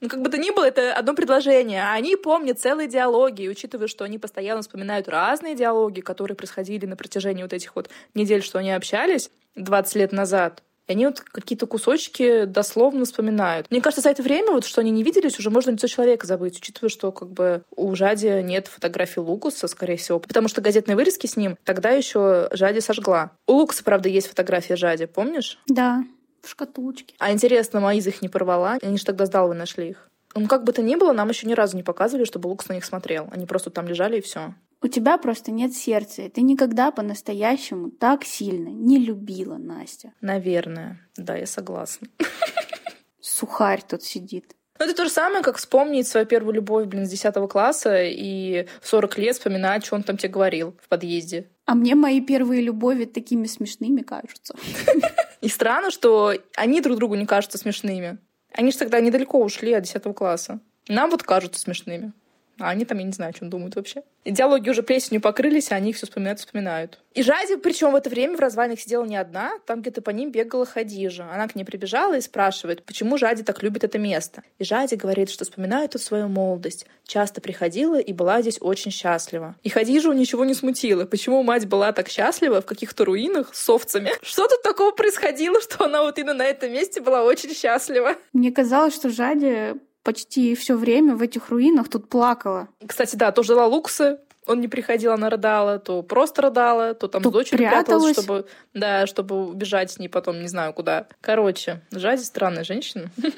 Ну, 0.00 0.08
как 0.08 0.22
бы 0.22 0.30
то 0.30 0.38
ни 0.38 0.50
было, 0.50 0.64
это 0.64 0.94
одно 0.94 1.14
предложение. 1.14 1.82
А 1.82 1.92
они 1.92 2.16
помнят 2.16 2.58
целые 2.58 2.88
диалоги, 2.88 3.42
и 3.42 3.48
учитывая, 3.48 3.86
что 3.86 4.04
они 4.04 4.18
постоянно 4.18 4.62
вспоминают 4.62 5.08
разные 5.08 5.54
диалоги, 5.54 6.00
которые 6.00 6.36
происходили 6.36 6.86
на 6.86 6.96
протяжении 6.96 7.42
вот 7.42 7.52
этих 7.52 7.76
вот 7.76 7.90
недель, 8.14 8.42
что 8.42 8.58
они 8.58 8.72
общались 8.72 9.30
20 9.56 9.94
лет 9.96 10.12
назад, 10.12 10.62
и 10.90 10.92
они 10.92 11.06
вот 11.06 11.20
какие-то 11.20 11.66
кусочки 11.66 12.46
дословно 12.46 13.04
вспоминают. 13.04 13.70
Мне 13.70 13.80
кажется, 13.80 14.00
за 14.00 14.10
это 14.10 14.22
время, 14.22 14.50
вот 14.50 14.64
что 14.64 14.80
они 14.80 14.90
не 14.90 15.04
виделись, 15.04 15.38
уже 15.38 15.50
можно 15.50 15.70
лицо 15.70 15.86
человека 15.86 16.26
забыть, 16.26 16.58
учитывая, 16.58 16.88
что 16.88 17.12
как 17.12 17.30
бы 17.30 17.62
у 17.76 17.94
Жади 17.94 18.42
нет 18.42 18.66
фотографий 18.66 19.20
Лукуса, 19.20 19.68
скорее 19.68 19.96
всего, 19.96 20.18
потому 20.18 20.48
что 20.48 20.60
газетные 20.60 20.96
вырезки 20.96 21.26
с 21.28 21.36
ним 21.36 21.56
тогда 21.62 21.90
еще 21.90 22.48
Жади 22.52 22.80
сожгла. 22.80 23.30
У 23.46 23.52
Лукаса, 23.52 23.84
правда, 23.84 24.08
есть 24.08 24.28
фотография 24.28 24.74
Жади, 24.74 25.06
помнишь? 25.06 25.58
Да 25.68 26.02
в 26.42 26.48
шкатулочке. 26.48 27.14
А 27.18 27.32
интересно, 27.32 27.80
Маиза 27.80 28.10
их 28.10 28.22
не 28.22 28.28
порвала? 28.28 28.78
Они 28.82 28.96
же 28.96 29.04
тогда 29.04 29.26
с 29.26 29.30
Далвой 29.30 29.56
нашли 29.56 29.90
их. 29.90 30.10
Ну, 30.34 30.46
как 30.46 30.64
бы 30.64 30.72
то 30.72 30.82
ни 30.82 30.94
было, 30.94 31.12
нам 31.12 31.28
еще 31.28 31.46
ни 31.46 31.54
разу 31.54 31.76
не 31.76 31.82
показывали, 31.82 32.24
чтобы 32.24 32.46
Лукас 32.48 32.68
на 32.68 32.74
них 32.74 32.84
смотрел. 32.84 33.28
Они 33.32 33.46
просто 33.46 33.70
там 33.70 33.88
лежали 33.88 34.18
и 34.18 34.20
все. 34.20 34.54
У 34.82 34.88
тебя 34.88 35.18
просто 35.18 35.50
нет 35.50 35.74
сердца, 35.74 36.22
и 36.22 36.28
ты 36.28 36.40
никогда 36.40 36.90
по-настоящему 36.90 37.90
так 37.90 38.24
сильно 38.24 38.68
не 38.68 38.98
любила 38.98 39.56
Настя. 39.56 40.14
Наверное. 40.20 41.06
Да, 41.16 41.36
я 41.36 41.46
согласна. 41.46 42.08
Сухарь 43.20 43.82
тут 43.86 44.02
сидит. 44.02 44.54
Ну, 44.78 44.86
это 44.86 44.94
то 44.94 45.04
же 45.04 45.10
самое, 45.10 45.42
как 45.42 45.58
вспомнить 45.58 46.08
свою 46.08 46.24
первую 46.24 46.54
любовь, 46.54 46.86
блин, 46.86 47.04
с 47.04 47.10
10 47.10 47.34
класса 47.50 48.02
и 48.02 48.66
в 48.80 48.88
40 48.88 49.18
лет 49.18 49.36
вспоминать, 49.36 49.84
что 49.84 49.96
он 49.96 50.02
там 50.02 50.16
тебе 50.16 50.30
говорил 50.32 50.74
в 50.82 50.88
подъезде. 50.88 51.50
А 51.66 51.74
мне 51.74 51.94
мои 51.94 52.22
первые 52.22 52.62
любови 52.62 53.04
такими 53.04 53.46
смешными 53.46 54.00
кажутся. 54.00 54.54
И 55.40 55.48
странно, 55.48 55.90
что 55.90 56.34
они 56.56 56.80
друг 56.80 56.98
другу 56.98 57.14
не 57.14 57.26
кажутся 57.26 57.58
смешными. 57.58 58.18
Они 58.52 58.72
же 58.72 58.78
тогда 58.78 59.00
недалеко 59.00 59.42
ушли 59.42 59.72
от 59.72 59.84
10 59.84 60.02
класса. 60.14 60.60
Нам 60.88 61.10
вот 61.10 61.22
кажутся 61.22 61.60
смешными. 61.60 62.12
А 62.60 62.70
они 62.70 62.84
там, 62.84 62.98
я 62.98 63.04
не 63.04 63.12
знаю, 63.12 63.30
о 63.30 63.32
чем 63.32 63.50
думают 63.50 63.76
вообще. 63.76 64.02
И 64.24 64.30
диалоги 64.30 64.68
уже 64.68 64.82
плесенью 64.82 65.22
покрылись, 65.22 65.72
а 65.72 65.76
они 65.76 65.90
их 65.90 65.96
все 65.96 66.06
вспоминают, 66.06 66.40
вспоминают. 66.40 67.00
И 67.14 67.22
Жади, 67.22 67.56
причем 67.56 67.92
в 67.92 67.96
это 67.96 68.08
время 68.08 68.36
в 68.36 68.40
развалинах 68.40 68.78
сидела 68.78 69.04
не 69.04 69.16
одна, 69.16 69.52
там 69.66 69.80
где-то 69.80 70.02
по 70.02 70.10
ним 70.10 70.30
бегала 70.30 70.64
Хадижа. 70.64 71.26
Она 71.32 71.48
к 71.48 71.56
ней 71.56 71.64
прибежала 71.64 72.16
и 72.16 72.20
спрашивает, 72.20 72.84
почему 72.84 73.18
Жади 73.18 73.42
так 73.42 73.62
любит 73.62 73.82
это 73.82 73.98
место. 73.98 74.42
И 74.58 74.64
Жади 74.64 74.94
говорит, 74.94 75.30
что 75.30 75.44
вспоминает 75.44 75.92
тут 75.92 76.02
свою 76.02 76.28
молодость. 76.28 76.86
Часто 77.04 77.40
приходила 77.40 77.98
и 77.98 78.12
была 78.12 78.42
здесь 78.42 78.58
очень 78.60 78.92
счастлива. 78.92 79.56
И 79.62 79.70
Хадижу 79.70 80.12
ничего 80.12 80.44
не 80.44 80.54
смутило. 80.54 81.06
Почему 81.06 81.42
мать 81.42 81.66
была 81.66 81.92
так 81.92 82.08
счастлива 82.08 82.60
в 82.60 82.66
каких-то 82.66 83.04
руинах 83.04 83.54
с 83.54 83.68
овцами? 83.68 84.10
Что 84.22 84.46
тут 84.46 84.62
такого 84.62 84.92
происходило, 84.92 85.60
что 85.60 85.86
она 85.86 86.02
вот 86.02 86.18
именно 86.18 86.34
на 86.34 86.44
этом 86.44 86.72
месте 86.72 87.00
была 87.00 87.24
очень 87.24 87.54
счастлива? 87.54 88.16
Мне 88.32 88.52
казалось, 88.52 88.94
что 88.94 89.08
Жади 89.08 89.74
почти 90.02 90.54
все 90.54 90.76
время 90.76 91.16
в 91.16 91.22
этих 91.22 91.48
руинах 91.50 91.88
тут 91.88 92.08
плакала. 92.08 92.68
Кстати, 92.86 93.16
да, 93.16 93.32
то 93.32 93.42
ждала 93.42 93.66
Луксы, 93.66 94.18
он 94.46 94.60
не 94.60 94.68
приходил, 94.68 95.12
она 95.12 95.30
рыдала, 95.30 95.78
то 95.78 96.02
просто 96.02 96.42
рыдала, 96.42 96.94
то 96.94 97.08
там 97.08 97.22
то 97.22 97.30
с 97.30 97.32
дочерью 97.32 97.68
пряталась, 97.68 98.18
чтобы, 98.18 98.46
да, 98.74 99.06
чтобы 99.06 99.48
убежать 99.48 99.92
с 99.92 99.98
ней 99.98 100.08
потом 100.08 100.40
не 100.40 100.48
знаю 100.48 100.72
куда. 100.72 101.06
Короче, 101.20 101.82
Жади 101.92 102.22
странная 102.22 102.64
женщина. 102.64 103.10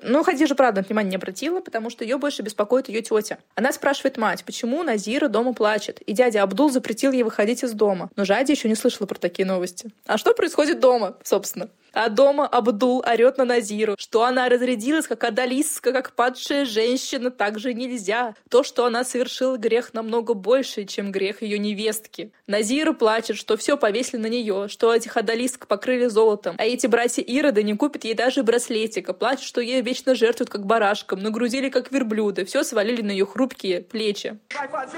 Но 0.00 0.22
Хадижа, 0.22 0.54
правда, 0.54 0.82
внимания 0.82 1.10
не 1.10 1.16
обратила, 1.16 1.60
потому 1.60 1.90
что 1.90 2.04
ее 2.04 2.18
больше 2.18 2.42
беспокоит 2.42 2.88
ее 2.88 3.02
тетя. 3.02 3.38
Она 3.56 3.72
спрашивает 3.72 4.16
мать, 4.16 4.44
почему 4.44 4.84
Назира 4.84 5.26
дома 5.26 5.54
плачет, 5.54 6.00
и 6.02 6.12
дядя 6.12 6.44
Абдул 6.44 6.70
запретил 6.70 7.10
ей 7.10 7.24
выходить 7.24 7.64
из 7.64 7.72
дома. 7.72 8.08
Но 8.14 8.24
Жади 8.24 8.52
еще 8.52 8.68
не 8.68 8.76
слышала 8.76 9.08
про 9.08 9.18
такие 9.18 9.44
новости. 9.44 9.90
А 10.06 10.16
что 10.16 10.34
происходит 10.34 10.78
дома, 10.78 11.16
собственно? 11.24 11.68
А 11.92 12.08
дома 12.08 12.46
Абдул 12.46 13.02
орет 13.06 13.38
на 13.38 13.44
Назиру, 13.44 13.96
что 13.98 14.24
она 14.24 14.48
разрядилась, 14.48 15.06
как 15.06 15.24
адалиска, 15.24 15.92
как 15.92 16.12
падшая 16.12 16.64
женщина, 16.64 17.30
так 17.30 17.58
же 17.58 17.74
нельзя. 17.74 18.34
То, 18.48 18.62
что 18.62 18.84
она 18.84 19.04
совершила 19.04 19.56
грех 19.56 19.94
намного 19.94 20.34
больше, 20.34 20.84
чем 20.84 21.12
грех 21.12 21.42
ее 21.42 21.58
невестки. 21.58 22.32
Назира 22.46 22.92
плачет, 22.92 23.36
что 23.36 23.56
все 23.56 23.76
повесили 23.76 24.20
на 24.20 24.26
нее, 24.26 24.68
что 24.68 24.94
этих 24.94 25.16
адалиск 25.16 25.66
покрыли 25.66 26.06
золотом, 26.06 26.56
а 26.58 26.64
эти 26.64 26.86
братья 26.86 27.22
Ироды 27.22 27.62
не 27.62 27.74
купят 27.74 28.04
ей 28.04 28.14
даже 28.14 28.42
браслетика, 28.42 29.12
плачет, 29.12 29.44
что 29.44 29.60
ей 29.60 29.82
вечно 29.82 30.14
жертвуют 30.14 30.50
как 30.50 30.66
барашкам, 30.66 31.22
нагрузили 31.22 31.68
как 31.68 31.92
верблюда, 31.92 32.44
все 32.44 32.62
свалили 32.62 33.02
на 33.02 33.10
ее 33.10 33.26
хрупкие 33.26 33.80
плечи. 33.82 34.38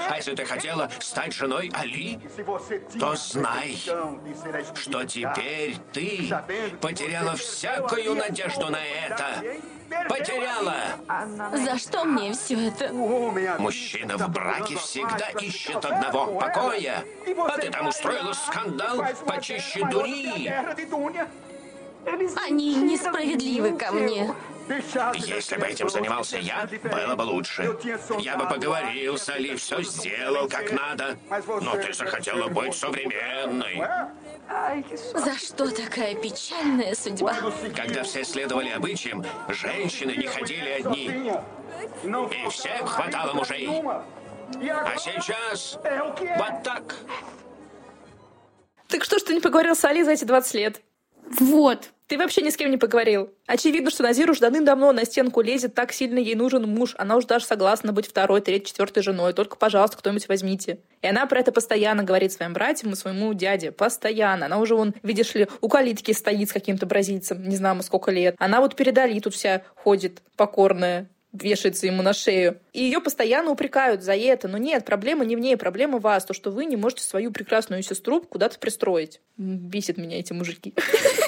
А 0.08 0.16
если 0.16 0.34
ты 0.34 0.44
хотела 0.44 0.90
стать 1.00 1.32
женой 1.32 1.70
Али, 1.74 2.18
то 2.98 3.14
знай, 3.16 3.76
что 4.74 5.04
теперь 5.04 5.76
ты 5.92 6.28
потеряла 6.80 7.36
всякую 7.36 8.14
надежду 8.14 8.68
на 8.70 8.78
это. 8.84 9.44
Потеряла! 10.08 10.74
За 11.52 11.78
что 11.78 12.04
мне 12.04 12.32
все 12.32 12.68
это? 12.68 12.92
Мужчина 13.58 14.16
в 14.16 14.28
браке 14.28 14.76
всегда 14.76 15.28
ищет 15.40 15.84
одного 15.84 16.38
покоя. 16.38 17.04
А 17.48 17.58
ты 17.58 17.70
там 17.70 17.88
устроила 17.88 18.32
скандал 18.32 19.04
почище 19.26 19.84
дури. 19.90 20.52
Они 22.46 22.74
несправедливы 22.76 23.76
ко 23.76 23.92
мне. 23.92 24.32
Если 24.70 25.56
бы 25.56 25.66
этим 25.66 25.88
занимался 25.88 26.38
я, 26.38 26.68
было 26.82 27.16
бы 27.16 27.22
лучше. 27.22 27.76
Я 28.20 28.36
бы 28.36 28.46
поговорил 28.46 29.18
с 29.18 29.28
Али, 29.28 29.56
все 29.56 29.82
сделал 29.82 30.48
как 30.48 30.70
надо. 30.72 31.18
Но 31.60 31.74
ты 31.76 31.92
захотела 31.92 32.48
быть 32.48 32.74
современной. 32.74 33.82
За 35.14 35.34
что 35.36 35.70
такая 35.70 36.14
печальная 36.14 36.94
судьба? 36.94 37.34
Когда 37.74 38.02
все 38.04 38.24
следовали 38.24 38.70
обычаям, 38.70 39.24
женщины 39.48 40.12
не 40.12 40.26
ходили 40.26 40.68
одни. 40.68 41.32
И 42.04 42.48
всех 42.50 42.88
хватало 42.88 43.32
мужей. 43.34 43.68
А 43.68 44.96
сейчас 44.96 45.78
вот 45.82 46.62
так. 46.62 46.96
Так 48.88 49.04
что 49.04 49.18
ж 49.18 49.22
ты 49.22 49.34
не 49.34 49.40
поговорил 49.40 49.76
с 49.76 49.84
Али 49.84 50.02
за 50.02 50.12
эти 50.12 50.24
20 50.24 50.54
лет? 50.54 50.82
Вот. 51.38 51.90
Ты 52.10 52.18
вообще 52.18 52.42
ни 52.42 52.50
с 52.50 52.56
кем 52.56 52.72
не 52.72 52.76
поговорил. 52.76 53.32
Очевидно, 53.46 53.88
что 53.88 54.02
Назир 54.02 54.28
уж 54.28 54.40
давным-давно 54.40 54.90
на 54.90 55.04
стенку 55.04 55.42
лезет, 55.42 55.76
так 55.76 55.92
сильно 55.92 56.18
ей 56.18 56.34
нужен 56.34 56.68
муж. 56.68 56.96
Она 56.98 57.16
уж 57.16 57.24
даже 57.24 57.44
согласна 57.44 57.92
быть 57.92 58.08
второй, 58.08 58.40
третьей, 58.40 58.66
четвертой 58.66 59.04
женой. 59.04 59.32
Только, 59.32 59.54
пожалуйста, 59.54 59.96
кто-нибудь 59.96 60.26
возьмите. 60.26 60.80
И 61.02 61.06
она 61.06 61.26
про 61.26 61.38
это 61.38 61.52
постоянно 61.52 62.02
говорит 62.02 62.32
своим 62.32 62.52
братьям 62.52 62.94
и 62.94 62.96
своему 62.96 63.32
дяде. 63.32 63.70
Постоянно. 63.70 64.46
Она 64.46 64.58
уже, 64.58 64.74
вон, 64.74 64.92
видишь 65.04 65.36
ли, 65.36 65.46
у 65.60 65.68
калитки 65.68 66.10
стоит 66.10 66.48
с 66.48 66.52
каким-то 66.52 66.84
бразильцем, 66.84 67.48
не 67.48 67.54
знаю, 67.54 67.80
сколько 67.84 68.10
лет. 68.10 68.34
Она 68.40 68.60
вот 68.60 68.74
перед 68.74 68.98
Али 68.98 69.20
тут 69.20 69.34
вся 69.34 69.62
ходит, 69.76 70.20
покорная 70.34 71.08
вешается 71.32 71.86
ему 71.86 72.02
на 72.02 72.12
шею. 72.12 72.58
И 72.72 72.82
ее 72.82 73.00
постоянно 73.00 73.52
упрекают 73.52 74.02
за 74.02 74.16
это. 74.16 74.48
Но 74.48 74.58
нет, 74.58 74.84
проблема 74.84 75.24
не 75.24 75.36
в 75.36 75.38
ней, 75.38 75.56
проблема 75.56 75.98
в 75.98 76.02
вас. 76.02 76.24
То, 76.24 76.34
что 76.34 76.50
вы 76.50 76.64
не 76.64 76.76
можете 76.76 77.04
свою 77.04 77.30
прекрасную 77.30 77.84
сестру 77.84 78.20
куда-то 78.20 78.58
пристроить. 78.58 79.20
Бесит 79.36 79.96
меня 79.96 80.18
эти 80.18 80.32
мужики. 80.32 80.74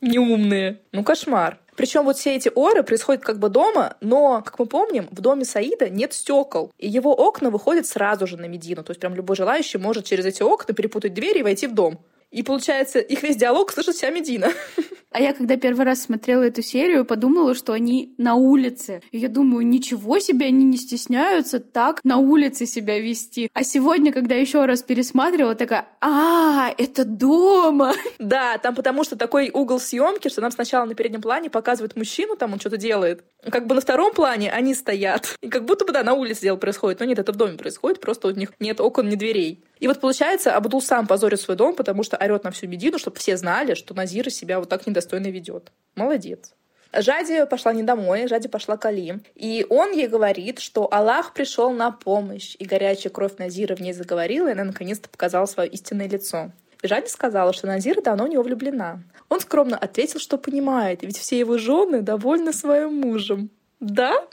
Неумные. 0.00 0.80
Ну, 0.92 1.04
кошмар. 1.04 1.58
Причем 1.76 2.04
вот 2.04 2.18
все 2.18 2.36
эти 2.36 2.50
оры 2.54 2.82
происходят 2.82 3.22
как 3.22 3.38
бы 3.38 3.48
дома, 3.48 3.96
но, 4.00 4.42
как 4.42 4.58
мы 4.58 4.66
помним, 4.66 5.08
в 5.10 5.20
доме 5.20 5.44
Саида 5.44 5.88
нет 5.88 6.12
стекол, 6.12 6.70
и 6.78 6.88
его 6.88 7.12
окна 7.12 7.50
выходят 7.50 7.86
сразу 7.86 8.26
же 8.26 8.36
на 8.36 8.46
Медину. 8.46 8.82
То 8.84 8.90
есть 8.90 9.00
прям 9.00 9.14
любой 9.14 9.36
желающий 9.36 9.78
может 9.78 10.04
через 10.04 10.26
эти 10.26 10.42
окна 10.42 10.74
перепутать 10.74 11.14
двери 11.14 11.38
и 11.38 11.42
войти 11.42 11.66
в 11.66 11.74
дом. 11.74 12.00
И 12.30 12.42
получается, 12.42 12.98
их 12.98 13.22
весь 13.22 13.36
диалог 13.36 13.72
слышит 13.72 13.96
вся 13.96 14.10
Медина. 14.10 14.52
А 15.12 15.20
я, 15.20 15.32
когда 15.32 15.56
первый 15.56 15.84
раз 15.84 16.02
смотрела 16.02 16.44
эту 16.44 16.62
серию, 16.62 17.04
подумала, 17.04 17.56
что 17.56 17.72
они 17.72 18.14
на 18.16 18.36
улице. 18.36 19.02
И 19.10 19.18
я 19.18 19.28
думаю, 19.28 19.66
ничего 19.66 20.20
себе, 20.20 20.46
они 20.46 20.64
не 20.64 20.76
стесняются 20.76 21.58
так 21.58 22.00
на 22.04 22.18
улице 22.18 22.64
себя 22.64 23.00
вести. 23.00 23.50
А 23.52 23.64
сегодня, 23.64 24.12
когда 24.12 24.36
еще 24.36 24.64
раз 24.66 24.84
пересматривала, 24.84 25.56
такая, 25.56 25.88
а, 26.00 26.72
это 26.78 27.04
дома. 27.04 27.92
Да, 28.20 28.58
там 28.58 28.76
потому 28.76 29.02
что 29.02 29.16
такой 29.16 29.50
угол 29.52 29.80
съемки, 29.80 30.28
что 30.28 30.40
нам 30.40 30.52
сначала 30.52 30.84
на 30.84 30.94
переднем 30.94 31.22
плане 31.22 31.50
показывают 31.50 31.96
мужчину, 31.96 32.36
там 32.36 32.52
он 32.52 32.60
что-то 32.60 32.76
делает. 32.76 33.24
Как 33.50 33.66
бы 33.66 33.74
на 33.74 33.80
втором 33.80 34.12
плане 34.12 34.52
они 34.52 34.74
стоят. 34.74 35.36
И 35.40 35.48
как 35.48 35.64
будто 35.64 35.84
бы, 35.84 35.92
да, 35.92 36.04
на 36.04 36.14
улице 36.14 36.42
дело 36.42 36.56
происходит. 36.56 37.00
Но 37.00 37.06
нет, 37.06 37.18
это 37.18 37.32
в 37.32 37.36
доме 37.36 37.56
происходит, 37.56 38.00
просто 38.00 38.28
у 38.28 38.30
них 38.30 38.52
нет 38.60 38.80
окон, 38.80 39.08
ни 39.08 39.16
дверей. 39.16 39.64
И 39.80 39.88
вот 39.88 39.98
получается, 39.98 40.54
Абдул 40.54 40.82
сам 40.82 41.06
позорит 41.06 41.40
свой 41.40 41.56
дом, 41.56 41.74
потому 41.74 42.02
что 42.02 42.18
орет 42.18 42.44
на 42.44 42.50
всю 42.50 42.68
Медину, 42.68 42.98
чтобы 42.98 43.16
все 43.16 43.38
знали, 43.38 43.74
что 43.74 43.94
Назира 43.94 44.28
себя 44.28 44.60
вот 44.60 44.68
так 44.68 44.86
недостойно 45.00 45.28
ведет. 45.28 45.72
Молодец. 45.94 46.54
Жади 46.92 47.46
пошла 47.46 47.72
не 47.72 47.82
домой, 47.82 48.26
Жади 48.26 48.48
пошла 48.48 48.76
к 48.76 48.84
Али. 48.84 49.20
И 49.34 49.64
он 49.70 49.92
ей 49.92 50.08
говорит, 50.08 50.58
что 50.58 50.92
Аллах 50.92 51.32
пришел 51.34 51.70
на 51.70 51.90
помощь, 51.90 52.56
и 52.58 52.64
горячая 52.64 53.12
кровь 53.12 53.38
Назира 53.38 53.76
в 53.76 53.80
ней 53.80 53.92
заговорила, 53.92 54.48
и 54.48 54.52
она 54.52 54.64
наконец-то 54.64 55.08
показала 55.08 55.46
свое 55.46 55.70
истинное 55.70 56.08
лицо. 56.08 56.50
И 56.82 56.88
Жади 56.88 57.08
сказала, 57.08 57.52
что 57.52 57.66
Назира 57.66 58.02
давно 58.02 58.24
в 58.24 58.28
него 58.28 58.42
влюблена. 58.42 59.02
Он 59.28 59.40
скромно 59.40 59.76
ответил, 59.76 60.18
что 60.18 60.36
понимает, 60.36 61.02
ведь 61.02 61.18
все 61.18 61.38
его 61.38 61.58
жены 61.58 62.02
довольны 62.02 62.52
своим 62.52 62.94
мужем. 62.94 63.50
Да? 63.80 64.14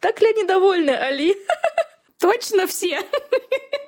Так 0.00 0.22
ли 0.22 0.28
они 0.28 0.44
довольны, 0.44 0.92
Али? 0.92 1.36
Точно 2.18 2.66
все. 2.66 3.00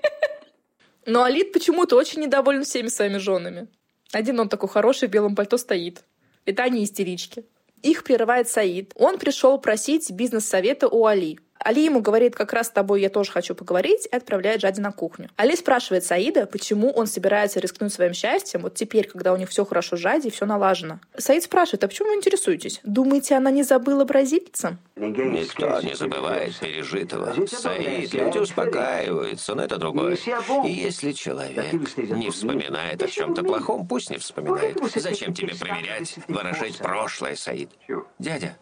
Но 1.07 1.23
Алит 1.23 1.55
почему-то 1.55 1.97
очень 1.97 2.21
недоволен 2.21 2.65
всеми 2.65 2.89
своими 2.89 3.17
женами. 3.17 3.69
Один 4.13 4.39
он 4.41 4.49
такой 4.49 4.69
хороший, 4.69 5.09
в 5.09 5.11
белом 5.11 5.35
пальто 5.35 5.57
стоит. 5.57 6.05
Это 6.45 6.63
они 6.65 6.85
истерички. 6.85 7.45
Их 7.83 8.05
прерывает 8.05 8.49
Саид. 8.49 8.93
Он 8.95 9.19
пришел 9.19 9.59
просить 9.59 10.11
бизнес-совета 10.11 10.89
у 10.89 11.07
Али. 11.07 11.41
Али 11.65 11.85
ему 11.85 12.01
говорит, 12.01 12.35
как 12.35 12.53
раз 12.53 12.69
с 12.69 12.71
тобой 12.71 13.01
я 13.01 13.09
тоже 13.09 13.31
хочу 13.31 13.55
поговорить, 13.55 14.09
и 14.11 14.17
отправляет 14.17 14.61
Жади 14.61 14.81
на 14.81 14.93
кухню. 14.93 15.31
Али 15.37 15.55
спрашивает 15.57 16.05
Саида, 16.05 16.47
почему 16.47 16.91
он 16.91 17.07
собирается 17.07 17.61
рискнуть 17.61 17.93
своим 17.93 18.15
счастьем, 18.15 18.63
вот 18.63 18.75
теперь, 18.75 19.09
когда 19.09 19.33
у 19.33 19.37
них 19.37 19.49
все 19.49 19.65
хорошо 19.65 19.97
с 19.97 20.01
Жади, 20.01 20.31
все 20.31 20.47
налажено. 20.47 21.01
Саид 21.17 21.45
спрашивает, 21.45 21.85
а 21.85 21.89
почему 21.89 22.09
вы 22.09 22.17
интересуетесь? 22.17 22.81
Думаете, 22.85 23.37
она 23.37 23.51
не 23.51 23.63
забыла 23.63 24.05
бразильца? 24.05 24.79
Никто 24.97 25.81
не 25.81 25.95
забывает 25.95 26.59
пережитого. 26.59 27.35
Саид, 27.47 28.13
люди 28.13 28.39
успокаиваются, 28.39 29.55
но 29.55 29.65
это 29.65 29.79
другое. 29.79 30.17
И 30.65 30.71
если 30.71 31.13
человек 31.13 31.73
не 31.97 32.31
вспоминает 32.31 33.03
о 33.03 33.09
чем-то 33.09 33.43
плохом, 33.43 33.87
пусть 33.87 34.11
не 34.11 34.19
вспоминает. 34.19 34.79
Зачем 34.95 35.35
тебе 35.35 35.55
проверять, 35.55 36.17
выражать 36.29 36.79
прошлое, 36.79 37.37
Саид? 37.37 37.71
Дядя, 38.19 38.57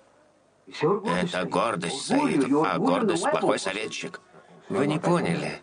это 0.73 1.45
гордость, 1.45 2.07
Саид, 2.07 2.47
а 2.67 2.79
гордость– 2.79 3.31
плохой 3.31 3.59
советчик. 3.59 4.21
Вы 4.69 4.87
не 4.87 4.99
поняли. 4.99 5.61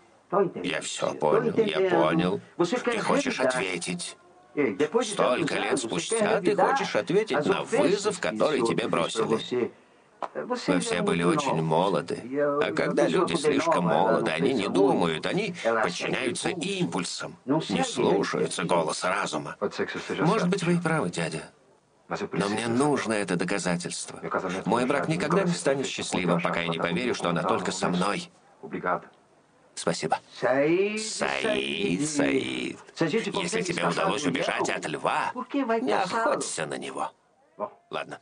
Я 0.64 0.82
все 0.82 1.14
понял, 1.14 1.54
я 1.56 1.90
понял. 1.90 2.42
Ты 2.58 3.00
хочешь 3.00 3.40
ответить. 3.40 4.18
Столько 5.04 5.56
лет 5.56 5.80
спустя 5.80 6.42
ты 6.42 6.56
хочешь 6.56 6.96
ответить 6.96 7.46
на 7.46 7.64
вызов, 7.64 8.20
который 8.20 8.62
тебе 8.62 8.88
бросили. 8.88 9.72
Вы 10.34 10.80
все 10.80 11.02
были 11.04 11.24
очень 11.24 11.62
молоды. 11.62 12.18
А 12.62 12.72
когда 12.74 13.08
люди 13.08 13.36
слишком 13.36 13.86
молоды, 13.86 14.32
они 14.32 14.54
не 14.54 14.68
думают, 14.68 15.26
они 15.26 15.54
подчиняются 15.84 16.50
импульсам, 16.50 17.38
не 17.46 17.84
слушаются 17.84 18.64
голоса 18.64 19.12
разума. 19.12 19.56
Может 20.20 20.50
быть, 20.50 20.64
вы 20.64 20.74
и 20.74 20.78
правы, 20.78 21.10
дядя. 21.10 21.52
Но 22.10 22.48
мне 22.50 22.68
нужно 22.68 23.14
это 23.14 23.36
доказательство. 23.36 24.22
Мой 24.66 24.86
брак 24.86 25.08
никогда 25.08 25.44
не 25.44 25.52
станет 25.52 25.88
счастливым, 25.88 26.42
пока 26.42 26.62
я 26.62 26.68
не 26.68 26.78
поверю, 26.78 27.14
что 27.14 27.30
она 27.30 27.44
только 27.44 27.72
со 27.72 27.90
мной. 27.90 28.30
Спасибо. 29.76 30.20
Саид, 30.40 31.00
Саид, 32.10 32.80
если 33.00 33.62
тебе 33.62 33.88
удалось 33.88 34.26
убежать 34.26 34.70
от 34.70 34.88
льва, 34.88 35.32
не 35.82 35.94
охоться 35.94 36.66
на 36.66 36.78
него. 36.78 37.12
Ладно. 37.92 38.20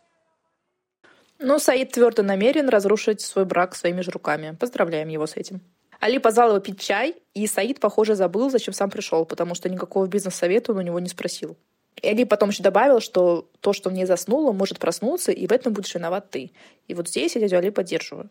Но 1.39 1.59
Саид 1.59 1.91
твердо 1.91 2.23
намерен 2.23 2.69
разрушить 2.69 3.21
свой 3.21 3.45
брак 3.45 3.75
своими 3.75 4.01
же 4.01 4.11
руками. 4.11 4.55
Поздравляем 4.59 5.09
его 5.09 5.27
с 5.27 5.35
этим. 5.35 5.61
Али 5.99 6.17
позвал 6.17 6.49
его 6.49 6.59
пить 6.59 6.79
чай, 6.79 7.15
и 7.33 7.47
Саид, 7.47 7.79
похоже, 7.79 8.15
забыл, 8.15 8.49
зачем 8.49 8.73
сам 8.73 8.89
пришел, 8.89 9.25
потому 9.25 9.55
что 9.55 9.69
никакого 9.69 10.07
бизнес-совета 10.07 10.71
он 10.71 10.79
у 10.79 10.81
него 10.81 10.99
не 10.99 11.09
спросил. 11.09 11.57
И 12.01 12.07
Али 12.07 12.25
потом 12.25 12.49
еще 12.49 12.63
добавил, 12.63 12.99
что 12.99 13.49
то, 13.61 13.73
что 13.73 13.89
в 13.89 13.93
ней 13.93 14.05
заснуло, 14.05 14.51
может 14.51 14.79
проснуться, 14.79 15.31
и 15.31 15.47
в 15.47 15.51
этом 15.51 15.73
будешь 15.73 15.95
виноват 15.95 16.29
ты. 16.29 16.51
И 16.87 16.93
вот 16.93 17.07
здесь 17.07 17.35
я 17.35 17.41
дядю 17.41 17.57
Али 17.57 17.69
поддерживаю. 17.69 18.29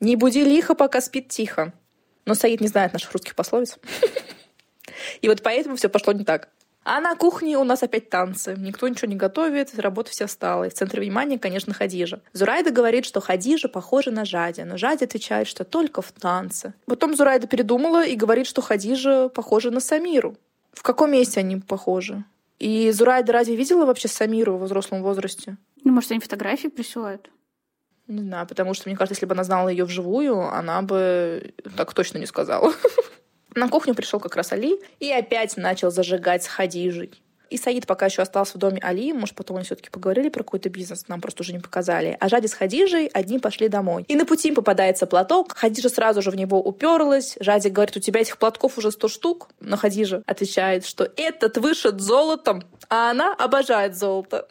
Не 0.00 0.16
буди 0.16 0.44
лихо, 0.44 0.74
пока 0.74 1.00
спит 1.00 1.28
тихо. 1.28 1.72
Но 2.24 2.34
Саид 2.34 2.60
не 2.60 2.68
знает 2.68 2.92
наших 2.92 3.12
русских 3.12 3.34
пословиц. 3.34 3.78
И 5.20 5.28
вот 5.28 5.42
поэтому 5.42 5.76
все 5.76 5.88
пошло 5.88 6.12
не 6.12 6.24
так. 6.24 6.48
А 6.82 7.00
на 7.00 7.14
кухне 7.14 7.58
у 7.58 7.64
нас 7.64 7.82
опять 7.82 8.08
танцы. 8.08 8.54
Никто 8.56 8.88
ничего 8.88 9.08
не 9.08 9.16
готовит, 9.16 9.78
работа 9.78 10.10
вся 10.10 10.26
стала. 10.26 10.64
И 10.64 10.70
в 10.70 10.74
центре 10.74 11.02
внимания, 11.02 11.38
конечно, 11.38 11.74
Хадижа. 11.74 12.22
Зурайда 12.32 12.70
говорит, 12.70 13.04
что 13.04 13.20
Хадижа 13.20 13.68
похожа 13.68 14.10
на 14.10 14.24
Жади, 14.24 14.62
но 14.62 14.78
Жади 14.78 15.04
отвечает, 15.04 15.46
что 15.46 15.64
только 15.64 16.00
в 16.00 16.10
танце. 16.12 16.72
Потом 16.86 17.14
Зурайда 17.14 17.46
передумала 17.46 18.04
и 18.04 18.16
говорит, 18.16 18.46
что 18.46 18.62
Хадижа 18.62 19.28
похожа 19.28 19.70
на 19.70 19.80
Самиру. 19.80 20.36
В 20.72 20.82
каком 20.82 21.12
месте 21.12 21.40
они 21.40 21.56
похожи? 21.56 22.24
И 22.60 22.90
Зурайда 22.90 23.32
разве 23.32 23.56
видела 23.56 23.86
вообще 23.86 24.06
Самиру 24.06 24.58
в 24.58 24.64
взрослом 24.64 25.02
возрасте? 25.02 25.56
Ну, 25.82 25.92
может, 25.92 26.10
они 26.10 26.20
фотографии 26.20 26.68
присылают? 26.68 27.30
Не 28.06 28.20
знаю, 28.20 28.46
потому 28.46 28.74
что, 28.74 28.88
мне 28.88 28.98
кажется, 28.98 29.14
если 29.14 29.24
бы 29.24 29.32
она 29.32 29.44
знала 29.44 29.70
ее 29.70 29.86
вживую, 29.86 30.40
она 30.42 30.82
бы 30.82 31.54
так 31.76 31.94
точно 31.94 32.18
не 32.18 32.26
сказала. 32.26 32.72
На 33.54 33.68
кухню 33.68 33.94
пришел 33.94 34.20
как 34.20 34.36
раз 34.36 34.52
Али 34.52 34.78
и 35.00 35.10
опять 35.10 35.56
начал 35.56 35.90
зажигать 35.90 36.44
с 36.44 36.48
Хадижей. 36.48 37.22
И 37.50 37.56
Саид 37.56 37.86
пока 37.86 38.06
еще 38.06 38.22
остался 38.22 38.54
в 38.54 38.58
доме 38.58 38.78
Али, 38.80 39.12
может, 39.12 39.34
потом 39.34 39.56
они 39.56 39.64
все-таки 39.66 39.90
поговорили 39.90 40.28
про 40.28 40.44
какой-то 40.44 40.70
бизнес, 40.70 41.08
нам 41.08 41.20
просто 41.20 41.42
уже 41.42 41.52
не 41.52 41.58
показали. 41.58 42.16
А 42.20 42.28
Жади 42.28 42.46
с 42.46 42.54
Хадижей 42.54 43.08
одни 43.08 43.40
пошли 43.40 43.68
домой. 43.68 44.04
И 44.06 44.14
на 44.14 44.24
пути 44.24 44.48
им 44.48 44.54
попадается 44.54 45.06
платок, 45.06 45.56
Хадижа 45.56 45.88
сразу 45.88 46.22
же 46.22 46.30
в 46.30 46.36
него 46.36 46.62
уперлась. 46.62 47.36
Жади 47.40 47.68
говорит, 47.68 47.96
у 47.96 48.00
тебя 48.00 48.20
этих 48.20 48.38
платков 48.38 48.78
уже 48.78 48.92
сто 48.92 49.08
штук. 49.08 49.48
Но 49.58 49.76
Хадижа 49.76 50.22
отвечает, 50.26 50.86
что 50.86 51.10
этот 51.16 51.58
вышит 51.58 52.00
золотом, 52.00 52.62
а 52.88 53.10
она 53.10 53.34
обожает 53.34 53.96
золото. 53.96 54.46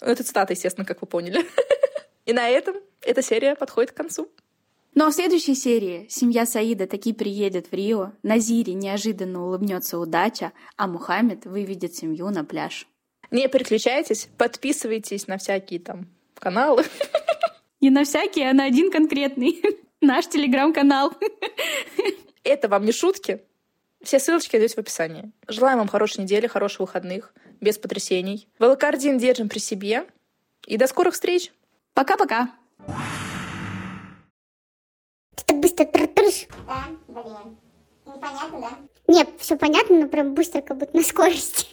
Это 0.00 0.22
цитата, 0.22 0.52
естественно, 0.52 0.84
как 0.84 1.00
вы 1.00 1.06
поняли. 1.06 1.46
И 2.26 2.32
на 2.34 2.48
этом 2.48 2.76
эта 3.00 3.22
серия 3.22 3.54
подходит 3.54 3.92
к 3.92 3.96
концу. 3.96 4.28
Но 4.94 5.10
в 5.10 5.14
следующей 5.14 5.54
серии 5.54 6.06
семья 6.08 6.46
Саида 6.46 6.86
таки 6.86 7.12
приедет 7.12 7.66
в 7.70 7.74
Рио, 7.74 8.12
Назире 8.22 8.74
неожиданно 8.74 9.44
улыбнется 9.44 9.98
удача, 9.98 10.52
а 10.76 10.86
Мухаммед 10.86 11.46
выведет 11.46 11.94
семью 11.94 12.30
на 12.30 12.44
пляж. 12.44 12.86
Не 13.32 13.48
переключайтесь, 13.48 14.28
подписывайтесь 14.38 15.26
на 15.26 15.38
всякие 15.38 15.80
там 15.80 16.06
каналы. 16.38 16.84
Не 17.80 17.90
на 17.90 18.04
всякие, 18.04 18.50
а 18.50 18.54
на 18.54 18.64
один 18.64 18.90
конкретный. 18.90 19.60
Наш 20.00 20.28
телеграм-канал. 20.28 21.12
Это 22.44 22.68
вам 22.68 22.84
не 22.84 22.92
шутки. 22.92 23.42
Все 24.02 24.20
ссылочки 24.20 24.56
найдете 24.56 24.76
в 24.76 24.78
описании. 24.78 25.32
Желаем 25.48 25.78
вам 25.78 25.88
хорошей 25.88 26.22
недели, 26.22 26.46
хороших 26.46 26.80
выходных, 26.80 27.34
без 27.60 27.78
потрясений. 27.78 28.48
Велокардин 28.60 29.18
держим 29.18 29.48
при 29.48 29.58
себе. 29.58 30.06
И 30.66 30.76
до 30.76 30.86
скорых 30.86 31.14
встреч. 31.14 31.52
Пока-пока. 31.94 32.50
Ты 35.46 35.54
так 35.54 35.60
быстро 35.60 35.84
тртыришь. 35.84 36.46
Да, 36.66 36.84
блин. 37.08 37.56
Непонятно, 38.06 38.60
да? 38.60 38.70
Нет, 39.06 39.28
все 39.38 39.56
понятно, 39.56 40.00
но 40.00 40.08
прям 40.08 40.34
быстро, 40.34 40.62
как 40.62 40.78
будто 40.78 40.96
на 40.96 41.02
скорости. 41.02 41.66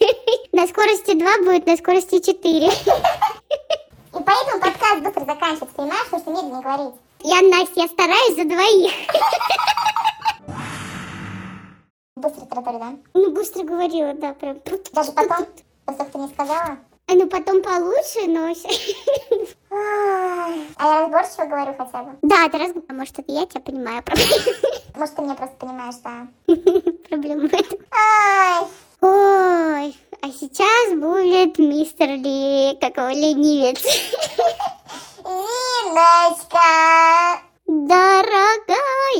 На 0.52 0.66
скорости 0.66 1.14
2 1.14 1.38
будет, 1.44 1.66
на 1.66 1.78
скорости 1.78 2.20
4. 2.20 2.66
И 2.66 2.70
поэтому 4.12 4.60
подкаст 4.60 5.02
быстро 5.02 5.24
заканчивается, 5.24 5.74
понимаешь, 5.74 6.04
потому 6.10 6.22
что 6.22 6.30
медленнее 6.30 6.62
говорить. 6.62 6.94
Я, 7.20 7.40
Настя, 7.40 7.80
я 7.80 7.88
стараюсь 7.88 8.36
за 8.36 8.44
двоих. 8.44 8.92
Быстро 12.16 12.44
тараторю, 12.44 12.78
да? 12.78 12.92
Ну, 13.14 13.30
быстро 13.32 13.62
говорила, 13.64 14.12
да, 14.12 14.34
прям. 14.34 14.60
Даже 14.92 15.12
потом, 15.12 15.46
после 15.86 16.04
что 16.04 16.12
ты 16.12 16.18
не 16.18 16.28
сказала. 16.28 16.78
А 17.08 17.14
ну 17.14 17.26
потом 17.28 17.62
получше, 17.62 18.26
но... 18.26 18.54
А 20.76 20.84
я 20.84 21.00
разборчиво 21.02 21.44
говорю 21.46 21.74
хотя 21.78 22.02
бы. 22.02 22.10
Да, 22.22 22.48
ты 22.48 22.58
раз... 22.58 22.72
А 22.88 22.92
может, 22.92 23.18
это 23.18 23.32
я 23.32 23.46
тебя 23.46 23.60
понимаю. 23.60 24.02
Может, 24.94 25.14
ты 25.16 25.22
меня 25.22 25.34
просто 25.34 25.56
понимаешь, 25.56 25.94
да. 26.04 26.26
Проблему 27.08 27.48
в 27.48 27.54
этом. 27.54 27.78
Ай, 27.90 28.66
Ой, 29.00 29.96
а 30.20 30.28
сейчас 30.30 30.94
будет 30.94 31.58
мистер 31.58 32.10
Ли, 32.10 32.78
как 32.80 32.96
его 32.96 33.08
ленивец. 33.08 33.82
Зиночка. 35.24 36.60
Дорогая. 37.66 39.12